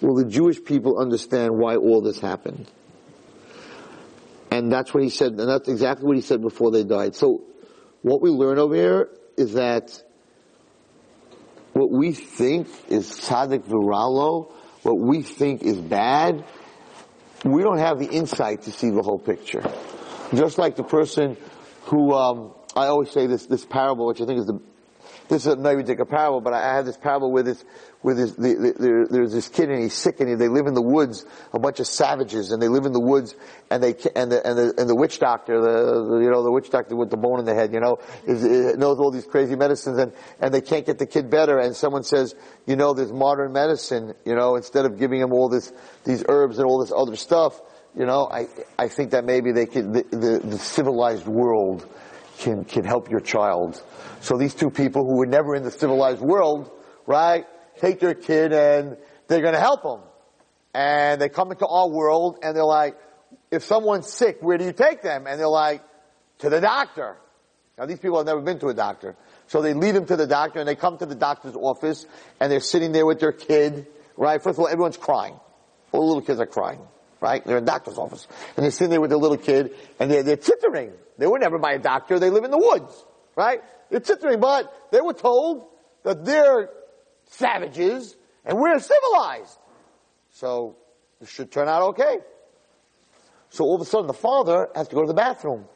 will 0.00 0.14
the 0.14 0.24
Jewish 0.24 0.64
people 0.64 0.98
understand 0.98 1.56
why 1.58 1.76
all 1.76 2.00
this 2.00 2.18
happened. 2.18 2.66
And 4.50 4.72
that's 4.72 4.94
what 4.94 5.02
he 5.02 5.10
said, 5.10 5.32
and 5.32 5.48
that's 5.48 5.68
exactly 5.68 6.06
what 6.06 6.16
he 6.16 6.22
said 6.22 6.40
before 6.40 6.70
they 6.70 6.82
died. 6.82 7.14
So, 7.14 7.42
what 8.02 8.22
we 8.22 8.30
learn 8.30 8.58
over 8.58 8.74
here 8.74 9.10
is 9.36 9.52
that 9.52 10.02
what 11.74 11.90
we 11.90 12.12
think 12.12 12.68
is 12.88 13.10
tzaddik 13.10 13.64
viralo, 13.64 14.50
what 14.82 14.98
we 14.98 15.22
think 15.22 15.62
is 15.62 15.76
bad, 15.76 16.42
we 17.44 17.62
don't 17.62 17.78
have 17.78 17.98
the 17.98 18.08
insight 18.08 18.62
to 18.62 18.72
see 18.72 18.90
the 18.90 19.02
whole 19.02 19.18
picture. 19.18 19.62
Just 20.34 20.58
like 20.58 20.76
the 20.76 20.84
person 20.84 21.36
who, 21.84 22.12
um, 22.14 22.52
I 22.74 22.86
always 22.86 23.10
say 23.10 23.26
this, 23.26 23.46
this 23.46 23.64
parable, 23.64 24.06
which 24.06 24.20
I 24.20 24.24
think 24.24 24.40
is 24.40 24.46
the, 24.46 24.60
this 25.30 25.46
is 25.46 25.86
take 25.86 26.00
a 26.00 26.04
parable, 26.04 26.40
but 26.40 26.52
I 26.52 26.74
have 26.74 26.84
this 26.84 26.96
parable 26.96 27.30
with 27.30 27.46
this, 27.46 27.64
with 28.02 28.16
this, 28.16 28.32
the, 28.32 28.54
the, 28.54 28.74
there, 28.78 29.06
there's 29.06 29.32
this 29.32 29.48
kid 29.48 29.70
and 29.70 29.80
he's 29.80 29.94
sick 29.94 30.18
and 30.18 30.28
he, 30.28 30.34
they 30.34 30.48
live 30.48 30.66
in 30.66 30.74
the 30.74 30.82
woods, 30.82 31.24
a 31.52 31.58
bunch 31.58 31.78
of 31.78 31.86
savages, 31.86 32.50
and 32.50 32.60
they 32.60 32.66
live 32.66 32.84
in 32.84 32.92
the 32.92 33.00
woods, 33.00 33.36
and 33.70 33.82
they, 33.82 33.94
and 34.16 34.32
the, 34.32 34.44
and 34.44 34.58
the, 34.58 34.74
and 34.76 34.88
the 34.90 34.96
witch 34.96 35.20
doctor, 35.20 35.60
the, 35.60 36.04
the, 36.04 36.18
you 36.18 36.30
know, 36.30 36.42
the 36.42 36.50
witch 36.50 36.68
doctor 36.70 36.96
with 36.96 37.10
the 37.10 37.16
bone 37.16 37.38
in 37.38 37.44
the 37.44 37.54
head, 37.54 37.72
you 37.72 37.78
know, 37.78 37.98
is, 38.26 38.44
is, 38.44 38.76
knows 38.76 38.98
all 38.98 39.12
these 39.12 39.26
crazy 39.26 39.54
medicines 39.54 39.98
and, 39.98 40.12
and 40.40 40.52
they 40.52 40.60
can't 40.60 40.84
get 40.84 40.98
the 40.98 41.06
kid 41.06 41.30
better, 41.30 41.58
and 41.58 41.76
someone 41.76 42.02
says, 42.02 42.34
you 42.66 42.74
know, 42.74 42.92
there's 42.92 43.12
modern 43.12 43.52
medicine, 43.52 44.14
you 44.24 44.34
know, 44.34 44.56
instead 44.56 44.84
of 44.84 44.98
giving 44.98 45.20
him 45.20 45.32
all 45.32 45.48
this, 45.48 45.72
these 46.04 46.24
herbs 46.28 46.58
and 46.58 46.66
all 46.66 46.80
this 46.80 46.92
other 46.94 47.14
stuff, 47.14 47.60
you 47.96 48.06
know, 48.06 48.28
I, 48.30 48.46
I 48.78 48.88
think 48.88 49.12
that 49.12 49.24
maybe 49.24 49.52
they 49.52 49.66
could, 49.66 49.92
the, 49.92 50.02
the, 50.10 50.40
the 50.44 50.58
civilized 50.58 51.26
world 51.26 51.88
can, 52.40 52.64
can 52.64 52.84
help 52.84 53.10
your 53.10 53.20
child. 53.20 53.82
So 54.20 54.36
these 54.36 54.54
two 54.54 54.70
people 54.70 55.04
who 55.04 55.16
were 55.16 55.26
never 55.26 55.54
in 55.54 55.62
the 55.62 55.70
civilized 55.70 56.20
world, 56.20 56.70
right, 57.06 57.46
take 57.78 58.00
their 58.00 58.14
kid 58.14 58.52
and 58.52 58.96
they're 59.28 59.42
gonna 59.42 59.60
help 59.60 59.82
them. 59.82 60.00
And 60.74 61.20
they 61.20 61.28
come 61.28 61.50
into 61.52 61.66
our 61.66 61.88
world 61.88 62.38
and 62.42 62.56
they're 62.56 62.64
like, 62.64 62.96
if 63.50 63.64
someone's 63.64 64.08
sick, 64.08 64.38
where 64.40 64.58
do 64.58 64.64
you 64.64 64.72
take 64.72 65.02
them? 65.02 65.26
And 65.26 65.38
they're 65.38 65.48
like, 65.48 65.82
to 66.38 66.48
the 66.48 66.60
doctor. 66.60 67.16
Now 67.78 67.86
these 67.86 67.98
people 67.98 68.18
have 68.18 68.26
never 68.26 68.40
been 68.40 68.58
to 68.60 68.68
a 68.68 68.74
doctor. 68.74 69.16
So 69.46 69.62
they 69.62 69.74
lead 69.74 69.94
them 69.94 70.06
to 70.06 70.16
the 70.16 70.26
doctor 70.26 70.58
and 70.60 70.68
they 70.68 70.76
come 70.76 70.98
to 70.98 71.06
the 71.06 71.14
doctor's 71.14 71.56
office 71.56 72.06
and 72.38 72.50
they're 72.50 72.60
sitting 72.60 72.92
there 72.92 73.06
with 73.06 73.20
their 73.20 73.32
kid, 73.32 73.86
right? 74.16 74.42
First 74.42 74.56
of 74.58 74.60
all, 74.60 74.68
everyone's 74.68 74.96
crying. 74.96 75.34
All 75.92 76.00
the 76.00 76.06
little 76.06 76.22
kids 76.22 76.40
are 76.40 76.46
crying, 76.46 76.80
right? 77.20 77.44
They're 77.44 77.58
in 77.58 77.64
the 77.64 77.70
doctor's 77.70 77.98
office. 77.98 78.26
And 78.56 78.64
they're 78.64 78.70
sitting 78.70 78.90
there 78.90 79.00
with 79.00 79.10
their 79.10 79.18
little 79.18 79.36
kid 79.36 79.74
and 79.98 80.10
they're, 80.10 80.22
they're 80.22 80.36
tittering. 80.36 80.92
They 81.18 81.26
were 81.26 81.38
never 81.38 81.58
by 81.58 81.72
a 81.72 81.78
doctor. 81.78 82.18
They 82.18 82.30
live 82.30 82.44
in 82.44 82.50
the 82.50 82.58
woods, 82.58 83.04
right? 83.36 83.60
They're 83.90 84.00
tittering, 84.00 84.40
but 84.40 84.72
they 84.90 85.00
were 85.00 85.12
told 85.12 85.68
that 86.02 86.24
they're 86.24 86.70
savages 87.30 88.16
and 88.44 88.58
we're 88.58 88.78
civilized. 88.78 89.58
So 90.32 90.76
it 91.20 91.28
should 91.28 91.52
turn 91.52 91.68
out 91.68 91.82
okay. 91.90 92.18
So 93.50 93.64
all 93.64 93.74
of 93.74 93.80
a 93.80 93.84
sudden 93.84 94.06
the 94.06 94.14
father 94.14 94.68
has 94.74 94.88
to 94.88 94.94
go 94.94 95.02
to 95.02 95.08
the 95.08 95.14
bathroom. 95.14 95.66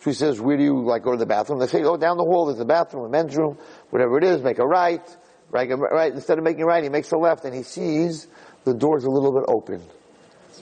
So 0.00 0.10
he 0.10 0.14
says, 0.14 0.40
where 0.40 0.56
do 0.56 0.62
you 0.62 0.84
like 0.84 1.02
go 1.02 1.12
to 1.12 1.18
the 1.18 1.26
bathroom? 1.26 1.58
They 1.58 1.66
say, 1.66 1.82
oh, 1.82 1.96
down 1.96 2.16
the 2.16 2.24
hall, 2.24 2.46
there's 2.46 2.60
a 2.60 2.64
bathroom, 2.64 3.04
a 3.06 3.08
men's 3.08 3.36
room, 3.36 3.58
whatever 3.90 4.18
it 4.18 4.24
is, 4.24 4.42
make 4.42 4.58
a 4.58 4.66
right. 4.66 5.04
Right, 5.50 5.68
right. 5.70 6.12
Instead 6.12 6.38
of 6.38 6.44
making 6.44 6.62
a 6.62 6.66
right, 6.66 6.82
he 6.82 6.88
makes 6.88 7.12
a 7.12 7.16
left 7.16 7.44
and 7.44 7.54
he 7.54 7.62
sees 7.62 8.26
the 8.64 8.74
door's 8.74 9.04
a 9.04 9.10
little 9.10 9.32
bit 9.32 9.44
open. 9.46 9.82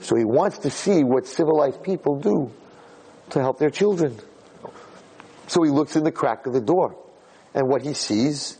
So 0.01 0.15
he 0.15 0.25
wants 0.25 0.59
to 0.59 0.69
see 0.69 1.03
what 1.03 1.27
civilized 1.27 1.83
people 1.83 2.19
do 2.19 2.51
to 3.31 3.39
help 3.39 3.59
their 3.59 3.69
children. 3.69 4.17
So 5.47 5.63
he 5.63 5.69
looks 5.69 5.95
in 5.95 6.03
the 6.03 6.11
crack 6.11 6.45
of 6.45 6.53
the 6.53 6.61
door. 6.61 6.97
And 7.53 7.67
what 7.67 7.83
he 7.83 7.93
sees 7.93 8.57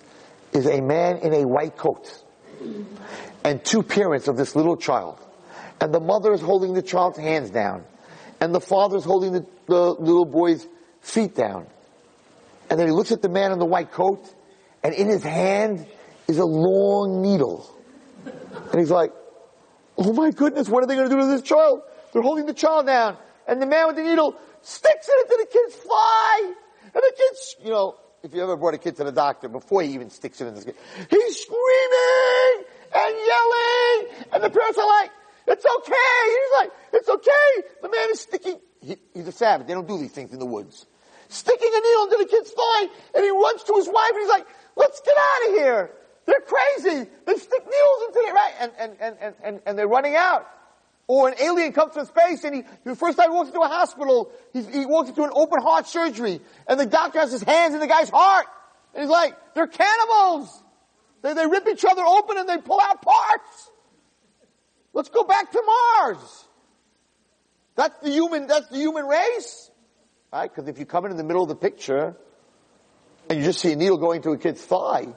is 0.51 0.67
a 0.67 0.81
man 0.81 1.17
in 1.17 1.33
a 1.33 1.47
white 1.47 1.77
coat 1.77 2.23
and 3.43 3.63
two 3.63 3.83
parents 3.83 4.27
of 4.27 4.37
this 4.37 4.55
little 4.55 4.77
child. 4.77 5.19
And 5.81 5.93
the 5.93 5.99
mother 5.99 6.33
is 6.33 6.41
holding 6.41 6.73
the 6.73 6.81
child's 6.81 7.17
hands 7.17 7.49
down. 7.49 7.83
And 8.39 8.53
the 8.53 8.61
father 8.61 8.97
is 8.97 9.03
holding 9.03 9.33
the, 9.33 9.45
the 9.67 9.93
little 9.93 10.25
boy's 10.25 10.67
feet 11.01 11.35
down. 11.35 11.67
And 12.69 12.79
then 12.79 12.87
he 12.87 12.93
looks 12.93 13.11
at 13.11 13.21
the 13.21 13.29
man 13.29 13.51
in 13.51 13.59
the 13.59 13.65
white 13.65 13.91
coat, 13.91 14.25
and 14.83 14.93
in 14.93 15.07
his 15.07 15.23
hand 15.23 15.85
is 16.27 16.37
a 16.37 16.45
long 16.45 17.21
needle. 17.21 17.69
And 18.25 18.79
he's 18.79 18.91
like, 18.91 19.11
oh 20.03 20.13
my 20.13 20.31
goodness, 20.31 20.69
what 20.69 20.83
are 20.83 20.87
they 20.87 20.95
going 20.95 21.09
to 21.09 21.15
do 21.15 21.21
to 21.21 21.27
this 21.27 21.41
child? 21.41 21.81
They're 22.11 22.21
holding 22.21 22.45
the 22.45 22.53
child 22.53 22.85
down. 22.85 23.17
And 23.47 23.61
the 23.61 23.65
man 23.65 23.87
with 23.87 23.95
the 23.95 24.03
needle 24.03 24.35
sticks 24.61 25.09
it 25.09 25.25
into 25.25 25.37
the 25.39 25.47
kid's 25.51 25.75
fly. 25.75 26.53
And 26.83 26.93
the 26.93 27.13
kid's, 27.17 27.55
you 27.63 27.71
know, 27.71 27.95
if 28.21 28.33
you 28.33 28.41
ever 28.41 28.55
brought 28.55 28.73
a 28.73 28.77
kid 28.77 28.95
to 28.97 29.03
the 29.03 29.11
doctor 29.11 29.49
before 29.49 29.81
he 29.81 29.93
even 29.93 30.09
sticks 30.09 30.39
it 30.41 30.47
in 30.47 30.55
his 30.55 30.65
kid, 30.65 30.75
he's 31.09 31.39
screaming 31.39 32.65
and 32.95 33.15
yelling. 33.15 34.27
And 34.33 34.43
the 34.43 34.49
parents 34.49 34.77
are 34.77 34.87
like, 34.87 35.11
it's 35.47 35.65
okay. 35.65 36.19
He's 36.25 36.59
like, 36.59 36.71
it's 36.93 37.09
okay. 37.09 37.69
The 37.81 37.89
man 37.89 38.09
is 38.11 38.21
sticking, 38.21 38.59
he, 38.81 38.97
he's 39.13 39.27
a 39.27 39.31
savage. 39.31 39.67
They 39.67 39.73
don't 39.73 39.87
do 39.87 39.97
these 39.97 40.11
things 40.11 40.31
in 40.31 40.39
the 40.39 40.45
woods. 40.45 40.85
Sticking 41.29 41.69
a 41.73 41.79
needle 41.79 42.03
into 42.03 42.17
the 42.19 42.29
kid's 42.29 42.51
thigh 42.51 42.87
and 43.15 43.23
he 43.23 43.31
runs 43.31 43.63
to 43.63 43.73
his 43.75 43.87
wife 43.87 44.11
and 44.11 44.19
he's 44.19 44.29
like, 44.29 44.47
let's 44.75 45.01
get 45.01 45.15
out 45.17 45.49
of 45.49 45.55
here. 45.55 45.91
They're 46.25 46.41
crazy. 46.41 47.09
They 47.25 47.35
stick 47.35 47.65
needles 47.65 48.03
into 48.07 48.19
it, 48.19 48.33
right? 48.33 48.53
And, 48.59 48.71
and, 48.79 48.97
and, 48.99 49.35
and, 49.43 49.59
and 49.65 49.77
they're 49.77 49.87
running 49.87 50.15
out. 50.15 50.47
Or 51.07 51.27
an 51.27 51.35
alien 51.41 51.73
comes 51.73 51.93
from 51.93 52.05
space 52.05 52.43
and 52.45 52.55
he, 52.55 52.63
the 52.85 52.95
first 52.95 53.17
time 53.17 53.29
he 53.29 53.35
walks 53.35 53.49
into 53.49 53.59
a 53.59 53.67
hospital, 53.67 54.31
he 54.53 54.85
walks 54.85 55.09
into 55.09 55.23
an 55.23 55.31
open 55.33 55.61
heart 55.61 55.85
surgery 55.85 56.39
and 56.67 56.79
the 56.79 56.85
doctor 56.85 57.19
has 57.19 57.31
his 57.31 57.43
hands 57.43 57.73
in 57.73 57.81
the 57.81 57.87
guy's 57.87 58.09
heart. 58.09 58.45
And 58.93 59.03
he's 59.03 59.09
like, 59.09 59.35
they're 59.53 59.67
cannibals. 59.67 60.63
They, 61.21 61.33
they 61.33 61.45
rip 61.45 61.67
each 61.67 61.83
other 61.83 62.03
open 62.03 62.37
and 62.37 62.47
they 62.47 62.57
pull 62.57 62.79
out 62.79 63.01
parts. 63.01 63.71
Let's 64.93 65.09
go 65.09 65.23
back 65.23 65.51
to 65.51 65.61
Mars. 65.65 66.47
That's 67.75 67.99
the 68.01 68.11
human, 68.11 68.47
that's 68.47 68.67
the 68.67 68.77
human 68.77 69.05
race. 69.05 69.71
Right? 70.31 70.49
Because 70.49 70.69
if 70.69 70.79
you 70.79 70.85
come 70.85 71.05
in 71.05 71.11
in 71.11 71.17
the 71.17 71.23
middle 71.23 71.43
of 71.43 71.49
the 71.49 71.55
picture 71.55 72.15
and 73.29 73.39
you 73.39 73.45
just 73.45 73.59
see 73.59 73.73
a 73.73 73.75
needle 73.75 73.97
going 73.97 74.21
to 74.21 74.31
a 74.31 74.37
kid's 74.37 74.63
thigh, 74.63 75.07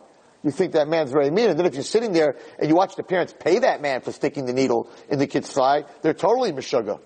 you 0.42 0.50
think 0.50 0.72
that 0.72 0.88
man's 0.88 1.10
very 1.10 1.30
mean. 1.30 1.50
And 1.50 1.58
then 1.58 1.66
if 1.66 1.74
you're 1.74 1.82
sitting 1.82 2.12
there 2.12 2.36
and 2.58 2.68
you 2.68 2.76
watch 2.76 2.96
the 2.96 3.02
parents 3.02 3.34
pay 3.38 3.60
that 3.60 3.80
man 3.82 4.00
for 4.00 4.12
sticking 4.12 4.46
the 4.46 4.52
needle 4.52 4.90
in 5.08 5.18
the 5.18 5.26
kid's 5.26 5.50
thigh, 5.52 5.84
they're 6.02 6.14
totally 6.14 6.52
meshuggah. 6.52 7.00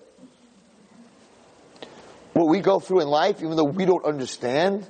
What 2.33 2.47
we 2.47 2.59
go 2.59 2.79
through 2.79 3.01
in 3.01 3.07
life, 3.07 3.41
even 3.41 3.55
though 3.57 3.65
we 3.65 3.85
don't 3.85 4.05
understand, 4.05 4.87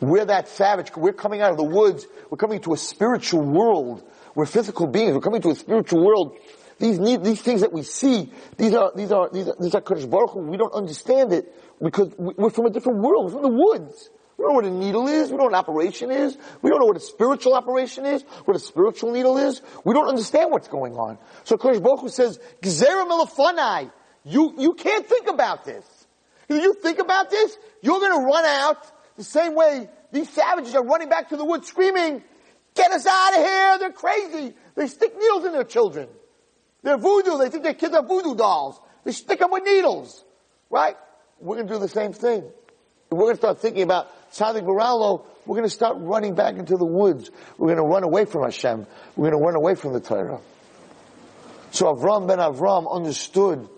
we're 0.00 0.24
that 0.24 0.48
savage. 0.48 0.94
We're 0.96 1.12
coming 1.12 1.40
out 1.40 1.50
of 1.50 1.56
the 1.56 1.64
woods. 1.64 2.06
We're 2.30 2.38
coming 2.38 2.60
to 2.62 2.72
a 2.72 2.76
spiritual 2.76 3.42
world. 3.42 4.02
We're 4.34 4.46
physical 4.46 4.86
beings. 4.86 5.14
We're 5.14 5.20
coming 5.20 5.42
to 5.42 5.50
a 5.50 5.54
spiritual 5.54 6.04
world. 6.04 6.36
These 6.78 7.00
need, 7.00 7.24
these 7.24 7.42
things 7.42 7.62
that 7.62 7.72
we 7.72 7.82
see, 7.82 8.32
these 8.56 8.72
are, 8.74 8.92
these 8.94 9.10
are, 9.10 9.28
these 9.32 9.48
are, 9.48 9.56
these 9.58 9.74
are 9.74 9.80
Kadosh 9.80 10.08
Baruch 10.08 10.30
Hu. 10.30 10.40
We 10.40 10.56
don't 10.56 10.72
understand 10.72 11.32
it 11.32 11.52
because 11.82 12.12
we're 12.16 12.50
from 12.50 12.66
a 12.66 12.70
different 12.70 13.00
world. 13.00 13.26
We're 13.26 13.40
from 13.40 13.42
the 13.42 13.58
woods. 13.58 14.10
We 14.38 14.44
don't 14.44 14.52
know 14.52 14.54
what 14.54 14.64
a 14.66 14.70
needle 14.70 15.08
is. 15.08 15.30
We 15.30 15.36
don't 15.36 15.38
know 15.38 15.44
what 15.44 15.52
an 15.54 15.58
operation 15.58 16.10
is. 16.12 16.38
We 16.62 16.70
don't 16.70 16.78
know 16.78 16.86
what 16.86 16.96
a 16.96 17.00
spiritual 17.00 17.54
operation 17.54 18.06
is, 18.06 18.22
what 18.44 18.56
a 18.56 18.60
spiritual 18.60 19.10
needle 19.10 19.36
is. 19.36 19.60
We 19.84 19.94
don't 19.94 20.08
understand 20.08 20.52
what's 20.52 20.68
going 20.68 20.94
on. 20.94 21.18
So 21.42 21.56
Kadosh 21.56 21.82
Baruch 21.82 22.00
Hu 22.00 22.08
says, 22.08 22.38
Gzera. 22.62 23.90
You, 24.24 24.54
you 24.58 24.74
can't 24.74 25.06
think 25.06 25.28
about 25.28 25.64
this. 25.64 25.84
If 26.48 26.62
you 26.62 26.74
think 26.74 26.98
about 26.98 27.30
this, 27.30 27.56
you're 27.82 27.98
gonna 27.98 28.24
run 28.24 28.44
out 28.44 29.16
the 29.16 29.24
same 29.24 29.54
way 29.54 29.88
these 30.12 30.30
savages 30.30 30.74
are 30.74 30.84
running 30.84 31.08
back 31.08 31.30
to 31.30 31.36
the 31.36 31.44
woods 31.44 31.66
screaming, 31.66 32.22
get 32.74 32.92
us 32.92 33.06
out 33.06 33.30
of 33.30 33.44
here, 33.44 33.78
they're 33.78 33.92
crazy. 33.92 34.54
They 34.74 34.86
stick 34.86 35.14
needles 35.18 35.44
in 35.44 35.52
their 35.52 35.64
children. 35.64 36.08
They're 36.82 36.96
voodoo, 36.96 37.38
they 37.38 37.50
think 37.50 37.64
their 37.64 37.74
kids 37.74 37.94
are 37.94 38.06
voodoo 38.06 38.36
dolls. 38.36 38.78
They 39.04 39.12
stick 39.12 39.40
them 39.40 39.50
with 39.50 39.64
needles. 39.64 40.24
Right? 40.70 40.96
We're 41.40 41.56
gonna 41.56 41.68
do 41.68 41.78
the 41.78 41.88
same 41.88 42.12
thing. 42.12 42.44
We're 43.10 43.26
gonna 43.26 43.36
start 43.36 43.60
thinking 43.60 43.82
about 43.82 44.10
Tzaddik 44.32 44.62
Baralo, 44.62 45.24
we're 45.46 45.56
going 45.56 45.68
to 45.68 45.74
start 45.74 45.96
running 45.98 46.34
back 46.34 46.56
into 46.56 46.76
the 46.76 46.84
woods. 46.84 47.30
We're 47.56 47.74
going 47.74 47.78
to 47.78 47.82
run 47.82 48.02
away 48.02 48.24
from 48.24 48.42
Hashem. 48.44 48.86
We're 49.16 49.30
going 49.30 49.40
to 49.40 49.44
run 49.44 49.54
away 49.54 49.74
from 49.74 49.92
the 49.92 50.00
Torah. 50.00 50.40
So 51.70 51.94
Avram 51.94 52.26
ben 52.26 52.38
Avram 52.38 52.90
understood, 52.90 53.68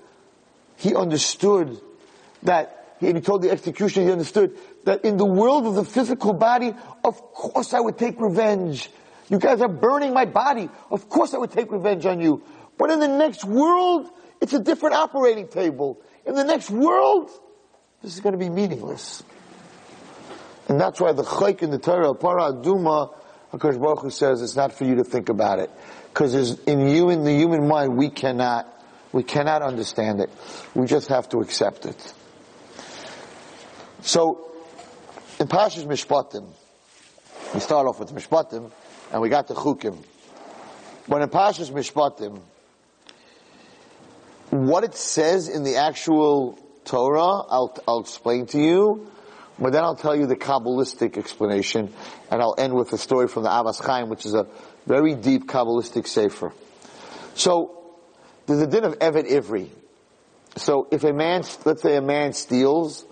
he 0.76 0.94
understood 0.94 1.80
that, 2.42 2.96
and 3.00 3.16
he 3.16 3.22
told 3.22 3.42
the 3.42 3.50
executioner, 3.50 4.06
he 4.06 4.12
understood 4.12 4.56
that 4.84 5.04
in 5.04 5.16
the 5.16 5.26
world 5.26 5.66
of 5.66 5.74
the 5.74 5.84
physical 5.84 6.32
body, 6.32 6.74
of 7.04 7.20
course 7.32 7.74
I 7.74 7.80
would 7.80 7.98
take 7.98 8.20
revenge. 8.20 8.90
You 9.28 9.38
guys 9.38 9.60
are 9.60 9.68
burning 9.68 10.12
my 10.12 10.24
body. 10.24 10.68
Of 10.90 11.08
course 11.08 11.34
I 11.34 11.38
would 11.38 11.52
take 11.52 11.70
revenge 11.70 12.04
on 12.04 12.20
you. 12.20 12.42
But 12.76 12.90
in 12.90 12.98
the 12.98 13.08
next 13.08 13.44
world, 13.44 14.10
it's 14.40 14.52
a 14.52 14.58
different 14.58 14.96
operating 14.96 15.48
table. 15.48 16.00
In 16.26 16.34
the 16.34 16.44
next 16.44 16.70
world, 16.70 17.30
this 18.02 18.14
is 18.14 18.20
going 18.20 18.32
to 18.32 18.38
be 18.38 18.48
meaningless. 18.48 19.22
And 20.70 20.80
that's 20.80 21.00
why 21.00 21.10
the 21.10 21.24
chayk 21.24 21.62
in 21.62 21.72
the 21.72 21.80
Torah, 21.80 22.14
para 22.14 22.52
aduma, 22.52 23.12
HaKadosh 23.52 23.80
Baruch 23.80 24.02
Hu 24.02 24.10
says 24.10 24.40
it's 24.40 24.54
not 24.54 24.72
for 24.72 24.84
you 24.84 24.94
to 24.94 25.02
think 25.02 25.28
about 25.28 25.58
it. 25.58 25.68
Because 26.14 26.60
in 26.60 26.88
you, 26.88 27.10
in 27.10 27.24
the 27.24 27.32
human 27.32 27.66
mind, 27.66 27.96
we 27.96 28.08
cannot, 28.08 28.68
we 29.10 29.24
cannot 29.24 29.62
understand 29.62 30.20
it. 30.20 30.30
We 30.72 30.86
just 30.86 31.08
have 31.08 31.28
to 31.30 31.38
accept 31.38 31.86
it. 31.86 32.14
So, 34.02 34.48
in 35.40 35.48
Pashas 35.48 35.86
Mishpatim, 35.86 36.46
we 37.52 37.58
start 37.58 37.88
off 37.88 37.98
with 37.98 38.12
Mishpatim, 38.14 38.70
and 39.10 39.20
we 39.20 39.28
got 39.28 39.48
the 39.48 39.54
Chukim. 39.54 40.00
But 41.08 41.22
in 41.22 41.30
Pashas 41.30 41.72
Mishpatim, 41.72 42.40
what 44.50 44.84
it 44.84 44.94
says 44.94 45.48
in 45.48 45.64
the 45.64 45.78
actual 45.78 46.60
Torah, 46.84 47.42
I'll, 47.50 47.76
I'll 47.88 48.00
explain 48.00 48.46
to 48.46 48.58
you, 48.60 49.10
but 49.60 49.72
then 49.72 49.84
I'll 49.84 49.96
tell 49.96 50.16
you 50.16 50.26
the 50.26 50.36
Kabbalistic 50.36 51.18
explanation, 51.18 51.92
and 52.30 52.42
I'll 52.42 52.54
end 52.56 52.74
with 52.74 52.92
a 52.92 52.98
story 52.98 53.28
from 53.28 53.42
the 53.42 53.50
Avos 53.50 53.84
Chaim, 53.84 54.08
which 54.08 54.24
is 54.24 54.34
a 54.34 54.46
very 54.86 55.14
deep 55.14 55.46
Kabbalistic 55.46 56.06
sefer. 56.06 56.52
So, 57.34 57.76
there's 58.46 58.62
a 58.62 58.66
din 58.66 58.84
of 58.84 58.98
Eved 58.98 59.30
Ivri. 59.30 59.68
So, 60.56 60.88
if 60.90 61.04
a 61.04 61.12
man, 61.12 61.44
let's 61.64 61.82
say 61.82 61.96
a 61.96 62.02
man 62.02 62.32
steals, 62.32 63.04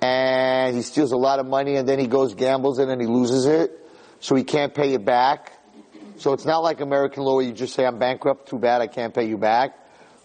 and 0.00 0.74
he 0.76 0.82
steals 0.82 1.12
a 1.12 1.16
lot 1.16 1.38
of 1.38 1.46
money, 1.46 1.76
and 1.76 1.88
then 1.88 1.98
he 1.98 2.06
goes 2.06 2.34
gambles 2.34 2.78
it, 2.78 2.88
and 2.88 3.00
he 3.00 3.06
loses 3.06 3.46
it, 3.46 3.72
so 4.20 4.34
he 4.34 4.44
can't 4.44 4.74
pay 4.74 4.94
it 4.94 5.04
back. 5.04 5.52
So 6.16 6.32
it's 6.32 6.46
not 6.46 6.62
like 6.62 6.80
American 6.80 7.22
law 7.24 7.40
you 7.40 7.52
just 7.52 7.74
say, 7.74 7.84
I'm 7.84 7.98
bankrupt, 7.98 8.48
too 8.48 8.58
bad, 8.58 8.80
I 8.80 8.86
can't 8.86 9.12
pay 9.12 9.26
you 9.26 9.36
back. 9.36 9.76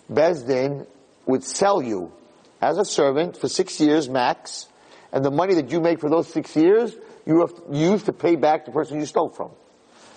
Besdin 0.10 0.88
would 1.26 1.44
sell 1.44 1.82
you 1.82 2.14
as 2.62 2.78
a 2.78 2.86
servant 2.86 3.36
for 3.36 3.50
six 3.50 3.80
years 3.82 4.08
max, 4.08 4.69
and 5.12 5.26
the 5.26 5.32
money 5.32 5.56
that 5.56 5.72
you 5.72 5.82
make 5.82 6.00
for 6.00 6.10
those 6.10 6.28
six 6.28 6.56
years, 6.56 6.96
you 7.26 7.40
have 7.42 7.56
to 7.56 7.76
use 7.76 8.04
to 8.04 8.14
pay 8.14 8.36
back 8.36 8.66
the 8.66 8.72
person 8.72 9.00
you 9.00 9.06
stole 9.06 9.30
from. 9.30 9.52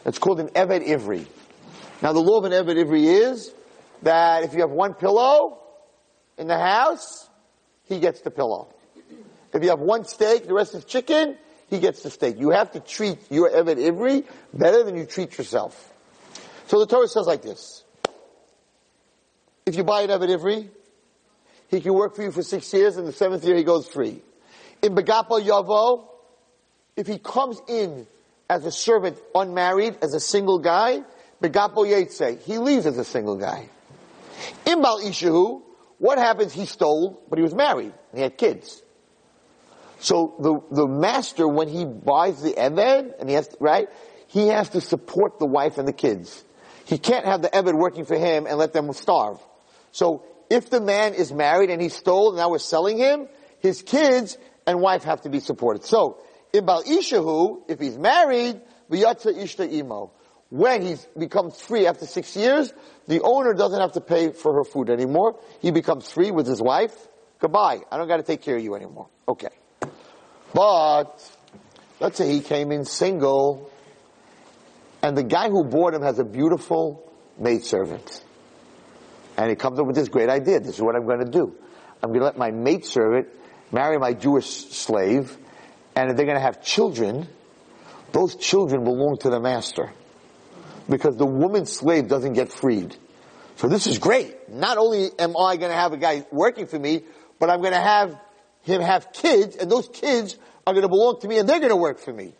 It's 0.05 0.19
called 0.19 0.41
an 0.41 0.49
Eved 0.49 0.87
Ivri. 0.87 1.27
Now 2.03 2.13
the 2.13 2.21
law 2.21 2.39
of 2.39 2.45
an 2.45 2.53
Eved 2.53 2.77
Ivri 2.77 3.05
is 3.05 3.53
that 4.03 4.45
if 4.45 4.55
you 4.55 4.61
have 4.61 4.71
one 4.71 4.95
pillow 4.95 5.59
in 6.37 6.49
the 6.49 6.59
house, 6.59 7.29
he 7.85 8.01
gets 8.01 8.21
the 8.21 8.31
pillow. 8.31 8.69
If 9.53 9.63
you 9.63 9.71
have 9.71 9.81
one 9.81 10.05
steak, 10.05 10.47
the 10.47 10.55
rest 10.55 10.75
is 10.75 10.85
chicken, 10.85 11.37
he 11.69 11.79
gets 11.79 12.03
the 12.03 12.11
steak. 12.11 12.39
You 12.39 12.51
have 12.51 12.73
to 12.73 12.81
treat 12.81 13.19
your 13.31 13.51
Eved 13.51 13.77
Ivri 13.77 14.27
better 14.53 14.83
than 14.83 14.97
you 14.97 15.07
treat 15.07 15.37
yourself. 15.39 15.93
So 16.67 16.81
the 16.81 16.87
Torah 16.87 17.09
says 17.09 17.27
like 17.27 17.43
this. 17.43 17.85
If 19.65 19.77
you 19.77 19.85
buy 19.85 20.03
an 20.03 20.11
Eved 20.11 20.29
Ivri, 20.29 20.69
he 21.69 21.81
can 21.81 21.95
work 21.95 22.17
for 22.17 22.23
you 22.23 22.33
for 22.33 22.43
six 22.43 22.73
years 22.75 22.97
and 22.97 23.07
the 23.07 23.13
seventh 23.13 23.45
year 23.45 23.57
he 23.57 23.65
goes 23.65 23.89
free 23.89 24.23
in 24.83 24.95
Begapo 24.95 25.41
Yavo, 25.41 26.09
if 26.97 27.07
he 27.07 27.19
comes 27.19 27.61
in 27.69 28.07
as 28.51 28.67
a 28.67 28.73
servant 28.73 29.17
unmarried, 29.35 29.97
as 30.03 30.13
a 30.13 30.21
single 30.21 30.59
guy, 30.59 31.03
Begapo 31.41 31.87
Yetze, 31.87 32.41
he 32.43 32.59
leaves 32.59 32.85
as 32.85 32.99
a 32.99 33.05
single 33.05 33.37
guy. 33.37 33.69
In 34.67 34.83
Bal 34.83 35.01
Ishahu, 35.01 35.63
what 35.99 36.19
happens? 36.19 36.53
He 36.53 36.67
stole, 36.67 37.23
but 37.31 37.39
he 37.39 37.43
was 37.43 37.55
married, 37.55 37.93
and 38.11 38.19
he 38.19 38.23
had 38.23 38.37
kids. 38.37 38.83
So 40.01 40.35
the, 40.41 40.61
the 40.75 40.89
master, 40.89 41.47
when 41.47 41.69
he 41.69 41.85
buys 41.85 42.43
the 42.43 42.53
Eved, 42.53 43.21
and 43.21 43.29
he 43.29 43.37
has 43.37 43.49
to, 43.49 43.57
right, 43.61 43.89
he 44.27 44.49
has 44.49 44.71
to 44.71 44.81
support 44.81 45.39
the 45.39 45.47
wife 45.47 45.79
and 45.79 45.87
the 45.87 45.93
kids. 45.93 46.43
He 46.87 46.99
can't 46.99 47.25
have 47.25 47.41
the 47.41 47.49
Eved 47.49 47.75
working 47.75 48.05
for 48.05 48.17
him 48.17 48.47
and 48.47 48.59
let 48.59 48.73
them 48.73 48.93
starve. 48.93 49.39
So 49.93 50.25
if 50.51 50.71
the 50.71 50.81
man 50.81 51.15
is 51.15 51.33
married 51.33 51.71
and 51.71 51.81
he 51.81 51.89
stole, 51.89 52.31
and 52.31 52.39
now 52.39 52.51
we're 52.51 52.59
selling 52.59 52.99
him, 52.99 53.29
his 53.61 53.83
kids 53.83 54.37
and 54.67 54.81
wife 54.81 55.05
have 55.05 55.23
to 55.23 55.31
be 55.31 55.41
supported. 55.41 55.85
So, 55.85 56.23
in 56.53 56.67
Bal 56.67 56.83
Ishahu, 56.85 57.63
if 57.69 57.81
he's 57.81 57.97
married, 57.97 58.61
v'yatza 58.91 59.35
ishta 59.35 59.71
imo. 59.73 60.13
When 60.51 60.83
he 60.83 60.97
becomes 61.19 61.59
free 61.61 61.87
after 61.87 62.05
six 62.05 62.37
years, 62.37 62.73
the 63.07 63.23
owner 63.23 63.55
doesn't 63.55 63.81
have 63.81 63.93
to 63.93 64.03
pay 64.03 64.33
for 64.33 64.55
her 64.57 64.65
food 64.65 64.91
anymore. 64.91 65.41
He 65.61 65.71
becomes 65.71 66.11
free 66.11 66.31
with 66.31 66.47
his 66.47 66.61
wife. 66.61 66.95
Goodbye. 67.39 67.81
I 67.91 67.97
don't 67.97 68.07
got 68.07 68.19
to 68.19 68.23
take 68.23 68.43
care 68.43 68.57
of 68.57 68.63
you 68.63 68.75
anymore. 68.75 69.09
Okay. 69.27 69.49
But, 70.53 71.19
let's 72.01 72.19
say 72.19 72.31
he 72.31 72.41
came 72.41 72.71
in 72.71 72.85
single, 72.85 73.71
and 75.03 75.17
the 75.17 75.23
guy 75.23 75.49
who 75.49 75.65
bought 75.65 75.95
him 75.95 76.03
has 76.03 76.19
a 76.19 76.25
beautiful 76.25 77.11
maidservant. 77.39 78.23
And 79.39 79.49
he 79.49 79.57
comes 79.57 79.79
up 79.79 79.87
with 79.87 79.97
this 79.97 80.09
great 80.09 80.29
idea. 80.29 80.61
This 80.61 80.75
is 80.75 80.83
what 80.83 80.95
I'm 80.95 81.07
going 81.07 81.25
to 81.25 81.31
do. 81.31 81.57
I'm 82.03 82.11
going 82.11 82.21
to 82.21 82.27
let 82.27 82.37
my 82.37 82.51
maidservant 82.51 83.29
marry 83.73 83.99
my 83.99 84.13
Jewish 84.13 84.47
slave, 84.47 85.37
and 85.97 86.11
if 86.11 86.17
they're 86.17 86.27
going 86.27 86.39
to 86.39 86.43
have 86.43 86.63
children, 86.63 87.27
those 88.13 88.37
children 88.37 88.85
belong 88.85 89.19
to 89.21 89.31
the 89.31 89.41
master. 89.41 89.93
Because 90.89 91.17
the 91.17 91.27
woman 91.27 91.67
slave 91.67 92.09
doesn't 92.09 92.35
get 92.35 92.53
freed. 92.53 92.95
So 93.57 93.69
this 93.69 93.87
is 93.87 93.99
great. 93.99 94.49
Not 94.49 94.79
only 94.79 95.11
am 95.19 95.37
I 95.37 95.57
going 95.57 95.71
to 95.71 95.77
have 95.77 95.93
a 95.93 95.97
guy 95.97 96.27
working 96.31 96.67
for 96.67 96.79
me, 96.79 97.03
but 97.39 97.51
I'm 97.51 97.61
going 97.61 97.73
to 97.73 97.81
have 97.81 98.19
him 98.63 98.81
have 98.81 99.13
kids, 99.13 99.57
and 99.57 99.71
those 99.71 99.89
kids 99.89 100.37
are 100.67 100.73
going 100.73 100.83
to 100.83 100.89
belong 100.89 101.21
to 101.21 101.29
me, 101.29 101.39
and 101.39 101.49
they're 101.49 101.59
going 101.59 101.71
to 101.71 101.77
work 101.77 101.99
for 101.99 102.13
me. 102.13 102.33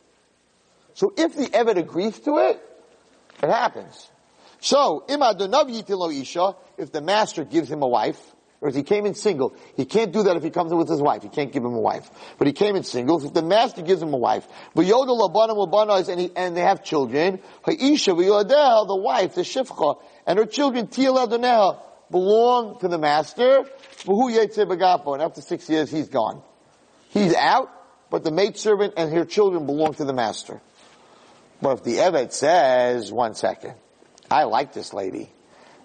So 0.95 1.13
if 1.17 1.35
the 1.35 1.47
Eved 1.47 1.77
agrees 1.77 2.19
to 2.21 2.37
it, 2.39 2.63
it 3.43 3.49
happens. 3.49 4.09
So, 4.61 5.05
if 5.09 5.19
the 6.93 7.01
master 7.03 7.45
gives 7.45 7.69
him 7.69 7.83
a 7.83 7.89
wife, 7.89 8.21
or 8.63 8.69
if 8.69 8.77
he 8.77 8.85
came 8.85 9.07
in 9.07 9.15
single, 9.15 9.57
he 9.77 9.85
can't 9.85 10.13
do 10.13 10.23
that 10.23 10.37
if 10.37 10.45
he 10.45 10.51
comes 10.51 10.71
in 10.71 10.79
with 10.79 10.89
his 10.89 11.03
wife. 11.03 11.25
He 11.25 11.29
can't 11.29 11.51
give 11.51 11.65
him 11.65 11.75
a 11.75 11.81
wife. 11.81 12.09
But 12.39 12.47
he 12.47 12.53
came 12.53 12.77
in 12.77 12.85
single. 12.85 13.23
If 13.27 13.35
the 13.35 13.43
master 13.43 13.83
gives 13.83 14.01
him 14.01 14.15
a 14.15 14.17
wife, 14.17 14.47
and, 14.77 14.87
he, 14.87 16.31
and 16.37 16.57
they 16.57 16.61
have 16.61 16.85
children, 16.85 17.41
the 17.67 19.01
wife, 19.03 19.35
the 19.35 19.41
shifcha, 19.43 20.01
and 20.29 20.39
her 20.39 20.47
children, 20.47 20.87
belong 22.11 22.79
to 22.79 22.87
the 22.87 22.99
master, 22.99 23.67
and 24.07 25.23
after 25.23 25.41
six 25.41 25.69
years 25.69 25.91
he's 25.91 26.09
gone. 26.09 26.41
He's 27.09 27.35
out, 27.35 27.69
but 28.11 28.23
the 28.23 28.31
maidservant 28.31 28.95
and 28.97 29.13
her 29.13 29.25
children 29.25 29.67
belong 29.67 29.95
to 29.95 30.05
the 30.05 30.13
master. 30.13 30.61
But 31.61 31.79
if 31.79 31.85
the 31.85 31.97
Eved 31.97 32.33
says, 32.33 33.11
one 33.11 33.35
second, 33.35 33.75
I 34.31 34.45
like 34.45 34.73
this 34.73 34.95
lady, 34.95 35.33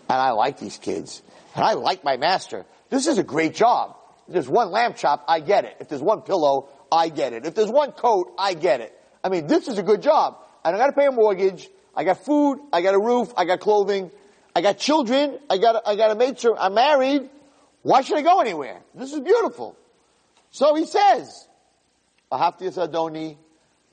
and 0.09 0.17
I 0.17 0.31
like 0.31 0.59
these 0.59 0.77
kids, 0.77 1.21
and 1.55 1.63
I 1.63 1.73
like 1.73 2.03
my 2.03 2.17
master. 2.17 2.65
This 2.89 3.07
is 3.07 3.17
a 3.17 3.23
great 3.23 3.55
job. 3.55 3.95
If 4.27 4.33
there's 4.33 4.49
one 4.49 4.71
lamb 4.71 4.93
chop, 4.93 5.25
I 5.27 5.39
get 5.39 5.65
it. 5.65 5.77
If 5.79 5.89
there's 5.89 6.01
one 6.01 6.21
pillow, 6.21 6.69
I 6.91 7.09
get 7.09 7.33
it. 7.33 7.45
If 7.45 7.55
there's 7.55 7.69
one 7.69 7.91
coat, 7.91 8.33
I 8.37 8.53
get 8.53 8.81
it. 8.81 8.93
I 9.23 9.29
mean, 9.29 9.47
this 9.47 9.67
is 9.67 9.77
a 9.77 9.83
good 9.83 10.01
job. 10.01 10.37
I 10.63 10.71
don't 10.71 10.79
gotta 10.79 10.93
pay 10.93 11.05
a 11.05 11.11
mortgage. 11.11 11.69
I 11.95 12.03
got 12.03 12.23
food. 12.23 12.59
I 12.71 12.81
got 12.81 12.93
a 12.93 12.99
roof. 12.99 13.33
I 13.35 13.45
got 13.45 13.59
clothing. 13.59 14.11
I 14.55 14.61
got 14.61 14.77
children. 14.77 15.39
I 15.49 15.57
got 15.57 15.75
a, 15.75 15.89
I 15.89 15.95
got 15.95 16.15
a 16.15 16.37
servant. 16.37 16.61
I'm 16.61 16.73
married. 16.73 17.29
Why 17.83 18.01
should 18.01 18.17
I 18.17 18.21
go 18.21 18.41
anywhere? 18.41 18.81
This 18.93 19.13
is 19.13 19.19
beautiful. 19.19 19.77
So 20.51 20.75
he 20.75 20.85
says, 20.85 21.47
Adoni, 22.31 23.37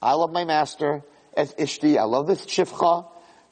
I 0.03 0.15
love 0.15 0.33
my 0.33 0.45
master. 0.45 1.03
As 1.37 1.53
Ishti, 1.55 1.99
I 1.99 2.05
love 2.05 2.27
this 2.27 2.45
shifcha. 2.47 3.07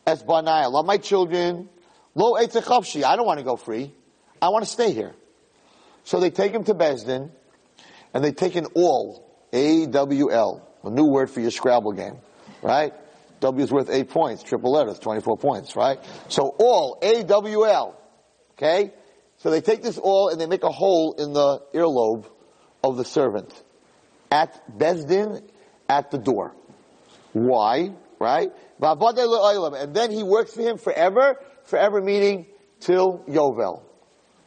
As 0.06 0.22
Banai, 0.22 0.62
I 0.62 0.66
love 0.66 0.86
my 0.86 0.98
children. 0.98 1.68
Lo 2.14 2.34
I 2.36 2.46
don't 2.46 3.26
want 3.26 3.38
to 3.38 3.44
go 3.44 3.56
free. 3.56 3.92
I 4.40 4.48
want 4.48 4.64
to 4.64 4.70
stay 4.70 4.92
here. 4.92 5.14
So 6.04 6.20
they 6.20 6.30
take 6.30 6.52
him 6.52 6.64
to 6.64 6.74
Besdin, 6.74 7.30
and 8.12 8.24
they 8.24 8.32
take 8.32 8.56
an 8.56 8.66
all, 8.74 9.24
A-W-L, 9.52 10.68
a 10.82 10.90
new 10.90 11.06
word 11.06 11.30
for 11.30 11.40
your 11.40 11.50
Scrabble 11.50 11.92
game, 11.92 12.16
right? 12.60 12.92
W 13.40 13.64
is 13.64 13.72
worth 13.72 13.90
eight 13.90 14.10
points, 14.10 14.42
triple 14.42 14.72
letters, 14.72 14.98
24 14.98 15.36
points, 15.36 15.76
right? 15.76 15.98
So 16.28 16.54
all, 16.58 16.98
A-W-L, 17.02 17.98
okay? 18.52 18.92
So 19.38 19.50
they 19.50 19.60
take 19.60 19.82
this 19.82 19.98
all 19.98 20.28
and 20.28 20.40
they 20.40 20.46
make 20.46 20.64
a 20.64 20.70
hole 20.70 21.14
in 21.18 21.32
the 21.32 21.60
earlobe 21.74 22.26
of 22.84 22.96
the 22.96 23.04
servant 23.04 23.52
at 24.30 24.78
Besdin 24.78 25.42
at 25.88 26.10
the 26.10 26.18
door. 26.18 26.54
Why? 27.32 27.92
Right? 28.18 28.50
And 28.80 29.94
then 29.94 30.10
he 30.10 30.22
works 30.22 30.52
for 30.52 30.62
him 30.62 30.78
forever, 30.78 31.38
forever 31.64 32.00
meaning 32.00 32.46
till 32.80 33.24
Yovel 33.28 33.82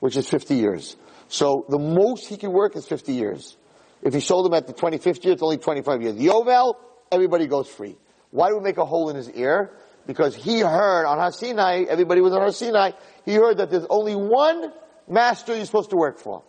which 0.05 0.17
is 0.17 0.29
50 0.29 0.53
years. 0.53 0.95
So 1.29 1.65
the 1.67 1.79
most 1.79 2.27
he 2.27 2.37
can 2.37 2.51
work 2.51 2.75
is 2.75 2.87
50 2.87 3.13
years. 3.13 3.57
If 4.03 4.13
he 4.13 4.19
sold 4.19 4.45
them 4.45 4.53
at 4.53 4.67
the 4.67 4.73
25th 4.73 5.23
year, 5.23 5.33
it's 5.33 5.41
only 5.41 5.57
25 5.57 6.01
years. 6.03 6.15
Yovel, 6.15 6.75
everybody 7.11 7.47
goes 7.47 7.67
free. 7.67 7.95
Why 8.29 8.49
do 8.49 8.57
we 8.57 8.63
make 8.63 8.77
a 8.77 8.85
hole 8.85 9.09
in 9.09 9.15
his 9.15 9.31
ear? 9.31 9.71
Because 10.05 10.35
he 10.35 10.59
heard 10.59 11.07
on 11.07 11.17
Har 11.17 11.31
Sinai, 11.31 11.85
everybody 11.89 12.21
was 12.21 12.33
on 12.33 12.41
Har 12.41 12.51
Sinai, 12.51 12.91
he 13.25 13.33
heard 13.33 13.57
that 13.57 13.71
there's 13.71 13.87
only 13.89 14.15
one 14.15 14.71
master 15.07 15.55
you're 15.55 15.65
supposed 15.65 15.89
to 15.89 15.95
work 15.95 16.19
for. 16.19 16.43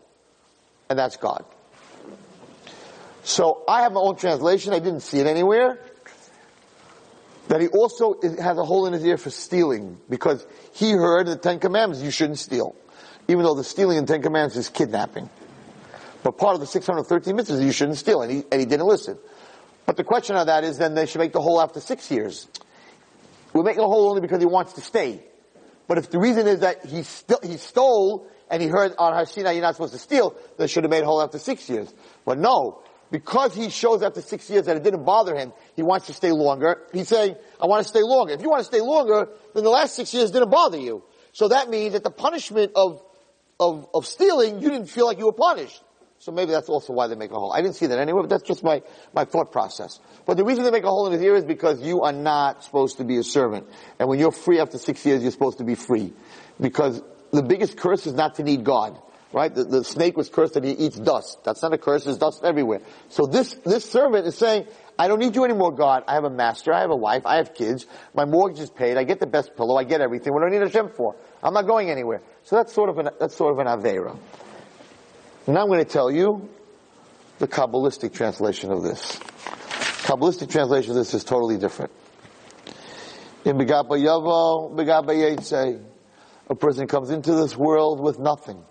And 0.91 0.99
that's 0.99 1.17
God. 1.17 1.45
So 3.23 3.65
I 3.67 3.83
have 3.83 3.93
my 3.93 4.01
own 4.01 4.17
translation, 4.17 4.75
I 4.75 4.81
didn't 4.81 5.01
see 5.01 5.19
it 5.19 5.27
anywhere. 5.27 5.79
That 7.49 7.61
he 7.61 7.69
also 7.69 8.21
has 8.23 8.59
a 8.59 8.65
hole 8.65 8.87
in 8.87 8.93
his 8.93 9.05
ear 9.05 9.17
for 9.17 9.31
stealing, 9.31 9.99
because 10.09 10.45
he 10.73 10.93
heard 10.93 11.27
the 11.27 11.37
Ten 11.37 11.61
Commandments, 11.61 12.03
you 12.03 12.11
shouldn't 12.11 12.39
steal 12.39 12.75
even 13.29 13.45
though 13.45 13.55
the 13.55 13.65
stealing 13.65 13.99
in 13.99 14.07
Ten 14.07 14.23
Commandments 14.23 14.57
is 14.57 14.69
kidnapping. 14.69 15.29
But 16.23 16.39
part 16.39 16.55
of 16.55 16.61
the 16.61 16.67
613 16.67 17.35
mitzvahs 17.37 17.59
is 17.59 17.65
you 17.65 17.73
shouldn't 17.73 17.99
steal, 17.99 18.23
and 18.23 18.31
he, 18.31 18.45
and 18.51 18.61
he 18.61 18.67
didn't 18.67 18.87
listen. 18.87 19.19
But 19.85 19.97
the 19.97 20.05
question 20.05 20.37
of 20.37 20.47
that 20.47 20.65
is 20.65 20.79
then 20.79 20.95
they 20.95 21.07
should 21.07 21.21
make 21.21 21.33
the 21.33 21.41
hole 21.41 21.61
after 21.61 21.81
six 21.81 22.11
years. 22.11 22.49
We're 23.53 23.63
making 23.63 23.83
a 23.83 23.87
hole 23.87 24.09
only 24.09 24.21
because 24.21 24.41
he 24.41 24.47
wants 24.47 24.75
to 24.75 24.81
stay. 24.81 25.23
But 25.87 25.99
if 25.99 26.11
the 26.11 26.19
reason 26.19 26.47
is 26.49 26.61
that 26.61 26.85
he, 26.85 27.03
st- 27.05 27.45
he 27.45 27.57
stole 27.57 28.29
and 28.51 28.61
he 28.61 28.69
heard 28.69 28.95
on 28.99 29.13
Har 29.13 29.27
Sinai 29.27 29.53
you're 29.53 29.63
not 29.63 29.77
supposed 29.77 29.93
to 29.93 30.01
steal, 30.01 30.37
they 30.59 30.67
should 30.67 30.83
have 30.83 30.91
made 30.91 31.03
a 31.03 31.07
whole 31.07 31.23
after 31.23 31.39
six 31.39 31.69
years. 31.71 31.93
But 32.25 32.39
no, 32.39 32.83
because 33.11 33.55
he 33.55 33.71
shows 33.71 34.03
after 34.03 34.21
six 34.21 34.49
years 34.51 34.67
that 34.67 34.77
it 34.77 34.83
didn't 34.83 35.05
bother 35.05 35.35
him, 35.37 35.53
he 35.75 35.83
wants 35.83 36.07
to 36.07 36.13
stay 36.13 36.33
longer. 36.33 36.83
He's 36.93 37.09
saying, 37.09 37.37
I 37.61 37.67
want 37.67 37.83
to 37.83 37.89
stay 37.89 38.03
longer. 38.03 38.35
If 38.35 38.43
you 38.43 38.51
want 38.51 38.61
to 38.61 38.67
stay 38.67 38.81
longer, 38.81 39.29
then 39.55 39.65
the 39.65 39.71
last 39.71 39.95
six 39.95 40.13
years 40.13 40.31
didn't 40.31 40.51
bother 40.51 40.79
you. 40.79 41.05
So 41.33 41.49
that 41.49 41.69
means 41.69 41.93
that 41.93 42.03
the 42.03 42.11
punishment 42.11 42.73
of 42.75 43.03
of, 43.59 43.89
of 43.95 44.07
stealing, 44.07 44.61
you 44.61 44.71
didn't 44.71 44.89
feel 44.89 45.07
like 45.07 45.19
you 45.19 45.27
were 45.27 45.33
punished. 45.33 45.83
So 46.19 46.33
maybe 46.33 46.51
that's 46.51 46.69
also 46.69 46.93
why 46.93 47.09
they 47.09 47.15
make 47.15 47.31
a 47.31 47.35
hole. 47.35 47.53
I 47.53 47.61
didn't 47.61 47.77
see 47.77 47.87
that 47.87 47.99
anywhere, 47.99 48.23
but 48.23 48.31
that's 48.31 48.43
just 48.43 48.65
my, 48.65 48.83
my 49.15 49.25
thought 49.25 49.53
process. 49.53 50.01
But 50.25 50.37
the 50.37 50.45
reason 50.45 50.65
they 50.65 50.71
make 50.71 50.85
a 50.85 50.89
hole 50.89 51.07
in 51.07 51.13
his 51.13 51.23
ear 51.23 51.37
is 51.37 51.45
because 51.45 51.81
you 51.83 52.03
are 52.03 52.13
not 52.13 52.65
supposed 52.65 52.99
to 52.99 53.05
be 53.05 53.19
a 53.19 53.23
servant. 53.23 53.67
And 53.99 54.09
when 54.09 54.19
you're 54.19 54.33
free 54.33 54.59
after 54.59 54.79
six 54.79 55.05
years, 55.05 55.23
you're 55.23 55.31
supposed 55.31 55.59
to 55.59 55.65
be 55.65 55.75
free. 55.75 56.13
Because 56.61 57.03
the 57.33 57.43
biggest 57.43 57.77
curse 57.77 58.07
is 58.07 58.15
not 58.15 58.37
to 58.37 58.43
need 58.43 58.65
God. 58.65 58.99
Right? 59.37 59.55
The, 59.55 59.65
the 59.65 59.85
snake 59.85 60.17
was 60.17 60.31
cursed 60.31 60.55
that 60.55 60.65
he 60.65 60.71
eats 60.71 60.99
dust. 60.99 61.45
That's 61.45 61.61
not 61.61 61.75
a 61.75 61.77
curse, 61.77 62.05
there's 62.05 62.17
dust 62.17 62.43
everywhere. 62.43 62.81
So 63.11 63.27
this, 63.27 63.53
this 63.67 63.85
servant 63.85 64.27
is 64.27 64.35
saying, 64.35 64.67
I 64.99 65.09
don't 65.09 65.19
need 65.19 65.37
you 65.37 65.45
anymore, 65.45 65.73
God. 65.73 66.05
I 66.09 66.15
have 66.15 66.25
a 66.25 66.31
master, 66.31 66.73
I 66.73 66.81
have 66.81 66.91
a 66.91 66.97
wife, 66.97 67.27
I 67.27 67.37
have 67.37 67.53
kids, 67.53 67.85
my 68.15 68.25
mortgage 68.25 68.61
is 68.61 68.71
paid, 68.71 68.97
I 68.97 69.05
get 69.05 69.21
the 69.21 69.27
best 69.27 69.55
pillow, 69.55 69.77
I 69.77 69.85
get 69.85 70.01
everything. 70.01 70.33
What 70.33 70.41
do 70.41 70.47
I 70.47 70.49
need 70.49 70.63
a 70.63 70.69
Hashem 70.69 70.89
for? 70.97 71.17
I'm 71.43 71.53
not 71.53 71.67
going 71.67 71.91
anywhere. 71.91 72.23
So 72.45 72.57
that's 72.57 72.73
sort 72.73 72.89
of 72.89 72.97
an, 72.97 73.11
that's 73.21 73.37
sort 73.37 73.53
of 73.53 73.59
an 73.59 73.67
Avera. 73.67 74.17
Now 75.47 75.61
I'm 75.61 75.67
going 75.67 75.85
to 75.85 75.91
tell 75.91 76.11
you 76.11 76.49
the 77.39 77.47
Kabbalistic 77.47 78.15
translation 78.15 78.73
of 78.73 78.83
this. 78.83 79.19
Kabbalistic 80.07 80.49
translation 80.49 80.93
of 80.93 80.97
this 80.97 81.13
is 81.13 81.25
totally 81.25 81.59
different. 81.59 81.93
In 83.45 83.59
Begapa 83.59 84.03
Yavo, 84.03 84.75
Yetze, 84.75 85.85
a 86.49 86.55
person 86.55 86.87
comes 86.87 87.11
into 87.11 87.35
this 87.35 87.55
world 87.55 88.01
with 88.01 88.19
nothing. 88.19 88.65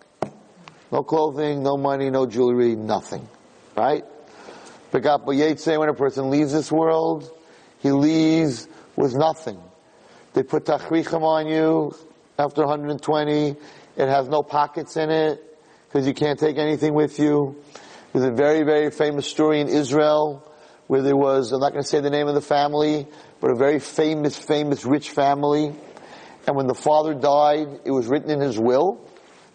No 0.96 1.04
clothing, 1.04 1.62
no 1.62 1.76
money, 1.76 2.10
no 2.10 2.26
jewelry, 2.26 2.74
nothing. 2.78 3.28
Right? 3.76 4.06
Begapa 4.94 5.36
Yetze, 5.36 5.78
when 5.78 5.90
a 5.90 5.94
person 5.94 6.30
leaves 6.30 6.54
this 6.54 6.72
world, 6.72 7.30
he 7.80 7.92
leaves 7.92 8.66
with 8.96 9.14
nothing. 9.14 9.62
They 10.32 10.44
put 10.44 10.64
tachrichim 10.64 11.22
on 11.22 11.48
you, 11.48 11.94
after 12.40 12.62
120. 12.62 13.58
It 13.98 14.08
has 14.08 14.30
no 14.30 14.42
pockets 14.42 14.96
in 14.96 15.10
it 15.10 15.44
because 15.90 16.08
you 16.08 16.14
can't 16.14 16.40
take 16.40 16.58
anything 16.58 16.94
with 16.94 17.20
you. 17.20 17.62
There's 18.14 18.24
a 18.24 18.32
very, 18.32 18.64
very 18.64 18.90
famous 18.90 19.28
story 19.28 19.60
in 19.60 19.68
Israel 19.68 20.50
where 20.88 21.02
there 21.02 21.18
was, 21.18 21.52
I'm 21.52 21.60
not 21.60 21.74
going 21.74 21.84
to 21.84 21.90
say 21.90 22.00
the 22.00 22.10
name 22.10 22.30
of 22.30 22.36
the 22.36 22.42
family, 22.42 23.06
but 23.42 23.52
a 23.52 23.56
very 23.56 23.80
famous, 23.80 24.38
famous 24.38 24.86
rich 24.86 25.10
family. 25.10 25.76
And 26.48 26.56
when 26.56 26.68
the 26.68 26.74
father 26.74 27.14
died, 27.14 27.82
it 27.84 27.92
was 27.92 28.08
written 28.08 28.32
in 28.32 28.40
his 28.40 28.58
will, 28.58 29.05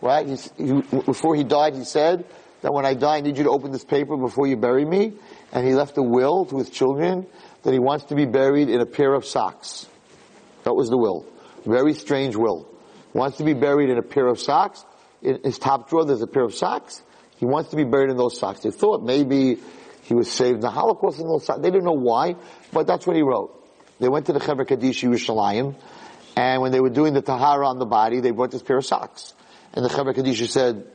right? 0.00 0.26
He, 0.26 0.82
before 1.06 1.34
he 1.34 1.44
died, 1.44 1.74
he 1.74 1.84
said 1.84 2.24
that 2.62 2.72
when 2.72 2.84
I 2.84 2.94
die, 2.94 3.16
I 3.16 3.20
need 3.20 3.38
you 3.38 3.44
to 3.44 3.50
open 3.50 3.72
this 3.72 3.84
paper 3.84 4.16
before 4.16 4.46
you 4.46 4.56
bury 4.56 4.84
me. 4.84 5.12
And 5.52 5.66
he 5.66 5.74
left 5.74 5.96
a 5.98 6.02
will 6.02 6.44
to 6.46 6.58
his 6.58 6.70
children 6.70 7.26
that 7.62 7.72
he 7.72 7.78
wants 7.78 8.06
to 8.06 8.14
be 8.14 8.26
buried 8.26 8.68
in 8.68 8.80
a 8.80 8.86
pair 8.86 9.14
of 9.14 9.24
socks. 9.24 9.88
That 10.64 10.74
was 10.74 10.88
the 10.88 10.96
will. 10.96 11.26
Very 11.64 11.94
strange 11.94 12.36
will. 12.36 12.68
Wants 13.12 13.38
to 13.38 13.44
be 13.44 13.54
buried 13.54 13.90
in 13.90 13.98
a 13.98 14.02
pair 14.02 14.26
of 14.26 14.40
socks. 14.40 14.84
In 15.22 15.40
his 15.42 15.58
top 15.58 15.90
drawer, 15.90 16.04
there's 16.04 16.22
a 16.22 16.26
pair 16.26 16.44
of 16.44 16.54
socks. 16.54 17.02
He 17.36 17.46
wants 17.46 17.70
to 17.70 17.76
be 17.76 17.84
buried 17.84 18.10
in 18.10 18.16
those 18.16 18.38
socks. 18.38 18.60
They 18.60 18.70
thought 18.70 19.02
maybe 19.02 19.58
he 20.02 20.14
was 20.14 20.30
saved 20.30 20.56
in 20.56 20.60
the 20.60 20.70
Holocaust 20.70 21.18
in 21.18 21.26
those 21.26 21.44
socks. 21.44 21.60
They 21.60 21.70
didn't 21.70 21.84
know 21.84 21.92
why, 21.92 22.36
but 22.72 22.86
that's 22.86 23.06
what 23.06 23.16
he 23.16 23.22
wrote. 23.22 23.56
They 23.98 24.08
went 24.08 24.26
to 24.26 24.32
the 24.32 24.40
Chevra 24.40 24.66
Kaddish 24.66 25.02
Yerushalayim, 25.02 25.74
and 26.36 26.62
when 26.62 26.72
they 26.72 26.80
were 26.80 26.90
doing 26.90 27.12
the 27.12 27.22
Tahara 27.22 27.66
on 27.68 27.78
the 27.78 27.86
body, 27.86 28.20
they 28.20 28.30
brought 28.30 28.50
this 28.50 28.62
pair 28.62 28.78
of 28.78 28.86
socks. 28.86 29.34
And 29.72 29.84
the 29.84 29.88
Chevra 29.88 30.14
Kaddish 30.14 30.50
said, 30.50 30.86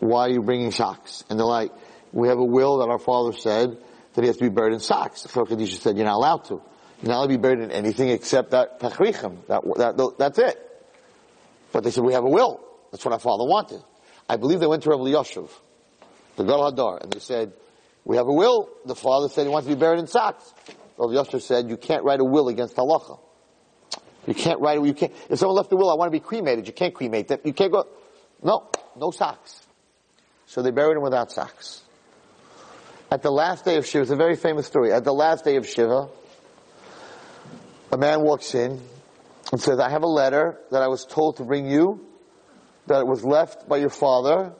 why 0.00 0.26
are 0.26 0.30
you 0.30 0.42
bringing 0.42 0.70
socks? 0.70 1.24
And 1.30 1.38
they're 1.38 1.46
like, 1.46 1.72
we 2.12 2.28
have 2.28 2.38
a 2.38 2.44
will 2.44 2.78
that 2.78 2.88
our 2.88 2.98
father 2.98 3.32
said 3.32 3.78
that 4.14 4.20
he 4.22 4.26
has 4.26 4.36
to 4.36 4.44
be 4.44 4.50
buried 4.50 4.74
in 4.74 4.80
socks. 4.80 5.22
The 5.22 5.28
Chevra 5.28 5.48
Kaddish 5.48 5.78
said, 5.80 5.96
you're 5.96 6.06
not 6.06 6.16
allowed 6.16 6.44
to. 6.46 6.62
You're 7.02 7.10
not 7.10 7.18
allowed 7.18 7.26
to 7.26 7.28
be 7.28 7.36
buried 7.36 7.60
in 7.60 7.70
anything 7.70 8.08
except 8.08 8.50
that 8.50 8.80
tachrichem. 8.80 9.46
That, 9.48 9.62
that, 9.76 10.14
that's 10.18 10.38
it. 10.38 10.62
But 11.72 11.84
they 11.84 11.90
said, 11.90 12.04
we 12.04 12.12
have 12.12 12.24
a 12.24 12.28
will. 12.28 12.60
That's 12.90 13.04
what 13.04 13.12
our 13.12 13.18
father 13.18 13.44
wanted. 13.44 13.82
I 14.28 14.36
believe 14.36 14.60
they 14.60 14.66
went 14.66 14.82
to 14.84 14.90
Rabbi 14.90 15.04
Yoshev, 15.04 15.50
the 16.36 16.44
Gadol 16.44 16.72
Hadar, 16.72 17.02
and 17.02 17.12
they 17.12 17.18
said, 17.18 17.52
we 18.04 18.16
have 18.16 18.26
a 18.26 18.32
will. 18.32 18.68
The 18.84 18.94
father 18.94 19.28
said 19.28 19.44
he 19.44 19.48
wants 19.48 19.68
to 19.68 19.74
be 19.74 19.78
buried 19.78 20.00
in 20.00 20.06
socks. 20.06 20.52
Rabbi 20.98 21.12
Yoshev 21.12 21.42
said, 21.42 21.68
you 21.68 21.76
can't 21.76 22.04
write 22.04 22.20
a 22.20 22.24
will 22.24 22.48
against 22.48 22.76
halacha. 22.76 23.20
You 24.26 24.34
can't 24.34 24.60
write 24.60 24.78
it. 24.78 24.84
You 24.84 24.94
can't. 24.94 25.12
If 25.30 25.38
someone 25.38 25.56
left 25.56 25.72
a 25.72 25.76
will, 25.76 25.90
I 25.90 25.94
want 25.94 26.08
to 26.08 26.12
be 26.12 26.20
cremated. 26.20 26.66
You 26.66 26.72
can't 26.72 26.94
cremate 26.94 27.28
them. 27.28 27.40
You 27.44 27.52
can't 27.52 27.72
go. 27.72 27.86
No, 28.42 28.68
no 28.96 29.10
socks. 29.10 29.66
So 30.46 30.62
they 30.62 30.70
buried 30.70 30.96
him 30.96 31.02
without 31.02 31.30
socks. 31.30 31.82
At 33.10 33.22
the 33.22 33.30
last 33.30 33.64
day 33.64 33.76
of 33.76 33.86
Shiva, 33.86 34.02
it's 34.02 34.10
a 34.10 34.16
very 34.16 34.36
famous 34.36 34.66
story. 34.66 34.92
At 34.92 35.04
the 35.04 35.12
last 35.12 35.44
day 35.44 35.56
of 35.56 35.68
Shiva, 35.68 36.08
a 37.92 37.96
man 37.96 38.22
walks 38.22 38.54
in 38.54 38.80
and 39.52 39.60
says, 39.60 39.78
I 39.78 39.90
have 39.90 40.02
a 40.02 40.08
letter 40.08 40.58
that 40.72 40.82
I 40.82 40.88
was 40.88 41.04
told 41.04 41.36
to 41.36 41.44
bring 41.44 41.70
you, 41.70 42.04
that 42.86 43.00
it 43.00 43.06
was 43.06 43.24
left 43.24 43.68
by 43.68 43.76
your 43.76 43.90
father, 43.90 44.52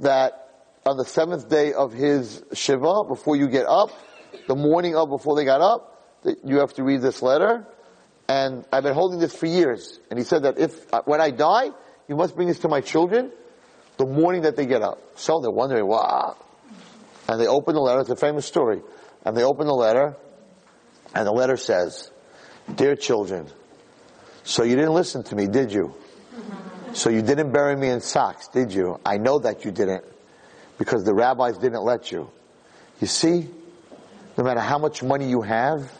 that 0.00 0.66
on 0.84 0.96
the 0.96 1.04
seventh 1.04 1.48
day 1.48 1.72
of 1.72 1.92
his 1.92 2.42
Shiva, 2.52 3.04
before 3.04 3.36
you 3.36 3.48
get 3.48 3.66
up, 3.66 3.90
the 4.48 4.56
morning 4.56 4.96
of 4.96 5.08
before 5.08 5.36
they 5.36 5.44
got 5.44 5.60
up, 5.60 6.22
that 6.24 6.44
you 6.44 6.58
have 6.58 6.74
to 6.74 6.82
read 6.82 7.00
this 7.00 7.22
letter. 7.22 7.64
And 8.28 8.66
I've 8.70 8.82
been 8.82 8.94
holding 8.94 9.18
this 9.20 9.34
for 9.34 9.46
years. 9.46 9.98
And 10.10 10.18
he 10.18 10.24
said 10.24 10.42
that 10.42 10.58
if, 10.58 10.92
uh, 10.92 11.02
when 11.06 11.20
I 11.20 11.30
die, 11.30 11.70
you 12.08 12.16
must 12.16 12.34
bring 12.36 12.48
this 12.48 12.58
to 12.60 12.68
my 12.68 12.80
children 12.80 13.32
the 13.96 14.06
morning 14.06 14.42
that 14.42 14.56
they 14.56 14.66
get 14.66 14.82
up. 14.82 15.18
So 15.18 15.40
they're 15.40 15.50
wondering, 15.50 15.86
wow. 15.86 16.36
And 17.28 17.40
they 17.40 17.46
open 17.46 17.74
the 17.74 17.80
letter, 17.80 18.00
it's 18.00 18.10
a 18.10 18.16
famous 18.16 18.46
story. 18.46 18.80
And 19.24 19.36
they 19.36 19.42
open 19.42 19.66
the 19.66 19.74
letter, 19.74 20.16
and 21.14 21.26
the 21.26 21.32
letter 21.32 21.56
says, 21.56 22.10
Dear 22.74 22.96
children, 22.96 23.48
so 24.44 24.62
you 24.62 24.76
didn't 24.76 24.94
listen 24.94 25.22
to 25.24 25.34
me, 25.34 25.46
did 25.46 25.72
you? 25.72 25.94
So 26.92 27.10
you 27.10 27.22
didn't 27.22 27.52
bury 27.52 27.76
me 27.76 27.88
in 27.88 28.00
socks, 28.00 28.48
did 28.48 28.72
you? 28.72 29.00
I 29.04 29.18
know 29.18 29.38
that 29.40 29.64
you 29.64 29.70
didn't, 29.70 30.04
because 30.78 31.04
the 31.04 31.14
rabbis 31.14 31.58
didn't 31.58 31.82
let 31.82 32.12
you. 32.12 32.30
You 33.00 33.06
see, 33.06 33.48
no 34.36 34.44
matter 34.44 34.60
how 34.60 34.78
much 34.78 35.02
money 35.02 35.28
you 35.28 35.42
have, 35.42 35.92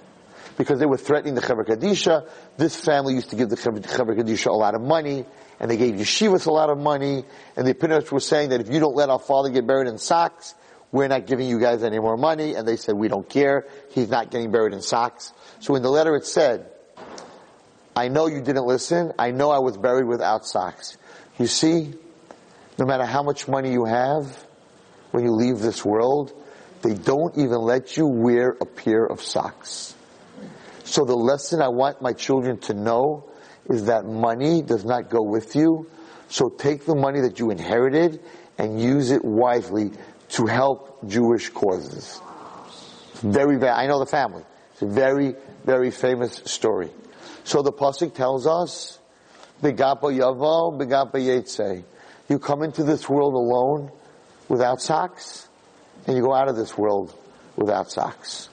because 0.59 0.81
they 0.81 0.87
were 0.87 0.97
threatening 0.97 1.35
the 1.35 1.41
Chevra 1.41 1.65
Kadisha, 1.65 2.29
this 2.57 2.77
family 2.77 3.15
used 3.15 3.31
to 3.31 3.37
give 3.37 3.49
the 3.49 3.57
Chevra 3.57 3.81
Kadisha 3.81 4.49
a 4.49 4.53
lot 4.53 4.75
of 4.75 4.83
money, 4.83 5.25
and 5.61 5.71
they 5.71 5.77
gave 5.77 5.95
yeshivas 5.95 6.47
a 6.47 6.51
lot 6.51 6.69
of 6.69 6.77
money, 6.77 7.25
and 7.57 7.67
the 7.67 7.71
opinions 7.71 8.11
were 8.11 8.21
saying 8.21 8.51
that 8.51 8.61
if 8.61 8.69
you 8.69 8.81
don't 8.81 8.97
let 8.97 9.09
our 9.09 9.21
father 9.21 9.51
get 9.51 9.67
buried 9.67 9.87
in 9.89 9.99
socks, 9.99 10.55
we're 10.91 11.07
not 11.07 11.27
giving 11.27 11.49
you 11.49 11.61
guys 11.61 11.85
any 11.85 12.01
more 12.01 12.17
money, 12.17 12.55
and 12.55 12.67
they 12.67 12.77
said, 12.77 12.97
we 12.97 13.07
don't 13.07 13.29
care, 13.29 13.67
he's 13.93 14.09
not 14.09 14.31
getting 14.31 14.51
buried 14.51 14.73
in 14.73 14.83
socks. 14.83 15.33
So 15.61 15.77
in 15.77 15.83
the 15.83 15.91
letter 15.91 16.17
it 16.17 16.27
said, 16.27 16.71
I 17.95 18.09
know 18.09 18.27
you 18.27 18.41
didn't 18.41 18.67
listen, 18.67 19.13
I 19.19 19.31
know 19.31 19.51
I 19.51 19.61
was 19.61 19.77
buried 19.77 20.07
without 20.07 20.45
socks. 20.45 20.99
You 21.39 21.47
see, 21.47 21.95
no 22.79 22.85
matter 22.85 23.05
how 23.05 23.23
much 23.23 23.47
money 23.47 23.73
you 23.73 23.85
have, 23.85 24.27
when 25.13 25.25
you 25.25 25.33
leave 25.33 25.61
this 25.61 25.85
world, 25.85 26.33
they 26.83 26.95
don't 26.95 27.37
even 27.39 27.59
let 27.59 27.97
you 27.97 28.07
wear 28.07 28.57
a 28.61 28.67
pair 28.67 29.05
of 29.05 29.23
socks. 29.23 29.95
So 30.89 31.05
the 31.05 31.15
lesson 31.15 31.61
I 31.61 31.69
want 31.69 32.01
my 32.01 32.15
children 32.15 32.59
to 32.61 32.73
know 32.73 33.29
is 33.69 33.85
that 33.85 34.07
money 34.07 34.63
does 34.63 34.87
not 34.87 35.11
go 35.11 35.21
with 35.21 35.55
you. 35.55 35.87
So 36.31 36.49
take 36.49 36.87
the 36.87 36.95
money 36.95 37.21
that 37.21 37.39
you 37.39 37.51
inherited 37.51 38.21
and 38.57 38.81
use 38.81 39.11
it 39.11 39.23
wisely 39.23 39.91
to 40.31 40.47
help 40.47 41.07
Jewish 41.07 41.51
causes. 41.51 42.19
Very, 43.17 43.59
very, 43.59 43.71
I 43.71 43.87
know 43.87 43.99
the 43.99 44.07
family. 44.07 44.43
It's 44.73 44.81
a 44.81 44.87
very, 44.87 45.35
very 45.67 45.91
famous 45.91 46.41
story. 46.47 46.89
So 47.45 47.61
the 47.61 47.73
Pasuk 47.73 48.15
tells 48.15 48.47
us, 48.47 48.99
Begapa 49.63 50.05
Yavo, 50.05 50.81
Begapa 50.81 51.17
Yetze. 51.17 51.85
You 52.31 52.39
come 52.39 52.63
into 52.63 52.83
this 52.83 53.11
world 53.11 53.35
alone 53.35 53.93
without 54.49 54.81
socks, 54.81 55.49
and 56.07 56.17
you 56.17 56.23
go 56.23 56.33
out 56.33 56.49
of 56.49 56.57
this 56.57 56.79
world 56.79 57.15
without 57.57 57.91
socks. 57.91 58.49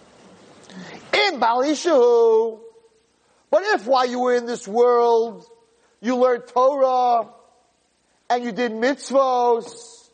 In 1.13 1.39
Balishu, 1.39 2.59
but 3.49 3.63
if 3.63 3.87
while 3.87 4.07
you 4.07 4.19
were 4.19 4.35
in 4.35 4.45
this 4.45 4.67
world, 4.67 5.45
you 6.01 6.17
learned 6.17 6.47
Torah, 6.47 7.29
and 8.29 8.43
you 8.43 8.51
did 8.51 8.71
mitzvos, 8.71 10.09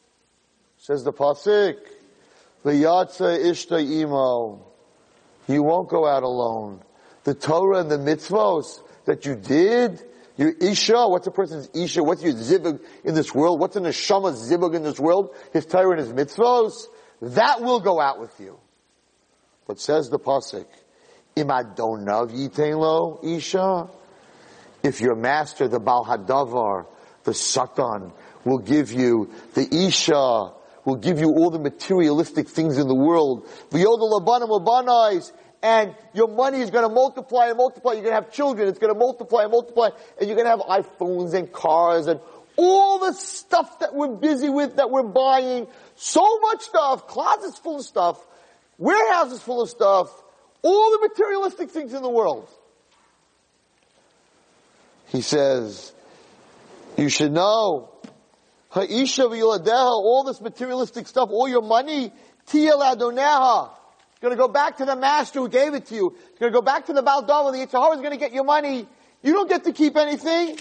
says 0.78 1.04
the 1.04 1.12
Pasuk, 1.12 1.78
V'yatza 2.64 3.40
ishta 3.40 3.84
imo, 3.84 4.66
you 5.48 5.64
won't 5.64 5.90
go 5.90 6.08
out 6.08 6.24
alone. 6.24 6.82
The 7.24 7.34
Torah 7.34 7.80
and 7.80 7.90
the 7.90 7.98
mitzvos 7.98 8.80
that 9.06 9.26
you 9.26 9.36
did, 9.36 10.02
your 10.38 10.52
Isha, 10.52 11.08
what's 11.08 11.28
a 11.28 11.32
person's 11.32 11.70
Isha, 11.74 12.04
what's 12.04 12.24
your 12.24 12.34
zibug 12.34 12.80
in 13.04 13.16
this 13.16 13.34
world, 13.34 13.60
what's 13.60 13.76
an 13.76 13.84
Neshama's 13.84 14.50
zibug 14.50 14.76
in 14.76 14.84
this 14.84 15.00
world, 15.00 15.36
his 15.52 15.66
Torah 15.66 15.98
and 15.98 16.00
his 16.00 16.14
mitzvos, 16.14 16.86
that 17.22 17.62
will 17.62 17.80
go 17.80 18.00
out 18.00 18.20
with 18.20 18.40
you. 18.40 18.60
But 19.68 19.80
says 19.80 20.10
the 20.10 20.20
Pasuk, 20.20 20.66
Imadonav 21.36 22.32
yitenlo 22.32 23.24
Isha, 23.24 23.90
if 24.84 25.00
your 25.00 25.16
master, 25.16 25.68
the 25.68 25.80
Baal 25.80 26.06
Hadavar, 26.06 26.88
the 27.24 27.34
Satan, 27.34 28.12
will 28.44 28.58
give 28.58 28.92
you 28.92 29.32
the 29.54 29.68
Isha, 29.74 30.52
will 30.86 30.96
give 30.96 31.20
you 31.20 31.30
all 31.30 31.52
the 31.52 31.60
materialistic 31.60 32.50
things 32.50 32.78
in 32.78 32.88
the 32.88 32.96
world. 32.96 33.48
And 35.64 35.96
your 36.14 36.28
money 36.28 36.62
is 36.62 36.72
going 36.72 36.88
to 36.88 36.94
multiply 36.94 37.50
and 37.50 37.58
multiply. 37.58 37.94
You're 37.94 38.02
going 38.02 38.16
to 38.16 38.22
have 38.24 38.32
children. 38.32 38.68
It's 38.68 38.80
going 38.80 38.92
to 38.92 38.98
multiply 38.98 39.44
and 39.44 39.52
multiply. 39.52 39.90
And 40.20 40.28
you're 40.28 40.36
going 40.36 40.46
to 40.46 40.50
have 40.50 40.86
iPhones 40.86 41.36
and 41.36 41.52
cars 41.52 42.08
and 42.08 42.20
all 42.58 42.98
the 42.98 43.14
stuff 43.14 43.80
that 43.80 43.94
we're 43.94 44.16
busy 44.16 44.50
with, 44.50 44.78
that 44.78 44.90
we're 44.90 45.04
buying. 45.04 45.68
So 45.96 46.40
much 46.40 46.64
stuff. 46.64 47.06
Closets 47.08 47.60
full 47.60 47.78
of 47.78 47.86
stuff. 47.86 48.28
Warehouses 48.82 49.44
full 49.44 49.62
of 49.62 49.70
stuff. 49.70 50.10
All 50.64 50.92
the 50.92 51.08
materialistic 51.08 51.70
things 51.70 51.94
in 51.94 52.02
the 52.02 52.10
world. 52.10 52.50
He 55.06 55.22
says, 55.22 55.94
you 56.98 57.08
should 57.08 57.32
know, 57.32 57.92
Ha'isha 58.70 59.30
all 59.30 60.24
this 60.24 60.42
materialistic 60.42 61.08
stuff, 61.08 61.30
all 61.30 61.48
your 61.48 61.62
money, 61.62 62.12
tiyel 62.48 62.82
adoneha. 62.82 63.70
It's 64.14 64.20
gonna 64.20 64.36
go 64.36 64.48
back 64.48 64.78
to 64.78 64.86
the 64.86 64.96
master 64.96 65.42
who 65.42 65.50
gave 65.50 65.76
it 65.76 65.86
to 65.88 65.96
you. 65.96 66.16
It's 66.32 66.40
gonna 66.40 66.52
go 66.52 66.64
back 66.64 66.88
to 66.88 66.94
the 66.94 67.04
Baal 67.04 67.24
Davar, 67.24 67.52
the 67.52 67.60
Yetzer 67.60 67.80
Hara 67.80 67.96
is 67.98 68.02
gonna 68.02 68.18
get 68.18 68.34
your 68.34 68.46
money. 68.46 68.88
You 69.22 69.34
don't 69.34 69.48
get 69.48 69.64
to 69.66 69.74
keep 69.74 69.96
anything. 69.96 70.58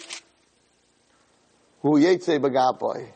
Hu 1.80 1.98
yetze 1.98 2.38
bagapai. 2.38 3.08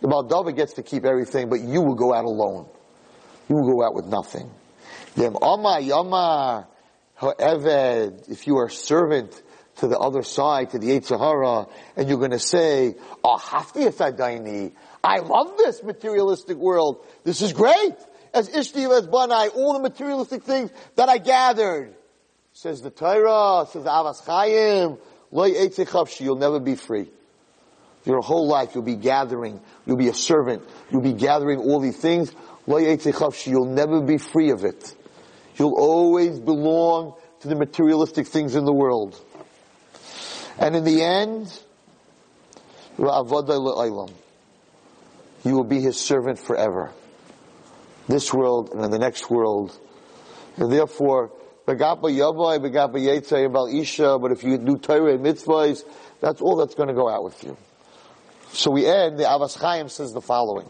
The 0.00 0.08
Baal 0.08 0.24
Davar 0.26 0.56
gets 0.56 0.72
to 0.74 0.82
keep 0.82 1.04
everything, 1.04 1.50
but 1.50 1.60
you 1.60 1.82
will 1.82 1.96
go 1.96 2.14
out 2.14 2.24
alone. 2.24 2.68
You 3.48 3.56
will 3.56 3.74
go 3.74 3.84
out 3.84 3.94
with 3.94 4.06
nothing. 4.06 4.50
If 8.28 8.46
you 8.46 8.56
are 8.58 8.66
a 8.66 8.70
servant 8.70 9.42
to 9.76 9.88
the 9.88 9.98
other 9.98 10.22
side, 10.22 10.70
to 10.70 10.78
the 10.78 10.88
Yetzer 10.88 11.18
Hara, 11.18 11.66
and 11.96 12.08
you're 12.08 12.18
gonna 12.18 12.38
say, 12.38 12.94
Oh, 13.22 13.38
I 15.04 15.18
love 15.18 15.56
this 15.58 15.82
materialistic 15.82 16.56
world. 16.56 17.04
This 17.24 17.42
is 17.42 17.52
great. 17.52 17.94
As 18.34 18.48
Ishti 18.50 18.90
as 18.90 19.06
Banai, 19.06 19.54
all 19.54 19.74
the 19.74 19.80
materialistic 19.80 20.42
things 20.42 20.70
that 20.96 21.08
I 21.08 21.18
gathered. 21.18 21.94
Says 22.52 22.82
the 22.82 22.90
Torah, 22.90 23.66
says 23.70 23.84
Avas 23.84 24.24
Chaim, 24.24 24.98
you'll 26.20 26.36
never 26.36 26.58
be 26.58 26.74
free. 26.74 27.10
Your 28.04 28.20
whole 28.22 28.46
life 28.46 28.74
you'll 28.74 28.84
be 28.84 28.96
gathering, 28.96 29.60
you'll 29.86 29.96
be 29.96 30.08
a 30.08 30.14
servant, 30.14 30.62
you'll 30.90 31.00
be 31.00 31.14
gathering 31.14 31.58
all 31.58 31.80
these 31.80 31.96
things. 31.96 32.32
You'll 32.66 33.64
never 33.64 34.00
be 34.00 34.18
free 34.18 34.50
of 34.50 34.64
it. 34.64 34.96
You'll 35.56 35.78
always 35.78 36.40
belong 36.40 37.14
to 37.40 37.48
the 37.48 37.54
materialistic 37.54 38.26
things 38.26 38.56
in 38.56 38.64
the 38.64 38.72
world. 38.72 39.22
And 40.58 40.74
in 40.74 40.84
the 40.84 41.02
end, 41.02 41.52
you 42.98 43.04
will 45.54 45.64
be 45.64 45.80
his 45.80 46.00
servant 46.00 46.38
forever. 46.38 46.90
This 48.08 48.32
world 48.34 48.72
and 48.72 48.84
in 48.84 48.90
the 48.90 48.98
next 48.98 49.30
world. 49.30 49.78
And 50.56 50.72
therefore, 50.72 51.30
but 51.66 51.80
if 51.80 52.02
you 54.44 54.58
do 54.58 54.76
Torah 54.78 55.14
and 55.14 55.24
mitzvahs, 55.24 55.84
that's 56.20 56.40
all 56.40 56.56
that's 56.56 56.74
going 56.74 56.88
to 56.88 56.94
go 56.94 57.08
out 57.08 57.22
with 57.22 57.44
you. 57.44 57.56
So 58.56 58.70
we 58.70 58.86
end, 58.86 59.18
the 59.18 59.24
Avas 59.24 59.58
Chaim 59.60 59.90
says 59.90 60.14
the 60.14 60.22
following. 60.22 60.66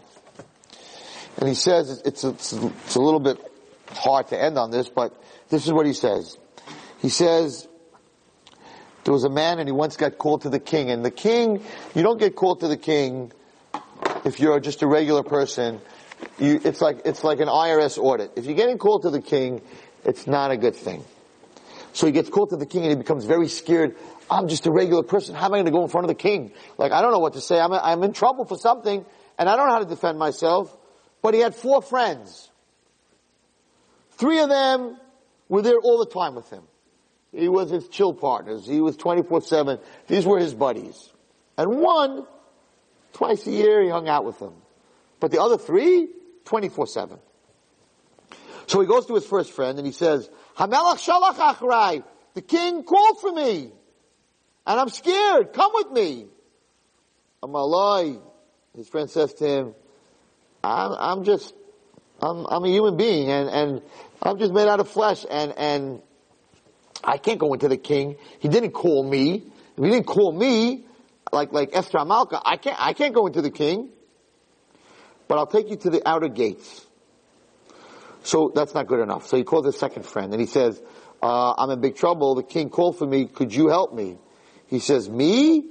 And 1.39 1.49
he 1.49 1.55
says, 1.55 2.03
it's, 2.05 2.25
it's, 2.25 2.53
it's 2.53 2.95
a 2.97 3.01
little 3.01 3.21
bit 3.21 3.39
hard 3.93 4.27
to 4.29 4.43
end 4.43 4.59
on 4.59 4.73
this, 4.73 4.89
but 4.89 5.15
this 5.51 5.67
is 5.67 5.73
what 5.73 5.87
he 5.87 5.93
says. 5.93 6.37
He 7.01 7.09
says, 7.09 7.69
there 9.05 9.13
was 9.13 9.23
a 9.23 9.31
man 9.31 9.61
and 9.61 9.69
he 9.69 9.73
once 9.73 9.97
got 9.97 10.19
called 10.19 10.43
to 10.43 10.51
the 10.51 10.59
king. 10.59 10.91
And 10.91 11.05
the 11.05 11.13
king, 11.13 11.63
you 11.95 12.03
don't 12.03 12.19
get 12.19 12.35
called 12.35 12.61
to 12.61 12.69
the 12.69 12.77
king 12.77 13.31
if 14.25 14.41
you're 14.41 14.59
just 14.59 14.83
a 14.83 14.89
regular 14.89 15.23
person. 15.23 15.81
You, 16.41 16.61
it's 16.65 16.81
like, 16.81 17.03
it's 17.05 17.23
like 17.23 17.39
an 17.39 17.47
IRS 17.47 17.99
audit. 17.99 18.33
If 18.35 18.47
you're 18.47 18.57
getting 18.57 18.79
called 18.79 19.03
to 19.03 19.11
the 19.11 19.23
king, 19.23 19.63
it's 20.05 20.27
not 20.27 20.51
a 20.51 20.57
good 20.57 20.75
thing. 20.75 21.05
So 21.93 22.07
he 22.07 22.13
gets 22.13 22.31
called 22.31 22.51
to 22.51 22.57
the 22.57 22.67
king 22.67 22.83
and 22.83 22.91
he 22.91 22.97
becomes 22.97 23.27
very 23.27 23.49
scared. 23.49 23.97
I'm 24.31 24.49
just 24.49 24.67
a 24.67 24.71
regular 24.71 25.03
person. 25.03 25.35
How 25.35 25.47
am 25.47 25.55
I 25.55 25.57
going 25.57 25.67
to 25.67 25.71
go 25.71 25.83
in 25.83 25.89
front 25.89 26.05
of 26.05 26.09
the 26.09 26.15
king? 26.15 26.53
Like, 26.79 26.93
I 26.93 27.03
don't 27.03 27.13
know 27.13 27.21
what 27.21 27.35
to 27.35 27.41
say. 27.41 27.61
I'm, 27.61 27.73
I'm 27.73 28.03
in 28.03 28.13
trouble 28.13 28.45
for 28.45 28.57
something 28.57 29.05
and 29.39 29.49
I 29.49 29.57
don't 29.57 29.69
know 29.69 29.75
how 29.75 29.81
to 29.81 29.87
defend 29.87 30.19
myself. 30.19 30.77
But 31.23 31.35
he 31.35 31.41
had 31.41 31.55
four 31.55 31.83
friends. 31.83 32.51
Three 34.13 34.41
of 34.41 34.49
them 34.49 34.97
were 35.49 35.63
there 35.63 35.79
all 35.79 35.99
the 35.99 36.11
time 36.11 36.35
with 36.35 36.51
him. 36.51 36.63
He 37.33 37.49
was 37.49 37.71
his 37.71 37.89
chill 37.89 38.15
partners. 38.15 38.67
He 38.67 38.81
was 38.81 38.97
24-7. 38.97 39.81
These 40.09 40.25
were 40.25 40.39
his 40.39 40.55
buddies. 40.55 41.11
And 41.59 41.79
one, 41.81 42.27
twice 43.13 43.47
a 43.47 43.51
year, 43.51 43.83
he 43.83 43.89
hung 43.89 44.09
out 44.09 44.25
with 44.25 44.39
them. 44.39 44.55
But 45.21 45.31
the 45.31 45.41
other 45.41 45.59
three, 45.59 46.09
24-7. 46.45 47.19
So 48.67 48.81
he 48.81 48.87
goes 48.87 49.07
to 49.07 49.15
his 49.15 49.27
first 49.27 49.53
friend 49.53 49.79
and 49.79 49.87
he 49.87 49.93
says, 49.93 50.29
Hamelach 50.57 50.99
shalach 50.99 51.35
achrai. 51.35 52.03
The 52.35 52.43
king 52.43 52.83
called 52.83 53.21
for 53.21 53.33
me. 53.33 53.71
And 54.67 54.81
I'm 54.81 54.89
scared. 54.89 55.53
Come 55.53 55.71
with 55.75 55.93
me. 55.93 56.27
Amalai. 57.43 58.21
His 58.77 58.89
friend 58.89 59.09
says 59.09 59.33
to 59.35 59.47
him, 59.47 59.75
I'm, 60.63 60.93
I'm 60.99 61.25
just, 61.25 61.55
I'm, 62.21 62.47
I'm 62.47 62.65
a 62.65 62.69
human 62.69 62.97
being 62.97 63.31
and, 63.31 63.49
and 63.49 63.83
I'm 64.23 64.39
just 64.39 64.53
made 64.53 64.69
out 64.69 64.81
of 64.81 64.89
flesh 64.89 65.25
and, 65.31 65.55
and 65.57 66.03
I 67.03 67.19
can't 67.19 67.39
go 67.39 67.53
into 67.55 67.69
the 67.69 67.77
king. 67.77 68.17
He 68.41 68.49
didn't 68.49 68.73
call 68.73 69.09
me. 69.09 69.45
If 69.77 69.85
he 69.85 69.91
didn't 69.91 70.07
call 70.07 70.33
me, 70.33 70.85
like, 71.33 71.53
like 71.53 71.71
Esther 71.73 71.99
Amalka, 71.99 72.43
I 72.45 72.57
can't, 72.57 72.77
I 72.79 72.93
can't 72.93 73.15
go 73.15 73.27
into 73.27 73.43
the 73.43 73.51
king. 73.51 73.91
But 75.29 75.39
I'll 75.39 75.47
take 75.47 75.71
you 75.71 75.77
to 75.77 75.91
the 75.91 76.07
outer 76.07 76.29
gates. 76.29 76.85
So 78.23 78.51
that's 78.55 78.75
not 78.75 78.89
good 78.89 79.01
enough. 79.01 79.27
So 79.27 79.37
he 79.37 79.45
calls 79.45 79.67
his 79.67 79.79
second 79.79 80.05
friend 80.05 80.33
and 80.33 80.41
he 80.41 80.47
says, 80.47 80.81
uh, 81.23 81.55
I'm 81.57 81.71
in 81.71 81.81
big 81.81 81.97
trouble. 81.97 82.35
The 82.35 82.43
king 82.43 82.71
called 82.71 82.99
for 82.99 83.07
me. 83.07 83.27
Could 83.27 83.55
you 83.55 83.69
help 83.69 83.95
me? 83.95 84.19
He 84.69 84.81
says, 84.81 85.09
me? 85.09 85.65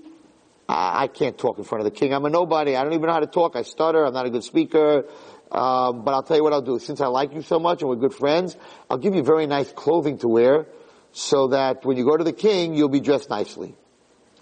I, 0.68 1.08
can't 1.08 1.38
talk 1.38 1.60
in 1.60 1.64
front 1.64 1.86
of 1.86 1.93
the 1.93 1.98
king. 1.98 2.14
I'm 2.14 2.26
a 2.26 2.30
nobody. 2.30 2.76
I 2.76 2.84
don't 2.84 2.93
even 2.93 3.06
know 3.06 3.14
how 3.14 3.20
to 3.20 3.28
talk. 3.28 3.56
I 3.56 3.62
stutter. 3.62 4.04
I'm 4.04 4.14
not 4.14 4.26
a 4.26 4.32
good 4.32 4.43
speaker. 4.43 5.06
Um, 5.52 6.04
but 6.04 6.14
I'll 6.14 6.24
tell 6.24 6.38
you 6.38 6.43
what 6.43 6.54
I'll 6.54 6.62
do. 6.62 6.80
Since 6.80 7.02
I 7.02 7.08
like 7.08 7.34
you 7.34 7.43
so 7.43 7.60
much 7.60 7.82
and 7.82 7.89
we're 7.89 7.98
good 7.98 8.16
friends, 8.16 8.58
I'll 8.89 8.98
give 8.98 9.14
you 9.14 9.24
very 9.24 9.46
nice 9.46 9.72
clothing 9.72 10.18
to 10.20 10.28
wear 10.28 10.66
so 11.12 11.50
that 11.50 11.86
when 11.86 11.98
you 11.98 12.04
go 12.04 12.18
to 12.18 12.24
the 12.24 12.34
king, 12.34 12.74
you'll 12.74 12.89
be 12.89 13.00
dressed 13.00 13.30
nicely. 13.30 13.76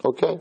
Okay? 0.04 0.40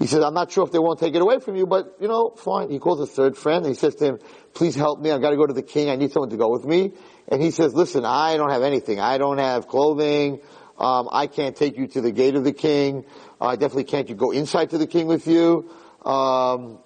He 0.00 0.06
says, 0.06 0.24
I'm 0.24 0.34
not 0.34 0.50
sure 0.50 0.64
if 0.64 0.72
they 0.72 0.78
won't 0.78 0.98
take 0.98 1.14
it 1.14 1.20
away 1.20 1.40
from 1.40 1.56
you, 1.56 1.66
but, 1.66 1.96
you 2.00 2.08
know, 2.08 2.30
fine. 2.30 2.70
He 2.70 2.78
calls 2.78 3.00
a 3.00 3.06
third 3.06 3.36
friend 3.36 3.66
and 3.66 3.74
he 3.74 3.78
says 3.78 3.94
to 3.96 4.04
him, 4.06 4.18
please 4.54 4.74
help 4.74 4.98
me. 4.98 5.10
I've 5.10 5.20
got 5.20 5.30
to 5.30 5.36
go 5.36 5.46
to 5.46 5.52
the 5.52 5.62
king. 5.62 5.90
I 5.90 5.96
need 5.96 6.10
someone 6.10 6.30
to 6.30 6.38
go 6.38 6.50
with 6.50 6.64
me. 6.64 6.92
And 7.28 7.40
he 7.40 7.50
says, 7.50 7.74
listen, 7.74 8.04
I 8.04 8.36
don't 8.38 8.50
have 8.50 8.62
anything. 8.62 8.98
I 8.98 9.18
don't 9.18 9.38
have 9.38 9.68
clothing. 9.68 10.40
Um, 10.80 11.10
I 11.12 11.26
can't 11.26 11.54
take 11.54 11.76
you 11.76 11.86
to 11.88 12.00
the 12.00 12.10
gate 12.10 12.36
of 12.36 12.44
the 12.44 12.54
king. 12.54 13.04
I 13.38 13.56
definitely 13.56 13.84
can't 13.84 14.08
you 14.08 14.14
go 14.14 14.30
inside 14.30 14.70
to 14.70 14.78
the 14.78 14.86
king 14.86 15.06
with 15.06 15.26
you. 15.26 15.70
Um, 16.04 16.78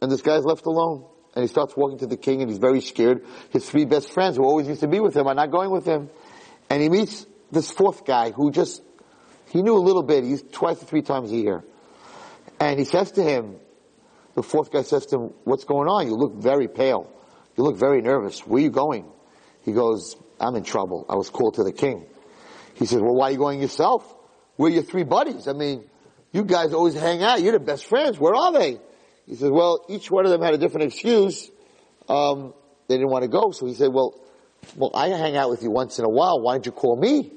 and 0.00 0.10
this 0.10 0.22
guy's 0.22 0.44
left 0.44 0.66
alone. 0.66 1.06
And 1.34 1.42
he 1.42 1.48
starts 1.48 1.76
walking 1.76 1.98
to 1.98 2.06
the 2.06 2.16
king 2.16 2.42
and 2.42 2.48
he's 2.48 2.60
very 2.60 2.80
scared. 2.80 3.26
His 3.50 3.68
three 3.68 3.86
best 3.86 4.12
friends 4.12 4.36
who 4.36 4.44
always 4.44 4.68
used 4.68 4.82
to 4.82 4.88
be 4.88 5.00
with 5.00 5.16
him 5.16 5.26
are 5.26 5.34
not 5.34 5.50
going 5.50 5.72
with 5.72 5.84
him. 5.84 6.10
And 6.70 6.80
he 6.80 6.88
meets 6.88 7.26
this 7.50 7.72
fourth 7.72 8.06
guy 8.06 8.30
who 8.30 8.52
just, 8.52 8.80
he 9.50 9.62
knew 9.62 9.76
a 9.76 9.82
little 9.82 10.04
bit. 10.04 10.22
He's 10.22 10.42
twice 10.42 10.80
or 10.80 10.86
three 10.86 11.02
times 11.02 11.32
a 11.32 11.36
year. 11.36 11.64
And 12.60 12.78
he 12.78 12.84
says 12.84 13.10
to 13.12 13.22
him, 13.22 13.56
the 14.36 14.44
fourth 14.44 14.70
guy 14.70 14.82
says 14.82 15.06
to 15.06 15.16
him, 15.16 15.34
what's 15.42 15.64
going 15.64 15.88
on? 15.88 16.06
You 16.06 16.14
look 16.14 16.36
very 16.36 16.68
pale. 16.68 17.10
You 17.56 17.64
look 17.64 17.76
very 17.76 18.00
nervous. 18.00 18.46
Where 18.46 18.60
are 18.60 18.62
you 18.62 18.70
going? 18.70 19.10
He 19.62 19.72
goes, 19.72 20.16
I'm 20.38 20.54
in 20.54 20.62
trouble. 20.62 21.04
I 21.08 21.16
was 21.16 21.30
called 21.30 21.54
to 21.54 21.64
the 21.64 21.72
king. 21.72 22.06
He 22.74 22.86
says, 22.86 23.00
well, 23.00 23.14
why 23.14 23.28
are 23.28 23.30
you 23.32 23.38
going 23.38 23.60
yourself? 23.60 24.14
We're 24.56 24.70
your 24.70 24.82
three 24.82 25.04
buddies. 25.04 25.48
I 25.48 25.52
mean, 25.52 25.84
you 26.32 26.44
guys 26.44 26.72
always 26.72 26.94
hang 26.94 27.22
out. 27.22 27.42
You're 27.42 27.52
the 27.52 27.60
best 27.60 27.86
friends. 27.86 28.18
Where 28.18 28.34
are 28.34 28.52
they? 28.52 28.78
He 29.26 29.36
says, 29.36 29.50
well, 29.50 29.84
each 29.88 30.10
one 30.10 30.24
of 30.24 30.30
them 30.30 30.42
had 30.42 30.54
a 30.54 30.58
different 30.58 30.92
excuse. 30.92 31.50
Um, 32.08 32.52
they 32.88 32.96
didn't 32.96 33.10
want 33.10 33.22
to 33.22 33.28
go. 33.28 33.52
So 33.52 33.66
he 33.66 33.74
said, 33.74 33.92
well, 33.92 34.20
well, 34.76 34.90
I 34.94 35.08
hang 35.08 35.36
out 35.36 35.50
with 35.50 35.62
you 35.62 35.70
once 35.70 35.98
in 35.98 36.04
a 36.04 36.08
while. 36.08 36.40
Why 36.40 36.54
didn't 36.54 36.66
you 36.66 36.72
call 36.72 36.96
me? 36.96 37.32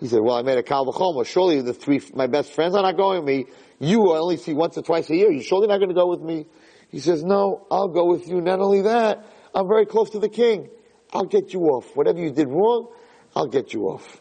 He 0.00 0.08
said, 0.08 0.20
well, 0.22 0.36
I 0.36 0.42
made 0.42 0.58
a 0.58 0.62
kal 0.62 0.86
v'chomer. 0.86 1.26
Surely 1.26 1.60
the 1.62 1.72
three, 1.72 2.00
my 2.14 2.26
best 2.26 2.52
friends 2.52 2.74
are 2.74 2.82
not 2.82 2.96
going 2.96 3.24
with 3.24 3.26
me. 3.26 3.46
You 3.78 4.12
I 4.12 4.18
only 4.18 4.36
see 4.36 4.54
once 4.54 4.76
or 4.78 4.82
twice 4.82 5.10
a 5.10 5.16
year. 5.16 5.30
You're 5.30 5.42
surely 5.42 5.68
not 5.68 5.78
going 5.78 5.88
to 5.88 5.94
go 5.94 6.06
with 6.06 6.20
me. 6.20 6.46
He 6.90 7.00
says, 7.00 7.24
no, 7.24 7.66
I'll 7.70 7.88
go 7.88 8.06
with 8.06 8.28
you. 8.28 8.40
Not 8.40 8.60
only 8.60 8.82
that, 8.82 9.24
I'm 9.54 9.68
very 9.68 9.86
close 9.86 10.10
to 10.10 10.18
the 10.18 10.28
king. 10.28 10.70
I'll 11.12 11.24
get 11.24 11.52
you 11.52 11.60
off. 11.62 11.96
Whatever 11.96 12.20
you 12.20 12.30
did 12.30 12.48
wrong, 12.48 12.92
I'll 13.34 13.48
get 13.48 13.72
you 13.72 13.84
off. 13.84 14.20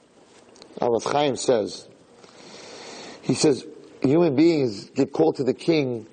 Al 0.82 1.00
Chaim 1.00 1.36
says, 1.36 1.88
he 3.22 3.34
says, 3.34 3.66
human 4.02 4.36
beings 4.36 4.90
get 4.92 5.12
called 5.12 5.38
to 5.38 5.44
the 5.44 5.54
king, 5.54 6.08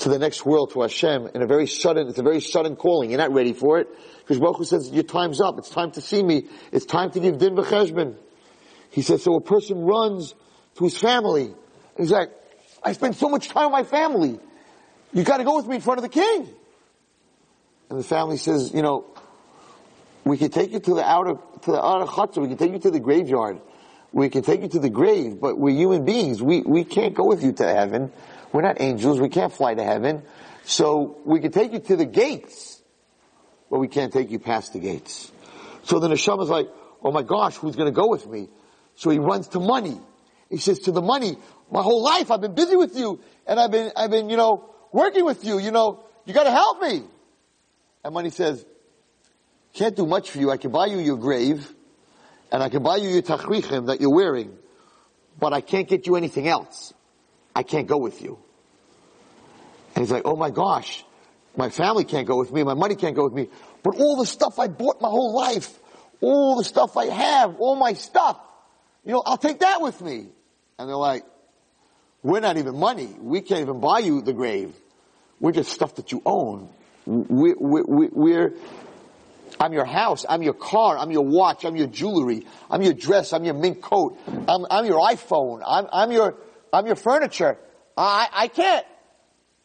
to 0.00 0.08
the 0.08 0.18
next 0.18 0.46
world, 0.46 0.72
to 0.72 0.82
Hashem, 0.82 1.30
in 1.34 1.42
a 1.42 1.46
very 1.46 1.66
sudden, 1.66 2.08
it's 2.08 2.18
a 2.18 2.22
very 2.22 2.40
sudden 2.40 2.76
calling. 2.76 3.10
You're 3.10 3.18
not 3.18 3.32
ready 3.32 3.52
for 3.52 3.78
it. 3.78 3.88
Because 4.20 4.38
Baruch 4.38 4.64
says, 4.64 4.90
your 4.90 5.02
time's 5.02 5.40
up. 5.40 5.58
It's 5.58 5.70
time 5.70 5.90
to 5.92 6.00
see 6.00 6.22
me. 6.22 6.44
It's 6.70 6.84
time 6.84 7.10
to 7.12 7.20
give 7.20 7.38
din 7.38 7.56
v'cheshbon. 7.56 8.14
He 8.90 9.02
says, 9.02 9.22
so 9.22 9.34
a 9.34 9.40
person 9.40 9.80
runs 9.80 10.34
to 10.76 10.84
his 10.84 10.96
family. 10.96 11.54
He's 11.96 12.12
like, 12.12 12.30
I 12.82 12.92
spend 12.92 13.16
so 13.16 13.28
much 13.28 13.48
time 13.48 13.64
with 13.66 13.72
my 13.72 13.82
family. 13.84 14.38
You 15.12 15.24
gotta 15.24 15.44
go 15.44 15.56
with 15.56 15.66
me 15.66 15.76
in 15.76 15.80
front 15.80 15.98
of 15.98 16.02
the 16.02 16.10
king. 16.10 16.48
And 17.90 17.98
the 17.98 18.04
family 18.04 18.36
says, 18.36 18.72
you 18.72 18.82
know, 18.82 19.06
we 20.24 20.36
can 20.36 20.50
take 20.50 20.72
you 20.72 20.78
to 20.78 20.94
the 20.94 21.04
outer, 21.04 21.34
to 21.62 21.70
the 21.72 21.82
outer 21.82 22.04
chutzah. 22.04 22.42
We 22.42 22.48
can 22.48 22.58
take 22.58 22.72
you 22.72 22.78
to 22.80 22.90
the 22.90 23.00
graveyard. 23.00 23.60
We 24.12 24.30
can 24.30 24.42
take 24.42 24.62
you 24.62 24.68
to 24.68 24.78
the 24.78 24.90
grave, 24.90 25.40
but 25.40 25.58
we're 25.58 25.76
human 25.76 26.04
beings. 26.04 26.42
We, 26.42 26.62
we 26.62 26.84
can't 26.84 27.14
go 27.14 27.24
with 27.24 27.42
you 27.42 27.52
to 27.52 27.66
heaven. 27.66 28.10
We're 28.52 28.62
not 28.62 28.80
angels. 28.80 29.20
We 29.20 29.28
can't 29.28 29.52
fly 29.52 29.74
to 29.74 29.84
heaven. 29.84 30.22
So 30.64 31.18
we 31.24 31.40
can 31.40 31.52
take 31.52 31.72
you 31.72 31.78
to 31.80 31.96
the 31.96 32.04
gates, 32.04 32.82
but 33.70 33.78
we 33.78 33.88
can't 33.88 34.12
take 34.12 34.30
you 34.30 34.38
past 34.38 34.72
the 34.72 34.78
gates. 34.78 35.30
So 35.84 35.98
the 35.98 36.08
neshama's 36.08 36.48
like, 36.48 36.68
oh 37.02 37.12
my 37.12 37.22
gosh, 37.22 37.56
who's 37.56 37.76
gonna 37.76 37.90
go 37.90 38.08
with 38.08 38.26
me? 38.26 38.48
So 38.94 39.10
he 39.10 39.18
runs 39.18 39.48
to 39.48 39.60
money. 39.60 40.00
He 40.50 40.58
says 40.58 40.80
to 40.80 40.92
the 40.92 41.02
money, 41.02 41.36
my 41.70 41.82
whole 41.82 42.02
life 42.02 42.30
I've 42.30 42.40
been 42.40 42.54
busy 42.54 42.76
with 42.76 42.96
you 42.96 43.20
and 43.46 43.60
I've 43.60 43.70
been, 43.70 43.92
I've 43.96 44.10
been, 44.10 44.30
you 44.30 44.36
know, 44.36 44.70
working 44.92 45.24
with 45.24 45.44
you, 45.44 45.58
you 45.58 45.70
know, 45.70 46.04
you 46.24 46.34
gotta 46.34 46.50
help 46.50 46.80
me. 46.80 47.02
And 48.04 48.14
money 48.14 48.30
says, 48.30 48.64
can't 49.74 49.94
do 49.94 50.06
much 50.06 50.30
for 50.30 50.38
you. 50.38 50.50
I 50.50 50.56
can 50.56 50.70
buy 50.70 50.86
you 50.86 50.98
your 50.98 51.16
grave 51.16 51.72
and 52.50 52.62
I 52.62 52.68
can 52.68 52.82
buy 52.82 52.96
you 52.96 53.08
your 53.08 53.22
tachrichim 53.22 53.86
that 53.86 54.00
you're 54.00 54.14
wearing, 54.14 54.56
but 55.38 55.52
I 55.52 55.60
can't 55.60 55.88
get 55.88 56.06
you 56.06 56.16
anything 56.16 56.48
else. 56.48 56.94
I 57.54 57.62
can't 57.62 57.86
go 57.86 57.98
with 57.98 58.22
you. 58.22 58.38
And 59.94 60.04
he's 60.04 60.12
like, 60.12 60.22
oh 60.24 60.36
my 60.36 60.50
gosh, 60.50 61.04
my 61.56 61.70
family 61.70 62.04
can't 62.04 62.26
go 62.26 62.38
with 62.38 62.52
me, 62.52 62.62
my 62.62 62.74
money 62.74 62.94
can't 62.94 63.16
go 63.16 63.24
with 63.24 63.32
me, 63.32 63.48
but 63.82 63.96
all 63.98 64.16
the 64.16 64.26
stuff 64.26 64.58
I 64.58 64.68
bought 64.68 65.00
my 65.00 65.08
whole 65.08 65.34
life, 65.34 65.78
all 66.20 66.56
the 66.56 66.64
stuff 66.64 66.96
I 66.96 67.06
have, 67.06 67.56
all 67.58 67.76
my 67.76 67.94
stuff, 67.94 68.38
you 69.04 69.12
know, 69.12 69.22
I'll 69.24 69.38
take 69.38 69.60
that 69.60 69.80
with 69.80 70.00
me. 70.00 70.28
And 70.78 70.88
they're 70.88 70.96
like, 70.96 71.24
we're 72.22 72.40
not 72.40 72.56
even 72.56 72.76
money. 72.78 73.08
We 73.18 73.40
can't 73.40 73.60
even 73.60 73.80
buy 73.80 74.00
you 74.00 74.22
the 74.22 74.32
grave. 74.32 74.74
We're 75.40 75.52
just 75.52 75.72
stuff 75.72 75.96
that 75.96 76.12
you 76.12 76.22
own. 76.26 76.68
We're, 77.06 77.54
we're, 77.58 78.10
we're, 78.10 78.52
I'm 79.60 79.72
your 79.72 79.84
house. 79.84 80.24
I'm 80.28 80.42
your 80.42 80.54
car. 80.54 80.96
I'm 80.96 81.10
your 81.10 81.24
watch. 81.24 81.64
I'm 81.64 81.76
your 81.76 81.88
jewelry. 81.88 82.46
I'm 82.70 82.82
your 82.82 82.92
dress. 82.92 83.32
I'm 83.32 83.44
your 83.44 83.54
mink 83.54 83.82
coat. 83.82 84.18
I'm, 84.26 84.66
I'm 84.70 84.86
your 84.86 85.00
iPhone. 85.00 85.62
I'm, 85.66 85.86
I'm 85.92 86.12
your, 86.12 86.36
I'm 86.72 86.86
your 86.86 86.96
furniture. 86.96 87.58
I, 87.96 88.28
I 88.32 88.48
can't, 88.48 88.86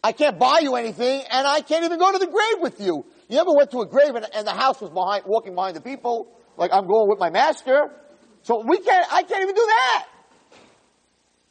I 0.04 0.12
can't 0.12 0.40
buy 0.40 0.60
you 0.62 0.76
anything 0.76 1.24
and 1.32 1.48
I 1.48 1.62
can't 1.62 1.86
even 1.86 2.00
go 2.00 2.12
to 2.12 2.18
the 2.18 2.26
grave 2.26 2.62
with 2.62 2.82
you. 2.82 3.06
You 3.30 3.40
ever 3.40 3.54
went 3.54 3.72
to 3.72 3.82
a 3.82 3.86
grave 3.86 4.16
and, 4.16 4.26
and 4.34 4.48
the 4.48 4.52
house 4.52 4.82
was 4.82 4.90
behind, 4.90 5.24
walking 5.28 5.54
behind 5.54 5.76
the 5.76 5.82
people? 5.82 6.28
Like 6.58 6.72
I'm 6.74 6.88
going 6.88 7.08
with 7.08 7.20
my 7.20 7.30
master. 7.30 7.92
So 8.42 8.64
we 8.68 8.80
can't, 8.80 9.14
I 9.14 9.24
can't 9.24 9.44
even 9.44 9.56
do 9.56 9.66
that. 9.66 10.08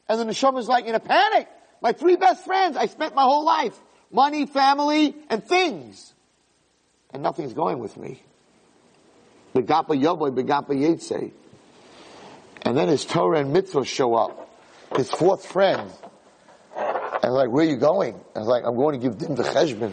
And 0.08 0.20
then 0.20 0.26
the 0.26 0.32
neshama's 0.32 0.68
like 0.68 0.84
in 0.86 0.94
a 0.94 1.00
panic. 1.00 1.48
My 1.80 1.92
three 1.92 2.16
best 2.16 2.44
friends, 2.44 2.76
I 2.76 2.86
spent 2.86 3.14
my 3.14 3.22
whole 3.22 3.44
life. 3.44 3.78
Money, 4.10 4.46
family, 4.46 5.16
and 5.30 5.42
things. 5.42 6.12
And 7.14 7.22
nothing's 7.22 7.54
going 7.54 7.78
with 7.78 7.96
me. 7.96 8.22
Begapa 9.54 10.00
Yoboy, 10.00 10.30
Begapa 10.30 10.70
Yetze. 10.70 11.32
And 12.62 12.76
then 12.76 12.88
his 12.88 13.04
Torah 13.04 13.40
and 13.40 13.52
mitzvah 13.52 13.84
show 13.84 14.14
up. 14.14 14.48
His 14.96 15.10
fourth 15.10 15.46
friend. 15.46 15.90
And 16.76 17.32
like, 17.32 17.50
where 17.50 17.66
are 17.66 17.68
you 17.68 17.76
going? 17.76 18.20
I 18.34 18.38
was 18.40 18.48
like, 18.48 18.64
I'm 18.66 18.76
going 18.76 19.00
to 19.00 19.08
give 19.08 19.18
din 19.18 19.36
v'cheshbon 19.36 19.92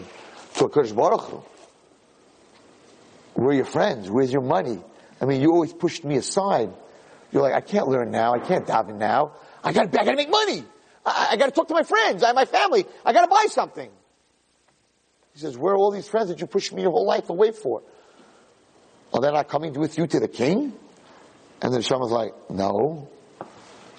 to 0.55 0.63
HaKadosh 0.67 0.95
Baruch 0.95 1.21
Hu. 1.21 1.43
We're 3.35 3.53
your 3.53 3.65
friends. 3.65 4.09
Where's 4.09 4.31
your 4.31 4.41
money? 4.41 4.79
I 5.21 5.25
mean, 5.25 5.41
you 5.41 5.51
always 5.51 5.73
pushed 5.73 6.03
me 6.03 6.17
aside. 6.17 6.71
You're 7.31 7.41
like, 7.41 7.53
I 7.53 7.61
can't 7.61 7.87
learn 7.87 8.11
now. 8.11 8.33
I 8.33 8.39
can't 8.39 8.65
daven 8.65 8.97
now. 8.97 9.33
I 9.63 9.71
gotta, 9.71 9.89
I 9.99 10.05
gotta 10.05 10.17
make 10.17 10.29
money. 10.29 10.63
I, 11.05 11.29
I 11.31 11.37
gotta 11.37 11.51
talk 11.51 11.67
to 11.67 11.73
my 11.73 11.83
friends. 11.83 12.23
I 12.23 12.27
have 12.27 12.35
my 12.35 12.45
family. 12.45 12.85
I 13.05 13.13
gotta 13.13 13.27
buy 13.27 13.45
something. 13.49 13.89
He 15.33 15.39
says, 15.39 15.57
where 15.57 15.73
are 15.73 15.77
all 15.77 15.91
these 15.91 16.07
friends 16.07 16.29
that 16.29 16.41
you 16.41 16.47
pushed 16.47 16.73
me 16.73 16.81
your 16.81 16.91
whole 16.91 17.05
life 17.05 17.29
away 17.29 17.51
for? 17.51 17.83
Are 19.13 19.21
they 19.21 19.31
not 19.31 19.47
coming 19.47 19.73
with 19.73 19.97
you 19.97 20.07
to 20.07 20.19
the 20.19 20.27
king? 20.27 20.73
And 21.61 21.73
the 21.73 21.77
then 21.77 21.81
Shama's 21.81 22.11
like, 22.11 22.33
no. 22.49 23.09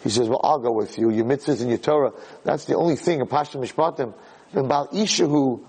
He 0.02 0.08
says, 0.08 0.28
well, 0.28 0.40
I'll 0.42 0.58
go 0.58 0.72
with 0.72 0.98
you. 0.98 1.11
Your 1.11 1.26
mitzvahs 1.26 1.61
and 1.61 1.68
your 1.68 1.78
Torah, 1.78 2.12
that's 2.42 2.64
the 2.64 2.76
only 2.76 2.96
thing 2.96 3.20
in 3.20 3.26
Pasha 3.26 3.58
Mishpatim. 3.58 4.14
And 4.52 4.68
Baal 4.68 4.88
Ishahu, 4.88 5.62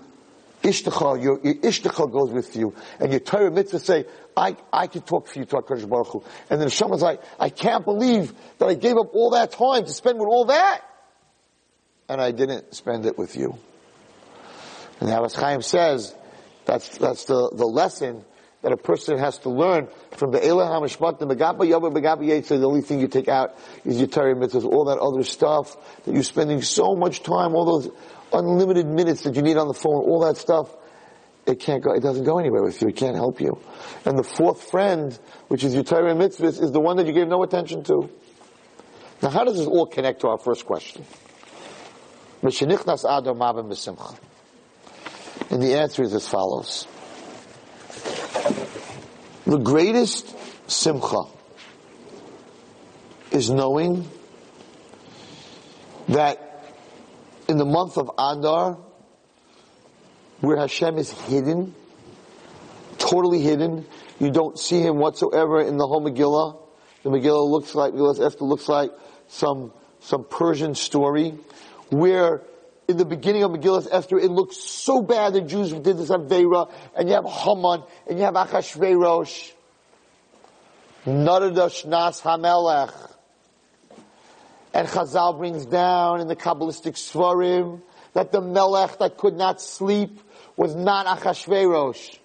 Ishtacha, 0.62 1.22
your, 1.22 1.40
your 1.42 1.54
Ishtacha 1.54 2.10
goes 2.10 2.30
with 2.30 2.56
you. 2.56 2.74
And 2.98 3.10
your 3.10 3.20
Torah 3.20 3.50
mitzvah 3.50 3.78
say, 3.78 4.06
I, 4.34 4.56
I 4.72 4.86
can 4.86 5.02
talk 5.02 5.26
for 5.26 5.38
you 5.38 5.44
to 5.44 5.56
HaKadosh 5.56 5.88
Baruch 5.88 6.08
Hu. 6.08 6.24
And 6.48 6.60
the 6.60 6.66
neshama's 6.66 7.02
like, 7.02 7.20
I 7.38 7.50
can't 7.50 7.84
believe 7.84 8.32
that 8.58 8.66
I 8.66 8.74
gave 8.74 8.96
up 8.96 9.14
all 9.14 9.30
that 9.30 9.52
time 9.52 9.84
to 9.84 9.92
spend 9.92 10.18
with 10.18 10.28
all 10.28 10.46
that. 10.46 10.80
And 12.08 12.20
I 12.20 12.30
didn't 12.30 12.74
spend 12.74 13.04
it 13.04 13.18
with 13.18 13.36
you. 13.36 13.58
And 15.00 15.08
the 15.08 15.18
Abbas 15.18 15.34
Chaim 15.34 15.62
says, 15.62 16.14
that's, 16.64 16.96
that's 16.98 17.24
the, 17.24 17.50
the 17.54 17.66
lesson 17.66 18.24
that 18.62 18.72
a 18.72 18.76
person 18.76 19.18
has 19.18 19.38
to 19.38 19.50
learn 19.50 19.88
from 20.12 20.30
the 20.30 20.44
Elah 20.44 20.66
HaMishpat, 20.66 21.18
the 21.18 21.26
Megapa 21.26 21.58
Yavah, 21.58 21.92
Megapa 21.92 22.20
Yetzah, 22.20 22.60
the 22.60 22.66
only 22.66 22.80
thing 22.80 23.00
you 23.00 23.08
take 23.08 23.28
out 23.28 23.56
is 23.84 23.98
your 23.98 24.06
Torah 24.06 24.34
mitzvahs, 24.36 24.64
all 24.64 24.84
that 24.84 24.98
other 24.98 25.24
stuff 25.24 25.76
that 26.04 26.14
you're 26.14 26.22
spending 26.22 26.62
so 26.62 26.94
much 26.94 27.22
time, 27.22 27.54
all 27.54 27.64
those 27.64 27.90
unlimited 28.32 28.86
minutes 28.86 29.24
that 29.24 29.34
you 29.34 29.42
need 29.42 29.56
on 29.56 29.66
the 29.66 29.74
phone, 29.74 30.02
all 30.04 30.20
that 30.20 30.36
stuff, 30.36 30.72
it 31.44 31.58
can't 31.58 31.82
go, 31.82 31.92
it 31.92 32.02
doesn't 32.02 32.24
go 32.24 32.38
anywhere 32.38 32.62
with 32.62 32.80
you, 32.80 32.88
it 32.88 32.96
can't 32.96 33.16
help 33.16 33.40
you. 33.40 33.60
And 34.04 34.16
the 34.16 34.22
fourth 34.22 34.70
friend, 34.70 35.18
which 35.48 35.64
is 35.64 35.74
your 35.74 35.82
Torah 35.82 36.14
mitzvahs, 36.14 36.62
is 36.62 36.70
the 36.70 36.80
one 36.80 36.96
that 36.98 37.06
you 37.06 37.12
gave 37.12 37.26
no 37.26 37.42
attention 37.42 37.82
to. 37.84 38.08
Now 39.20 39.30
how 39.30 39.44
does 39.44 39.58
this 39.58 39.66
all 39.66 39.86
connect 39.86 40.20
to 40.20 40.28
our 40.28 40.38
first 40.38 40.66
question? 40.66 41.04
And 42.42 42.52
the 45.62 45.74
answer 45.78 46.02
is 46.02 46.14
as 46.14 46.28
follows. 46.28 46.86
The 49.46 49.58
greatest 49.58 50.34
simcha 50.70 51.24
is 53.30 53.50
knowing 53.50 54.08
that 56.08 56.74
in 57.48 57.58
the 57.58 57.64
month 57.64 57.98
of 57.98 58.10
Adar, 58.18 58.78
where 60.40 60.56
Hashem 60.56 60.98
is 60.98 61.10
hidden, 61.10 61.74
totally 62.98 63.40
hidden, 63.40 63.86
you 64.18 64.30
don't 64.30 64.58
see 64.58 64.80
him 64.80 64.96
whatsoever 64.96 65.60
in 65.60 65.76
the 65.76 65.86
whole 65.86 66.02
Megillah. 66.02 66.58
The 67.02 67.10
Megillah 67.10 67.48
looks 67.48 67.74
like, 67.74 67.92
Megillah 67.94 68.20
Esther 68.20 68.44
looks 68.44 68.68
like 68.68 68.90
some, 69.28 69.72
some 70.00 70.24
Persian 70.24 70.74
story, 70.74 71.34
where 71.90 72.42
in 72.92 72.98
the 72.98 73.04
beginning 73.06 73.42
of 73.42 73.50
Megillah 73.50 73.88
Esther, 73.90 74.18
it 74.18 74.30
looks 74.30 74.58
so 74.58 75.02
bad 75.02 75.32
the 75.32 75.40
Jews 75.40 75.72
did 75.72 75.96
this 75.96 76.10
on 76.10 76.28
Avera, 76.28 76.70
and 76.94 77.08
you 77.08 77.14
have 77.14 77.24
Haman, 77.24 77.82
and 78.06 78.18
you 78.18 78.24
have 78.24 78.34
Achashverosh, 78.34 79.52
Naradash 81.06 81.86
Nas 81.86 82.20
Hamelech, 82.20 82.92
and 84.74 84.86
Chazal 84.86 85.38
brings 85.38 85.64
down 85.66 86.20
in 86.20 86.28
the 86.28 86.36
Kabbalistic 86.36 86.94
Svarim 86.94 87.80
that 88.12 88.30
the 88.30 88.42
Melech 88.42 88.98
that 88.98 89.16
could 89.16 89.34
not 89.34 89.60
sleep 89.60 90.20
was 90.56 90.74
not 90.74 91.06
Achashverosh, 91.06 92.18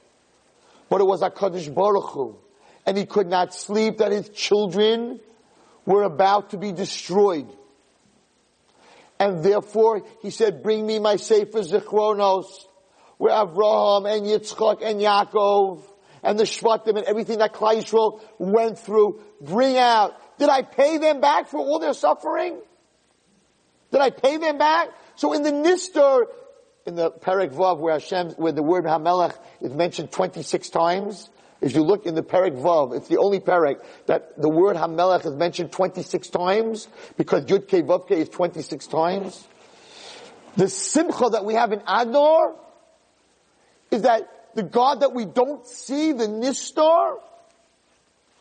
but 0.89 0.99
it 0.99 1.05
was 1.05 1.21
HaKadosh 1.21 1.73
Baruch 1.73 2.09
Hu. 2.11 2.35
And 2.85 2.97
he 2.97 3.05
could 3.05 3.27
not 3.27 3.53
sleep 3.53 3.97
that 3.97 4.11
his 4.11 4.29
children 4.29 5.19
were 5.85 6.03
about 6.03 6.51
to 6.51 6.57
be 6.57 6.71
destroyed. 6.71 7.47
And 9.19 9.43
therefore, 9.43 10.03
he 10.21 10.29
said, 10.29 10.61
bring 10.61 10.85
me 10.85 10.99
my 10.99 11.15
Sefer 11.15 11.59
Zichronos, 11.59 12.45
where 13.17 13.33
Avraham 13.33 14.11
and 14.11 14.25
Yitzchak 14.25 14.83
and 14.83 15.01
Yaakov 15.01 15.83
and 16.23 16.39
the 16.39 16.43
Shvatim 16.43 16.97
and 16.97 17.05
everything 17.05 17.39
that 17.39 17.53
Klal 17.53 17.81
Yisrael 17.81 18.21
went 18.37 18.77
through, 18.77 19.21
bring 19.41 19.77
out. 19.77 20.13
Did 20.37 20.49
I 20.49 20.61
pay 20.61 20.97
them 20.97 21.19
back 21.19 21.47
for 21.47 21.57
all 21.57 21.79
their 21.79 21.93
suffering? 21.93 22.59
Did 23.91 24.01
I 24.01 24.11
pay 24.11 24.37
them 24.37 24.57
back? 24.57 24.89
So 25.15 25.33
in 25.33 25.41
the 25.41 25.51
Nistar, 25.51 26.25
in 26.85 26.95
the 26.95 27.11
Perek 27.11 27.53
Vav, 27.53 27.79
where 27.79 27.93
Hashem, 27.93 28.31
where 28.31 28.51
the 28.51 28.63
word 28.63 28.85
Hamelech 28.85 29.35
is 29.61 29.73
mentioned 29.73 30.11
26 30.11 30.69
times, 30.69 31.29
if 31.61 31.73
you 31.73 31.83
look 31.83 32.05
in 32.05 32.15
the 32.15 32.23
Perek 32.23 32.61
Vav, 32.61 32.95
it's 32.95 33.07
the 33.07 33.17
only 33.17 33.39
Perek 33.39 33.83
that 34.05 34.39
the 34.39 34.49
word 34.49 34.75
Hamelech 34.75 35.25
is 35.25 35.35
mentioned 35.35 35.71
26 35.71 36.29
times, 36.29 36.87
because 37.17 37.45
Yud 37.45 37.67
Ke 37.67 37.85
Vav 37.85 38.09
is 38.11 38.29
26 38.29 38.87
times. 38.87 39.47
The 40.55 40.67
Simcha 40.69 41.29
that 41.31 41.45
we 41.45 41.53
have 41.53 41.71
in 41.71 41.81
Adar 41.87 42.55
is 43.91 44.03
that 44.03 44.55
the 44.55 44.63
God 44.63 45.01
that 45.01 45.13
we 45.13 45.25
don't 45.25 45.65
see, 45.67 46.13
the 46.13 46.25
Nistar, 46.25 47.17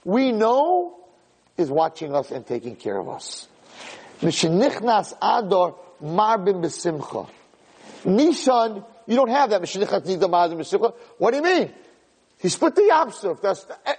we 0.04 0.32
know 0.32 0.96
is 1.56 1.70
watching 1.70 2.14
us 2.14 2.30
and 2.30 2.46
taking 2.46 2.76
care 2.76 2.96
of 2.96 3.08
us. 3.08 3.48
Mishenichnas 4.20 5.12
Adar 5.20 5.74
Marbin 6.02 6.62
B'Simcha. 6.62 7.28
Nishan, 8.04 8.84
you 9.06 9.16
don't 9.16 9.30
have 9.30 9.50
that. 9.50 9.60
Marbin 9.62 10.58
B'Simcha. 10.58 10.94
What 11.18 11.30
do 11.32 11.36
you 11.36 11.42
mean? 11.42 11.74
He 12.40 12.48
split 12.48 12.74
the 12.74 12.82
Yamsuf. 12.82 13.40
That's 13.40 13.64
the, 13.64 13.76
eh, 13.88 13.94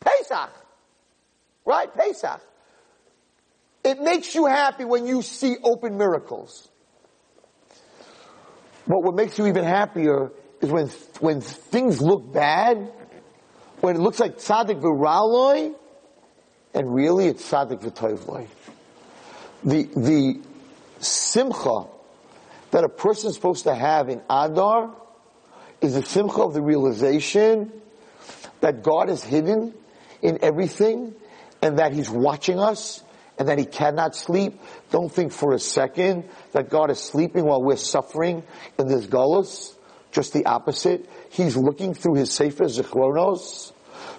Pesach. 0.00 0.50
Right? 1.64 1.94
Pesach. 1.94 2.40
It 3.84 4.00
makes 4.00 4.34
you 4.34 4.46
happy 4.46 4.84
when 4.84 5.06
you 5.06 5.22
see 5.22 5.56
open 5.62 5.98
miracles. 5.98 6.68
But 8.86 9.02
what 9.02 9.14
makes 9.14 9.38
you 9.38 9.46
even 9.46 9.64
happier 9.64 10.30
is 10.60 10.70
when, 10.70 10.88
when 11.20 11.40
things 11.40 12.00
look 12.00 12.32
bad, 12.32 12.92
when 13.80 13.96
it 13.96 14.00
looks 14.00 14.20
like 14.20 14.38
tzaddik 14.38 14.80
v'raloi, 14.80 15.74
and 16.72 16.94
really 16.94 17.26
it's 17.26 17.50
tzaddik 17.50 17.82
v'toivloi. 17.82 18.48
The, 19.64 19.82
the 19.84 20.40
simcha 21.00 21.86
that 22.70 22.84
a 22.84 22.88
person 22.88 23.30
is 23.30 23.36
supposed 23.36 23.64
to 23.64 23.74
have 23.74 24.08
in 24.08 24.20
Adar 24.28 24.94
is 25.84 25.94
the 25.94 26.02
simcha 26.02 26.42
of 26.42 26.54
the 26.54 26.62
realization 26.62 27.70
that 28.60 28.82
God 28.82 29.10
is 29.10 29.22
hidden 29.22 29.74
in 30.22 30.38
everything 30.42 31.14
and 31.60 31.78
that 31.78 31.92
He's 31.92 32.08
watching 32.08 32.58
us 32.58 33.02
and 33.38 33.48
that 33.48 33.58
He 33.58 33.66
cannot 33.66 34.16
sleep. 34.16 34.58
Don't 34.90 35.12
think 35.12 35.32
for 35.32 35.52
a 35.52 35.58
second 35.58 36.24
that 36.52 36.70
God 36.70 36.90
is 36.90 36.98
sleeping 36.98 37.44
while 37.44 37.62
we're 37.62 37.76
suffering 37.76 38.42
in 38.78 38.88
this 38.88 39.06
gullus. 39.06 39.74
Just 40.10 40.32
the 40.32 40.46
opposite. 40.46 41.08
He's 41.30 41.56
looking 41.56 41.92
through 41.92 42.14
His 42.14 42.32
Sefer 42.32 42.64
Zichronos 42.64 43.72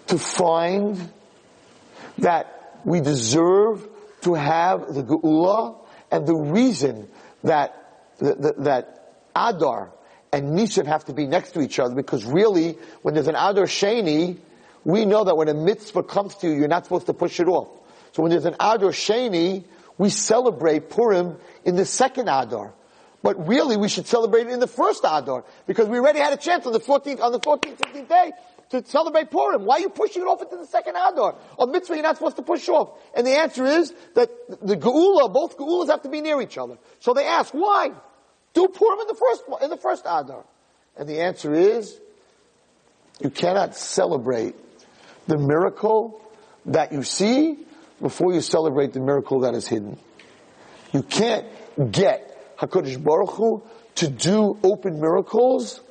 to 0.07 0.19
find 0.19 1.11
that 2.19 2.81
we 2.85 3.01
deserve 3.01 3.87
to 4.21 4.35
have 4.35 4.93
the 4.93 5.03
Geula 5.03 5.77
and 6.11 6.27
the 6.27 6.35
reason 6.35 7.07
that 7.43 7.81
that, 8.19 8.63
that 8.63 9.15
Adar 9.35 9.91
and 10.35 10.49
Nissan 10.49 10.85
have 10.85 11.05
to 11.05 11.13
be 11.13 11.27
next 11.27 11.51
to 11.51 11.61
each 11.61 11.79
other 11.79 11.95
because 11.95 12.25
really, 12.25 12.77
when 13.03 13.13
there's 13.13 13.29
an 13.29 13.35
Adar 13.35 13.67
Sheni, 13.67 14.37
we 14.83 15.05
know 15.05 15.23
that 15.23 15.37
when 15.37 15.47
a 15.47 15.53
mitzvah 15.53 16.03
comes 16.03 16.35
to 16.35 16.47
you, 16.47 16.55
you're 16.55 16.67
not 16.67 16.83
supposed 16.83 17.05
to 17.05 17.13
push 17.13 17.39
it 17.39 17.47
off. 17.47 17.69
So 18.11 18.21
when 18.21 18.31
there's 18.31 18.43
an 18.43 18.55
Adar 18.55 18.91
Sheni, 18.91 19.63
we 19.97 20.09
celebrate 20.09 20.89
Purim 20.89 21.37
in 21.63 21.77
the 21.77 21.85
second 21.85 22.27
Adar. 22.27 22.73
But 23.23 23.47
really, 23.47 23.77
we 23.77 23.87
should 23.87 24.07
celebrate 24.07 24.47
it 24.47 24.51
in 24.51 24.59
the 24.59 24.67
first 24.67 25.05
Adar 25.05 25.45
because 25.67 25.87
we 25.87 25.99
already 25.99 26.19
had 26.19 26.33
a 26.33 26.37
chance 26.37 26.65
on 26.65 26.73
the 26.73 26.81
14th, 26.81 27.21
on 27.21 27.31
the 27.31 27.39
14th, 27.39 27.77
15th 27.77 28.09
day 28.09 28.31
to 28.71 28.85
celebrate 28.85 29.31
Purim. 29.31 29.63
Why 29.63 29.77
are 29.77 29.79
you 29.79 29.89
pushing 29.89 30.21
it 30.21 30.25
off 30.25 30.41
into 30.41 30.57
the 30.57 30.65
second 30.65 30.97
Adar? 30.97 31.35
A 31.57 31.65
mitzvah 31.65 31.93
you're 31.93 32.03
not 32.03 32.17
supposed 32.17 32.35
to 32.35 32.43
push 32.43 32.67
off. 32.67 32.89
And 33.15 33.25
the 33.25 33.39
answer 33.39 33.65
is 33.65 33.93
that 34.15 34.29
the 34.61 34.75
Geula, 34.75 35.33
both 35.33 35.57
Geulas 35.57 35.87
have 35.87 36.01
to 36.01 36.09
be 36.09 36.19
near 36.19 36.41
each 36.41 36.57
other. 36.57 36.77
So 36.99 37.13
they 37.13 37.25
ask, 37.25 37.53
why? 37.53 37.91
Do 38.55 38.67
Purim 38.69 39.01
in 39.01 39.07
the 39.07 39.15
first, 39.15 39.43
in 39.61 39.69
the 39.69 39.77
first 39.77 40.05
Adar. 40.05 40.43
And 40.97 41.07
the 41.07 41.21
answer 41.21 41.53
is, 41.53 41.99
you 43.19 43.29
cannot 43.29 43.75
celebrate 43.75 44.55
the 45.27 45.37
miracle 45.37 46.21
that 46.65 46.91
you 46.91 47.03
see 47.03 47.59
before 48.01 48.33
you 48.33 48.41
celebrate 48.41 48.93
the 48.93 48.99
miracle 49.01 49.41
that 49.41 49.53
is 49.53 49.67
hidden. 49.67 49.97
You 50.93 51.03
can't 51.03 51.45
get 51.91 52.57
HaKadosh 52.57 53.03
Baruch 53.03 53.31
Hu 53.31 53.63
to 53.95 54.09
do 54.09 54.57
open 54.63 54.99
miracles 54.99 55.81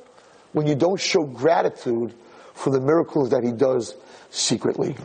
when 0.51 0.65
you 0.67 0.75
don't 0.75 0.99
show 0.99 1.23
gratitude 1.23 2.13
for 2.53 2.71
the 2.71 2.79
miracles 2.79 3.29
that 3.29 3.43
he 3.43 3.51
does 3.51 3.95
secretly. 4.29 4.95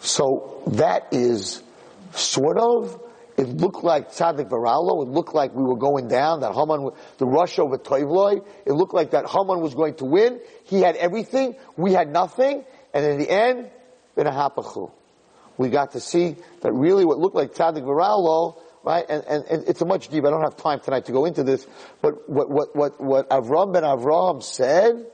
So 0.00 0.62
that 0.66 1.08
is 1.12 1.62
sort 2.12 2.58
of 2.58 3.00
It 3.40 3.48
looked 3.56 3.82
like 3.82 4.10
Tzaddik 4.10 4.50
Varalo. 4.50 5.02
It 5.02 5.08
looked 5.08 5.34
like 5.34 5.54
we 5.54 5.62
were 5.62 5.78
going 5.78 6.08
down, 6.08 6.40
that 6.40 6.52
Haman, 6.52 6.90
the 7.16 7.24
rush 7.24 7.58
over 7.58 7.78
Toivloi. 7.78 8.46
It 8.66 8.72
looked 8.72 8.92
like 8.92 9.12
that 9.12 9.26
Haman 9.26 9.60
was 9.60 9.74
going 9.74 9.94
to 9.94 10.04
win. 10.04 10.40
He 10.64 10.82
had 10.82 10.94
everything. 10.96 11.56
We 11.74 11.94
had 11.94 12.12
nothing. 12.12 12.66
And 12.92 13.06
in 13.06 13.18
the 13.18 13.30
end, 13.30 13.70
Binahapachu. 14.14 14.92
We 15.56 15.70
got 15.70 15.92
to 15.92 16.00
see 16.00 16.36
that 16.60 16.72
really 16.74 17.06
what 17.06 17.18
looked 17.18 17.34
like 17.34 17.54
Tzaddik 17.54 17.82
Varalo, 17.82 18.60
right? 18.84 19.06
And, 19.08 19.24
and, 19.24 19.44
and 19.46 19.68
it's 19.68 19.80
a 19.80 19.86
much 19.86 20.08
deeper, 20.08 20.26
I 20.26 20.30
don't 20.32 20.42
have 20.42 20.56
time 20.58 20.80
tonight 20.80 21.06
to 21.06 21.12
go 21.12 21.24
into 21.24 21.42
this, 21.42 21.66
but 22.02 22.28
what, 22.28 22.50
what, 22.50 22.76
what, 22.76 23.00
what 23.00 23.30
Avram 23.30 23.72
ben 23.72 23.84
Avraham 23.84 24.42
said, 24.42 25.06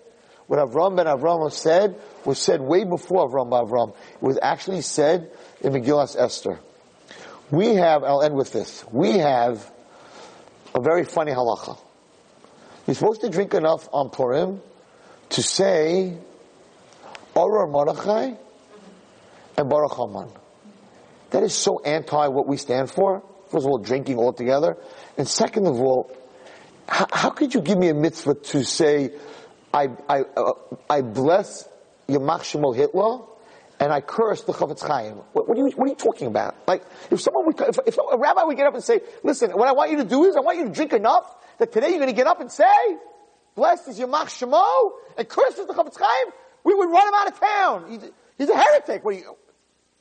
what 0.49 0.59
Avram 0.59 0.97
ben 0.97 1.07
Avram 1.07 1.53
said 1.53 2.01
was 2.24 2.41
said 2.41 2.61
way 2.61 2.83
before 2.83 3.29
Avram 3.29 3.51
ben 3.51 3.61
Avram. 3.61 3.95
It 4.14 4.22
was 4.22 4.39
actually 4.43 4.81
said 4.81 5.31
in 5.61 5.72
Megillas 5.72 6.16
Esther. 6.18 6.59
We 7.51 7.74
have, 7.76 8.03
I'll 8.03 8.22
end 8.22 8.34
with 8.34 8.53
this, 8.53 8.84
we 8.90 9.18
have 9.18 9.70
a 10.74 10.80
very 10.80 11.05
funny 11.05 11.32
halacha. 11.32 11.78
You're 12.86 12.94
supposed 12.94 13.20
to 13.22 13.30
drink 13.30 13.55
enough 13.55 13.88
on 13.92 14.11
Purim 14.11 14.61
to 15.30 15.42
say 15.42 16.16
Oror 17.34 17.70
Mordechai 17.70 18.32
and 19.57 19.68
Baruch 19.68 19.97
Haman. 19.97 20.28
That 21.30 21.42
is 21.42 21.55
so 21.55 21.80
anti 21.80 22.28
what 22.28 22.47
we 22.47 22.57
stand 22.57 22.90
for. 22.90 23.22
First 23.51 23.64
of 23.64 23.70
all, 23.70 23.78
drinking 23.78 24.18
altogether. 24.18 24.76
And 25.16 25.26
second 25.26 25.66
of 25.66 25.80
all, 25.80 26.11
how, 26.88 27.07
how 27.12 27.30
could 27.30 27.55
you 27.55 27.61
give 27.61 27.78
me 27.78 27.88
a 27.88 27.94
mitzvah 27.94 28.34
to 28.34 28.64
say, 28.64 29.11
I, 29.72 29.88
I, 30.09 30.20
uh, 30.36 30.53
I 30.88 31.03
bless 31.03 31.68
Yamach 32.09 32.40
Shemol 32.40 32.74
Hitler 32.74 33.20
and 33.78 33.92
I 33.92 34.01
curse 34.01 34.42
the 34.42 34.53
Chafetz 34.53 34.86
Chaim. 34.86 35.16
What, 35.32 35.49
what, 35.49 35.59
are 35.59 35.68
you, 35.68 35.70
what 35.76 35.86
are 35.86 35.88
you 35.88 35.97
talking 35.97 36.28
about? 36.28 36.57
Like, 36.66 36.82
if 37.11 37.20
someone 37.20 37.36
if, 37.61 37.79
if 37.87 37.99
a 37.99 38.17
rabbi 38.17 38.43
would 38.45 38.57
get 38.57 38.67
up 38.67 38.75
and 38.75 38.85
say, 38.85 39.01
listen, 39.23 39.51
what 39.53 39.69
I 39.69 39.73
want 39.73 39.91
you 39.91 39.99
to 39.99 40.05
do 40.05 40.25
is 40.25 40.37
I 40.37 40.41
want 40.41 40.59
you 40.59 40.65
to 40.65 40.71
drink 40.71 40.93
enough 40.93 41.35
that 41.59 41.73
today 41.73 41.91
you're 41.91 41.99
going 41.99 42.11
to 42.11 42.17
get 42.17 42.27
up 42.27 42.41
and 42.41 42.51
say, 42.51 42.65
blessed 43.55 43.89
is 43.89 43.99
Yamach 43.99 44.27
Shemo 44.27 44.91
and 45.17 45.29
cursed 45.29 45.59
is 45.59 45.67
the 45.67 45.75
Chafetz 45.75 45.99
Chaim, 45.99 46.33
we 46.65 46.75
would 46.75 46.91
run 46.91 47.09
him 47.09 47.15
out 47.15 47.29
of 47.29 47.41
town. 47.41 47.91
He's, 47.91 48.11
he's 48.39 48.49
a 48.49 48.57
heretic. 48.57 49.05
What 49.05 49.17
you, 49.17 49.37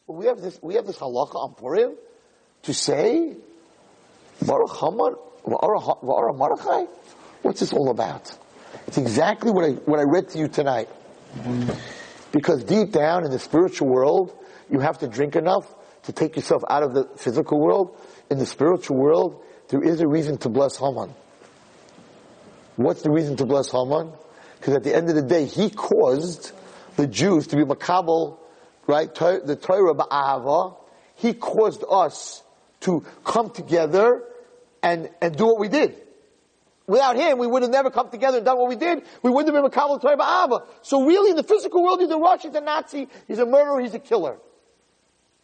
we 0.08 0.26
have 0.26 0.42
this, 0.42 0.60
we 0.62 0.76
have 0.76 0.86
this 0.86 0.98
halacha 0.98 1.36
on 1.36 1.54
Purim 1.56 1.96
to 2.64 2.74
say, 2.74 3.36
Baruch 4.46 4.76
Haman, 4.78 5.16
Va'ara 5.46 6.36
Mordechai? 6.36 6.86
What's 7.42 7.60
this 7.60 7.74
all 7.74 7.90
about? 7.90 8.36
It's 8.88 8.98
exactly 8.98 9.52
what 9.52 9.66
I, 9.66 9.70
what 9.72 10.00
I 10.00 10.04
read 10.04 10.30
to 10.30 10.40
you 10.40 10.48
tonight. 10.48 10.90
Because 12.32 12.64
deep 12.64 12.92
down 12.92 13.24
in 13.24 13.32
the 13.32 13.40
spiritual 13.40 13.88
world, 13.88 14.36
you 14.70 14.80
have 14.80 15.00
to 15.00 15.08
drink 15.08 15.36
enough 15.36 15.72
to 16.06 16.14
take 16.14 16.36
yourself 16.36 16.64
out 16.70 16.84
of 16.84 16.94
the 16.94 17.08
physical 17.18 17.60
world. 17.60 18.00
In 18.30 18.38
the 18.38 18.46
spiritual 18.46 18.98
world, 18.98 19.44
there 19.70 19.84
is 19.84 20.02
a 20.02 20.08
reason 20.08 20.38
to 20.40 20.50
bless 20.50 20.78
Haman. 20.78 21.14
What's 22.76 23.02
the 23.02 23.12
reason 23.12 23.38
to 23.38 23.46
bless 23.46 23.72
Haman? 23.72 24.12
Because 24.60 24.76
at 24.76 24.84
the 24.84 24.96
end 24.96 25.10
of 25.10 25.16
the 25.16 25.22
day, 25.22 25.46
he 25.46 25.70
caused 25.70 26.52
the 26.96 27.08
Jews 27.08 27.48
to 27.48 27.56
be 27.56 27.64
makabel, 27.64 28.38
right? 28.88 29.14
The 29.14 29.58
Torah 29.62 29.94
ba'ahava. 29.94 30.78
He 31.16 31.34
caused 31.34 31.84
us 31.90 32.44
to 32.82 33.06
come 33.24 33.50
together 33.50 34.24
and, 34.84 35.10
and 35.22 35.36
do 35.36 35.46
what 35.46 35.60
we 35.60 35.68
did. 35.68 35.96
Without 36.88 37.16
him, 37.16 37.40
we 37.40 37.48
would 37.48 37.64
have 37.64 37.72
never 37.72 37.90
come 37.90 38.12
together 38.12 38.38
and 38.38 38.46
done 38.46 38.58
what 38.60 38.70
we 38.70 38.76
did. 38.76 39.04
We 39.24 39.32
wouldn't 39.32 39.56
have 39.56 39.64
been 39.64 39.72
makabel 39.72 40.00
Torah 40.00 40.18
ba'ahava. 40.18 40.66
So 40.84 41.04
really, 41.04 41.32
in 41.32 41.36
the 41.36 41.44
physical 41.44 41.84
world, 41.84 42.00
he's 42.00 42.12
a 42.12 42.18
rush, 42.18 42.44
he's 42.44 42.54
a 42.54 42.62
Nazi, 42.62 43.08
he's 43.28 43.40
a 43.40 43.46
murderer, 43.46 43.82
he's 43.82 43.96
a 43.96 44.00
killer. 44.00 44.38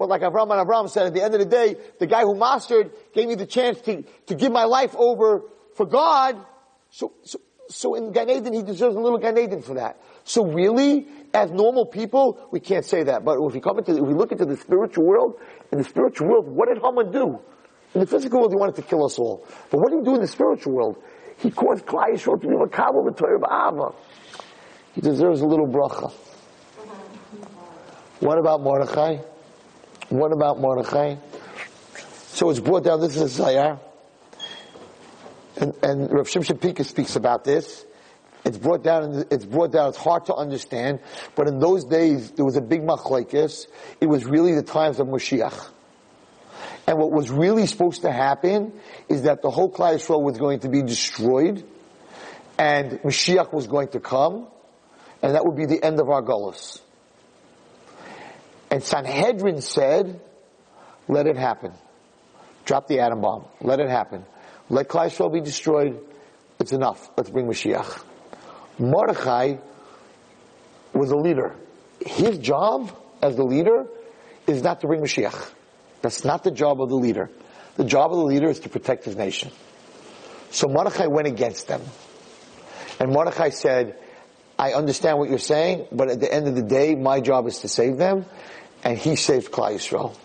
But 0.02 0.10
like 0.10 0.24
Avram 0.24 0.50
ben 0.50 0.58
Avram 0.58 0.90
said, 0.90 1.06
at 1.06 1.14
the 1.14 1.22
end 1.22 1.36
of 1.36 1.40
the 1.40 1.46
day, 1.46 1.76
the 2.00 2.08
guy 2.08 2.22
who 2.22 2.34
mastered 2.36 2.90
gave 3.14 3.28
me 3.28 3.36
the 3.36 3.46
chance 3.46 3.80
to, 3.82 4.04
to 4.26 4.34
give 4.34 4.52
my 4.52 4.64
life 4.64 4.96
over 4.96 5.44
for 5.76 5.86
God. 5.86 6.44
So, 6.90 7.14
so, 7.22 7.40
so 7.70 7.94
in 7.94 8.12
Gan 8.12 8.28
Eden, 8.28 8.52
he 8.52 8.64
deserves 8.64 8.96
a 8.96 9.00
little 9.00 9.20
Gan 9.20 9.38
Eden 9.38 9.62
for 9.62 9.76
that. 9.76 10.02
So 10.24 10.44
really, 10.44 11.06
as 11.36 11.52
normal 11.52 11.86
people, 11.86 12.50
we 12.50 12.60
can't 12.60 12.84
say 12.84 13.04
that. 13.04 13.24
But 13.24 13.38
if 13.42 13.54
we 13.54 13.60
come 13.60 13.78
into, 13.78 13.96
if 13.96 14.02
we 14.02 14.16
look 14.16 14.32
into 14.32 14.46
the 14.46 14.58
spiritual 14.58 15.06
world, 15.06 15.40
in 15.72 15.78
the 15.78 15.84
spiritual 15.84 16.30
world, 16.30 16.48
what 16.48 16.68
did 16.68 16.82
Haman 16.82 17.12
do? 17.12 17.40
In 17.94 18.02
the 18.02 18.08
physical 18.08 18.40
world, 18.40 18.54
he 18.54 18.58
wanted 18.58 18.78
to 18.78 18.82
kill 18.82 19.06
us 19.06 19.20
all. 19.20 19.46
But 19.70 19.82
what 19.82 19.92
did 19.92 20.00
he 20.00 20.06
do 20.06 20.16
in 20.16 20.22
the 20.22 20.28
spiritual 20.28 20.74
world? 20.74 20.98
He 21.38 21.52
caused 21.52 21.86
Klal 21.86 22.10
Yisrael 22.12 22.42
to 22.42 22.48
be 22.48 22.56
makabel 22.56 23.06
the 23.06 23.14
Torah 23.16 23.40
ba'ahava. 23.40 23.94
He 24.96 25.02
deserves 25.02 25.42
a 25.42 25.46
little 25.46 25.68
bracha. 25.68 26.12
What 28.20 28.40
about 28.40 28.62
Mordechai? 28.62 29.18
What 30.12 30.34
about 30.34 30.60
Mordechai? 30.60 31.16
So 32.34 32.50
it's 32.50 32.60
brought 32.60 32.84
down, 32.84 33.00
this 33.00 33.16
is 33.16 33.40
a 33.40 33.44
Zayar. 33.44 33.80
And, 35.56 35.74
and 35.82 36.12
Rav 36.12 36.28
Shimshon 36.28 36.60
Pincus 36.60 36.90
speaks 36.90 37.16
about 37.16 37.46
this. 37.46 37.86
It's 38.44 38.58
brought 38.58 38.84
down, 38.84 39.24
it's 39.32 39.46
brought 39.46 39.72
down, 39.72 39.88
it's 39.88 39.98
hard 39.98 40.26
to 40.26 40.36
understand, 40.36 41.00
but 41.34 41.48
in 41.48 41.60
those 41.60 41.86
days, 41.86 42.32
there 42.32 42.44
was 42.44 42.58
a 42.58 42.62
big 42.62 42.82
machlekes. 42.82 43.68
It 44.02 44.08
was 44.08 44.26
really 44.26 44.54
the 44.54 44.64
times 44.64 45.00
of 45.00 45.08
Mashiach. 45.08 45.70
And 46.88 46.98
what 46.98 47.12
was 47.14 47.30
really 47.30 47.66
supposed 47.66 48.02
to 48.02 48.12
happen 48.12 48.74
is 49.08 49.22
that 49.22 49.42
the 49.42 49.50
whole 49.50 49.72
Klal 49.72 49.96
Yisrael 49.96 50.22
was 50.22 50.38
going 50.38 50.60
to 50.62 50.68
be 50.68 50.82
destroyed, 50.82 51.66
and 52.58 53.00
Mashiach 53.04 53.54
was 53.54 53.68
going 53.68 53.88
to 53.90 54.02
come, 54.02 54.48
and 55.22 55.36
that 55.36 55.46
would 55.46 55.56
be 55.56 55.68
the 55.68 55.82
end 55.82 56.02
of 56.02 56.10
our 56.10 56.22
gullus. 56.22 56.82
And 58.72 58.82
Sanhedrin 58.82 59.62
said, 59.62 60.22
let 61.10 61.28
it 61.28 61.38
happen. 61.38 61.74
Drop 62.64 62.88
the 62.88 63.00
atom 63.02 63.20
bomb. 63.22 63.46
Let 63.60 63.82
it 63.82 63.90
happen. 63.90 64.26
Let 64.70 64.88
Klal 64.88 65.34
be 65.34 65.42
destroyed. 65.42 66.00
It's 66.60 66.72
enough. 66.72 67.10
Let's 67.18 67.30
bring 67.30 67.48
Mashiach. 67.48 68.02
Mordechai 68.80 69.58
was 70.94 71.12
a 71.12 71.18
leader. 71.18 71.54
His 72.06 72.38
job 72.38 72.92
as 73.22 73.36
the 73.36 73.44
leader 73.44 73.88
is 74.48 74.64
not 74.64 74.82
to 74.82 74.88
bring 74.88 75.02
Mashiach. 75.02 75.52
That's 76.02 76.24
not 76.24 76.44
the 76.44 76.52
job 76.52 76.82
of 76.82 76.90
the 76.90 76.96
leader. 76.96 77.30
The 77.76 77.84
job 77.84 78.12
of 78.12 78.18
the 78.18 78.26
leader 78.26 78.50
is 78.50 78.62
to 78.62 78.70
protect 78.70 79.06
his 79.06 79.16
nation. 79.16 79.52
So 80.52 80.68
Mordechai 80.68 81.08
went 81.08 81.28
against 81.28 81.68
them. 81.68 81.82
And 83.00 83.12
Mordechai 83.12 83.50
said, 83.50 83.98
I 84.58 84.74
understand 84.74 85.18
what 85.18 85.30
you're 85.30 85.40
saying, 85.40 85.88
but 85.92 86.10
at 86.10 86.20
the 86.20 86.32
end 86.32 86.48
of 86.48 86.56
the 86.56 86.62
day, 86.62 86.96
my 86.96 87.20
job 87.20 87.48
is 87.48 87.60
to 87.60 87.68
save 87.68 87.98
them. 87.98 88.26
And 88.84 88.98
he 88.98 89.16
saved 89.16 89.52
Klal 89.52 89.76
Yisrael. 89.76 90.16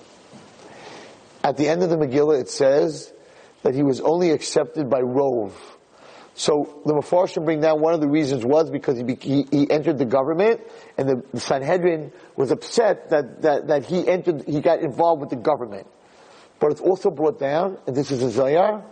At 1.44 1.57
the 1.57 1.68
end 1.68 1.82
of 1.82 1.90
the 1.90 1.96
Megillah, 1.96 2.40
it 2.40 2.48
says 2.48 3.12
that 3.62 3.74
he 3.74 3.82
was 3.82 4.00
only 4.00 4.30
accepted 4.30 4.88
by 4.88 5.00
Rove. 5.00 5.54
So 6.34 6.82
the 6.84 6.92
Mepharshim 6.92 7.44
bring 7.44 7.61
down 7.61 7.80
one 7.80 7.94
of 7.94 8.00
the 8.00 8.09
reasons 8.09 8.44
was 8.44 8.70
because 8.70 8.98
he, 8.98 9.04
he, 9.20 9.46
he 9.50 9.70
entered 9.70 9.96
the 9.96 10.04
government 10.04 10.61
and 10.98 11.09
the, 11.09 11.22
the 11.32 11.40
Sanhedrin 11.40 12.12
was 12.36 12.50
upset 12.50 13.09
that, 13.11 13.42
that, 13.42 13.68
that 13.68 13.86
he 13.86 14.07
entered, 14.07 14.44
he 14.46 14.61
got 14.61 14.80
involved 14.80 15.20
with 15.20 15.30
the 15.30 15.36
government. 15.36 15.86
But 16.59 16.72
it's 16.72 16.80
also 16.80 17.11
brought 17.11 17.38
down, 17.38 17.78
and 17.86 17.96
this 17.96 18.11
is 18.11 18.22
a 18.22 18.40
Zayar, 18.40 18.84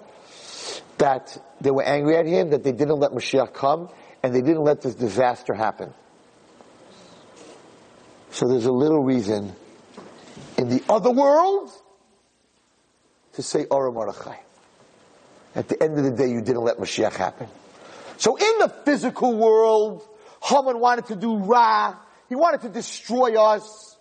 that 0.99 1.37
they 1.61 1.71
were 1.71 1.83
angry 1.83 2.17
at 2.17 2.27
him, 2.27 2.51
that 2.51 2.63
they 2.63 2.73
didn't 2.73 2.99
let 2.99 3.13
Mashiach 3.13 3.53
come, 3.53 3.89
and 4.23 4.35
they 4.35 4.41
didn't 4.41 4.65
let 4.65 4.81
this 4.81 4.95
disaster 4.95 5.55
happen. 5.55 5.93
So 8.35 8.49
there's 8.49 8.67
a 8.67 8.73
little 8.73 9.05
reason 9.05 9.55
in 10.59 10.69
the 10.69 10.83
other 10.89 11.13
world 11.13 11.71
to 13.35 13.43
say 13.45 13.65
Ora 13.71 13.93
Mordechai. 13.93 14.39
At 15.55 15.69
the 15.69 15.81
end 15.81 15.97
of 15.97 16.05
the 16.05 16.11
day, 16.11 16.33
you 16.33 16.41
didn't 16.41 16.65
let 16.65 16.79
Mashiach 16.79 17.15
happen. 17.15 17.47
So 18.17 18.35
in 18.35 18.59
the 18.59 18.75
physical 18.85 19.37
world, 19.37 20.03
Haman 20.43 20.81
wanted 20.81 21.07
to 21.07 21.15
do 21.15 21.37
Ra. 21.37 21.95
He 22.29 22.35
wanted 22.35 22.63
to 22.63 22.71
destroy 22.71 23.41
us. 23.41 23.97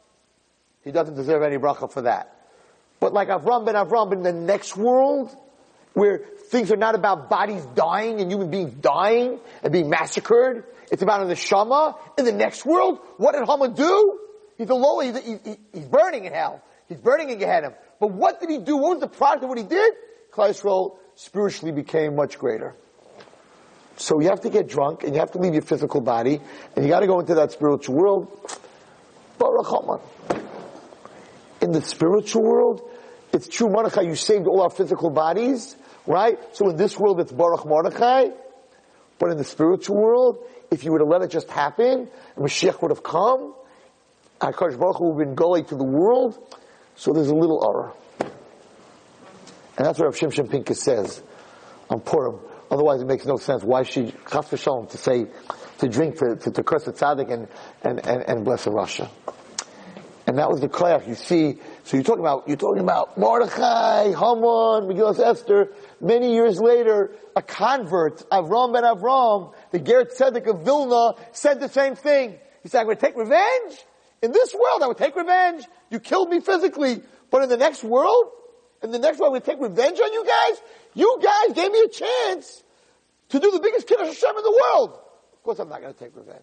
He 0.83 0.91
doesn't 0.91 1.13
deserve 1.13 1.43
any 1.43 1.57
bracha 1.57 1.91
for 1.91 2.01
that. 2.01 2.35
But 2.99 3.13
like 3.13 3.27
Avram 3.27 3.67
ben 3.67 3.75
Avram, 3.75 4.13
in 4.13 4.23
the 4.23 4.33
next 4.33 4.75
world, 4.75 5.29
where 5.93 6.23
things 6.49 6.71
are 6.71 6.77
not 6.77 6.95
about 6.95 7.29
bodies 7.29 7.63
dying 7.75 8.19
and 8.19 8.31
human 8.31 8.49
beings 8.49 8.73
dying 8.73 9.37
and 9.61 9.71
being 9.71 9.91
massacred, 9.91 10.63
it's 10.91 11.03
about 11.03 11.21
an 11.21 11.27
neshama. 11.27 11.99
In 12.17 12.25
the 12.25 12.31
next 12.31 12.65
world, 12.65 12.97
what 13.17 13.33
did 13.33 13.47
Haman 13.47 13.75
do? 13.75 14.21
He's 14.57 14.69
a 14.69 14.75
low, 14.75 14.99
he's, 14.99 15.17
he, 15.23 15.57
he's 15.73 15.85
burning 15.85 16.25
in 16.25 16.33
hell. 16.33 16.61
He's 16.87 16.99
burning 16.99 17.29
in 17.29 17.39
Gehenna. 17.39 17.73
But 17.99 18.11
what 18.11 18.39
did 18.39 18.49
he 18.49 18.59
do? 18.59 18.77
What 18.77 18.91
was 18.91 18.99
the 18.99 19.07
product 19.07 19.43
of 19.43 19.49
what 19.49 19.57
he 19.57 19.63
did? 19.63 19.93
Yisrael 20.31 20.97
spiritually 21.15 21.71
became 21.71 22.15
much 22.15 22.37
greater. 22.37 22.75
So 23.97 24.19
you 24.19 24.29
have 24.29 24.41
to 24.41 24.49
get 24.49 24.67
drunk 24.67 25.03
and 25.03 25.13
you 25.13 25.19
have 25.19 25.31
to 25.31 25.37
leave 25.37 25.53
your 25.53 25.61
physical 25.61 26.01
body 26.01 26.41
and 26.75 26.83
you 26.83 26.91
got 26.91 27.01
to 27.01 27.07
go 27.07 27.19
into 27.19 27.35
that 27.35 27.51
spiritual 27.51 27.95
world. 27.95 28.59
Baruch. 29.37 30.01
In 31.61 31.71
the 31.71 31.81
spiritual 31.81 32.43
world, 32.43 32.81
it's 33.31 33.47
true, 33.47 33.69
Mordechai, 33.69 34.01
you 34.01 34.15
saved 34.15 34.47
all 34.47 34.61
our 34.61 34.69
physical 34.69 35.09
bodies, 35.09 35.75
right? 36.05 36.37
So 36.53 36.69
in 36.69 36.77
this 36.77 36.97
world, 36.97 37.19
it's 37.19 37.31
Baruch 37.31 37.65
Mordechai. 37.65 38.29
But 39.19 39.31
in 39.31 39.37
the 39.37 39.43
spiritual 39.43 39.97
world, 39.97 40.39
if 40.71 40.83
you 40.83 40.91
were 40.91 40.99
to 40.99 41.05
let 41.05 41.21
it 41.21 41.29
just 41.29 41.49
happen, 41.49 42.09
Mashiach 42.37 42.81
would 42.81 42.91
have 42.91 43.03
come, 43.03 43.53
HaKadosh 44.51 44.77
Baruch 44.77 44.97
Hu 44.97 45.17
been 45.17 45.35
going 45.35 45.63
to 45.65 45.75
the 45.75 45.85
world, 45.85 46.37
so 46.95 47.13
there's 47.13 47.29
a 47.29 47.35
little 47.35 47.63
error. 47.63 47.93
And 49.77 49.87
that's 49.87 49.97
what 49.97 50.05
Rav 50.05 50.15
Shimshon 50.15 50.51
Pincus 50.51 50.81
says 50.81 51.23
on 51.89 52.01
Purim. 52.01 52.39
Otherwise, 52.69 53.01
it 53.01 53.07
makes 53.07 53.25
no 53.25 53.37
sense. 53.37 53.63
Why 53.63 53.83
she 53.83 54.13
chas 54.29 54.45
v'shalom 54.45 54.89
to 54.91 54.97
say 54.97 55.27
to 55.77 55.87
drink 55.87 56.17
to, 56.17 56.35
to, 56.35 56.51
to 56.51 56.63
curse 56.63 56.87
a 56.87 56.91
tzaddik 56.91 57.31
and, 57.31 57.47
and, 57.83 58.05
and, 58.05 58.23
and 58.27 58.45
bless 58.45 58.67
a 58.67 58.69
rasha. 58.69 59.09
And 60.27 60.37
that 60.37 60.49
was 60.49 60.59
the 60.61 60.69
koyach. 60.69 61.07
You 61.07 61.15
see, 61.15 61.59
so 61.83 61.97
you're 61.97 62.03
talking 62.03 62.21
about 62.21 62.47
you're 62.47 62.57
talking 62.57 62.81
about 62.81 63.17
Mordechai, 63.17 64.05
Haman, 64.07 64.89
Megillah 64.89 65.19
Esther. 65.19 65.69
Many 66.01 66.33
years 66.33 66.59
later, 66.59 67.11
a 67.35 67.41
convert, 67.41 68.27
Avram 68.29 68.73
ben 68.73 68.83
Avram, 68.83 69.53
the 69.71 69.79
Ger 69.79 70.05
Tzedek 70.05 70.47
of 70.47 70.63
Vilna, 70.63 71.13
said 71.31 71.59
the 71.59 71.69
same 71.69 71.95
thing. 71.95 72.39
He 72.61 72.69
said, 72.69 72.81
"I'm 72.81 72.85
going 72.85 72.97
to 72.97 73.05
take 73.05 73.17
revenge 73.17 73.85
in 74.23 74.31
this 74.31 74.53
world. 74.55 74.81
I 74.81 74.87
would 74.87 74.97
take 74.97 75.15
revenge. 75.15 75.65
You 75.91 75.99
killed 75.99 76.29
me 76.29 76.39
physically, 76.39 77.03
but 77.29 77.43
in 77.43 77.49
the 77.49 77.57
next 77.57 77.83
world, 77.83 78.31
in 78.81 78.91
the 78.91 78.97
next 78.97 79.19
world, 79.19 79.31
I 79.31 79.33
would 79.33 79.43
take 79.43 79.59
revenge 79.59 79.99
on 79.99 80.11
you 80.11 80.25
guys. 80.25 80.61
You 80.95 81.19
guys 81.21 81.55
gave 81.55 81.71
me 81.71 81.81
a 81.81 81.89
chance 81.89 82.63
to 83.29 83.39
do 83.39 83.51
the 83.51 83.59
biggest 83.59 83.87
kiddush 83.87 84.07
Hashem 84.07 84.37
in 84.37 84.43
the 84.43 84.61
world. 84.63 84.99
Of 85.33 85.43
course, 85.43 85.59
I'm 85.59 85.69
not 85.69 85.81
going 85.81 85.93
to 85.93 85.99
take 85.99 86.15
revenge." 86.15 86.41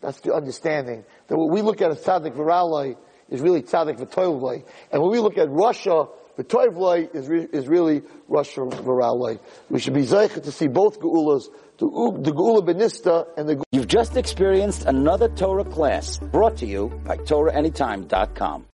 That's 0.00 0.20
the 0.20 0.34
understanding 0.34 1.04
that 1.26 1.36
what 1.36 1.50
we 1.50 1.62
look 1.62 1.82
at 1.82 1.90
as 1.90 2.00
tzaddik 2.00 2.34
v'ralai 2.34 2.96
is 3.28 3.40
really 3.40 3.62
tzaddik 3.62 3.98
v'toivlai, 3.98 4.64
and 4.92 5.02
when 5.02 5.10
we 5.10 5.18
look 5.18 5.36
at 5.38 5.48
rasha, 5.48 6.08
v'toivlai 6.38 7.14
is, 7.14 7.28
re- 7.28 7.48
is 7.52 7.68
really 7.68 8.00
rasha 8.28 8.70
v'ralai. 8.70 9.38
We 9.68 9.78
should 9.78 9.94
be 9.94 10.02
zeichet 10.02 10.44
to 10.44 10.52
see 10.52 10.68
both 10.68 11.00
geulas, 11.00 11.48
the 11.80 12.32
geula 12.32 12.62
benista 12.62 13.26
and 13.36 13.48
the 13.48 13.62
You've 13.72 13.88
just 13.88 14.16
experienced 14.16 14.84
another 14.84 15.28
Torah 15.28 15.64
class 15.64 16.18
brought 16.18 16.56
to 16.58 16.66
you 16.66 16.88
by 17.04 17.16
TorahAnytime.com. 17.16 18.66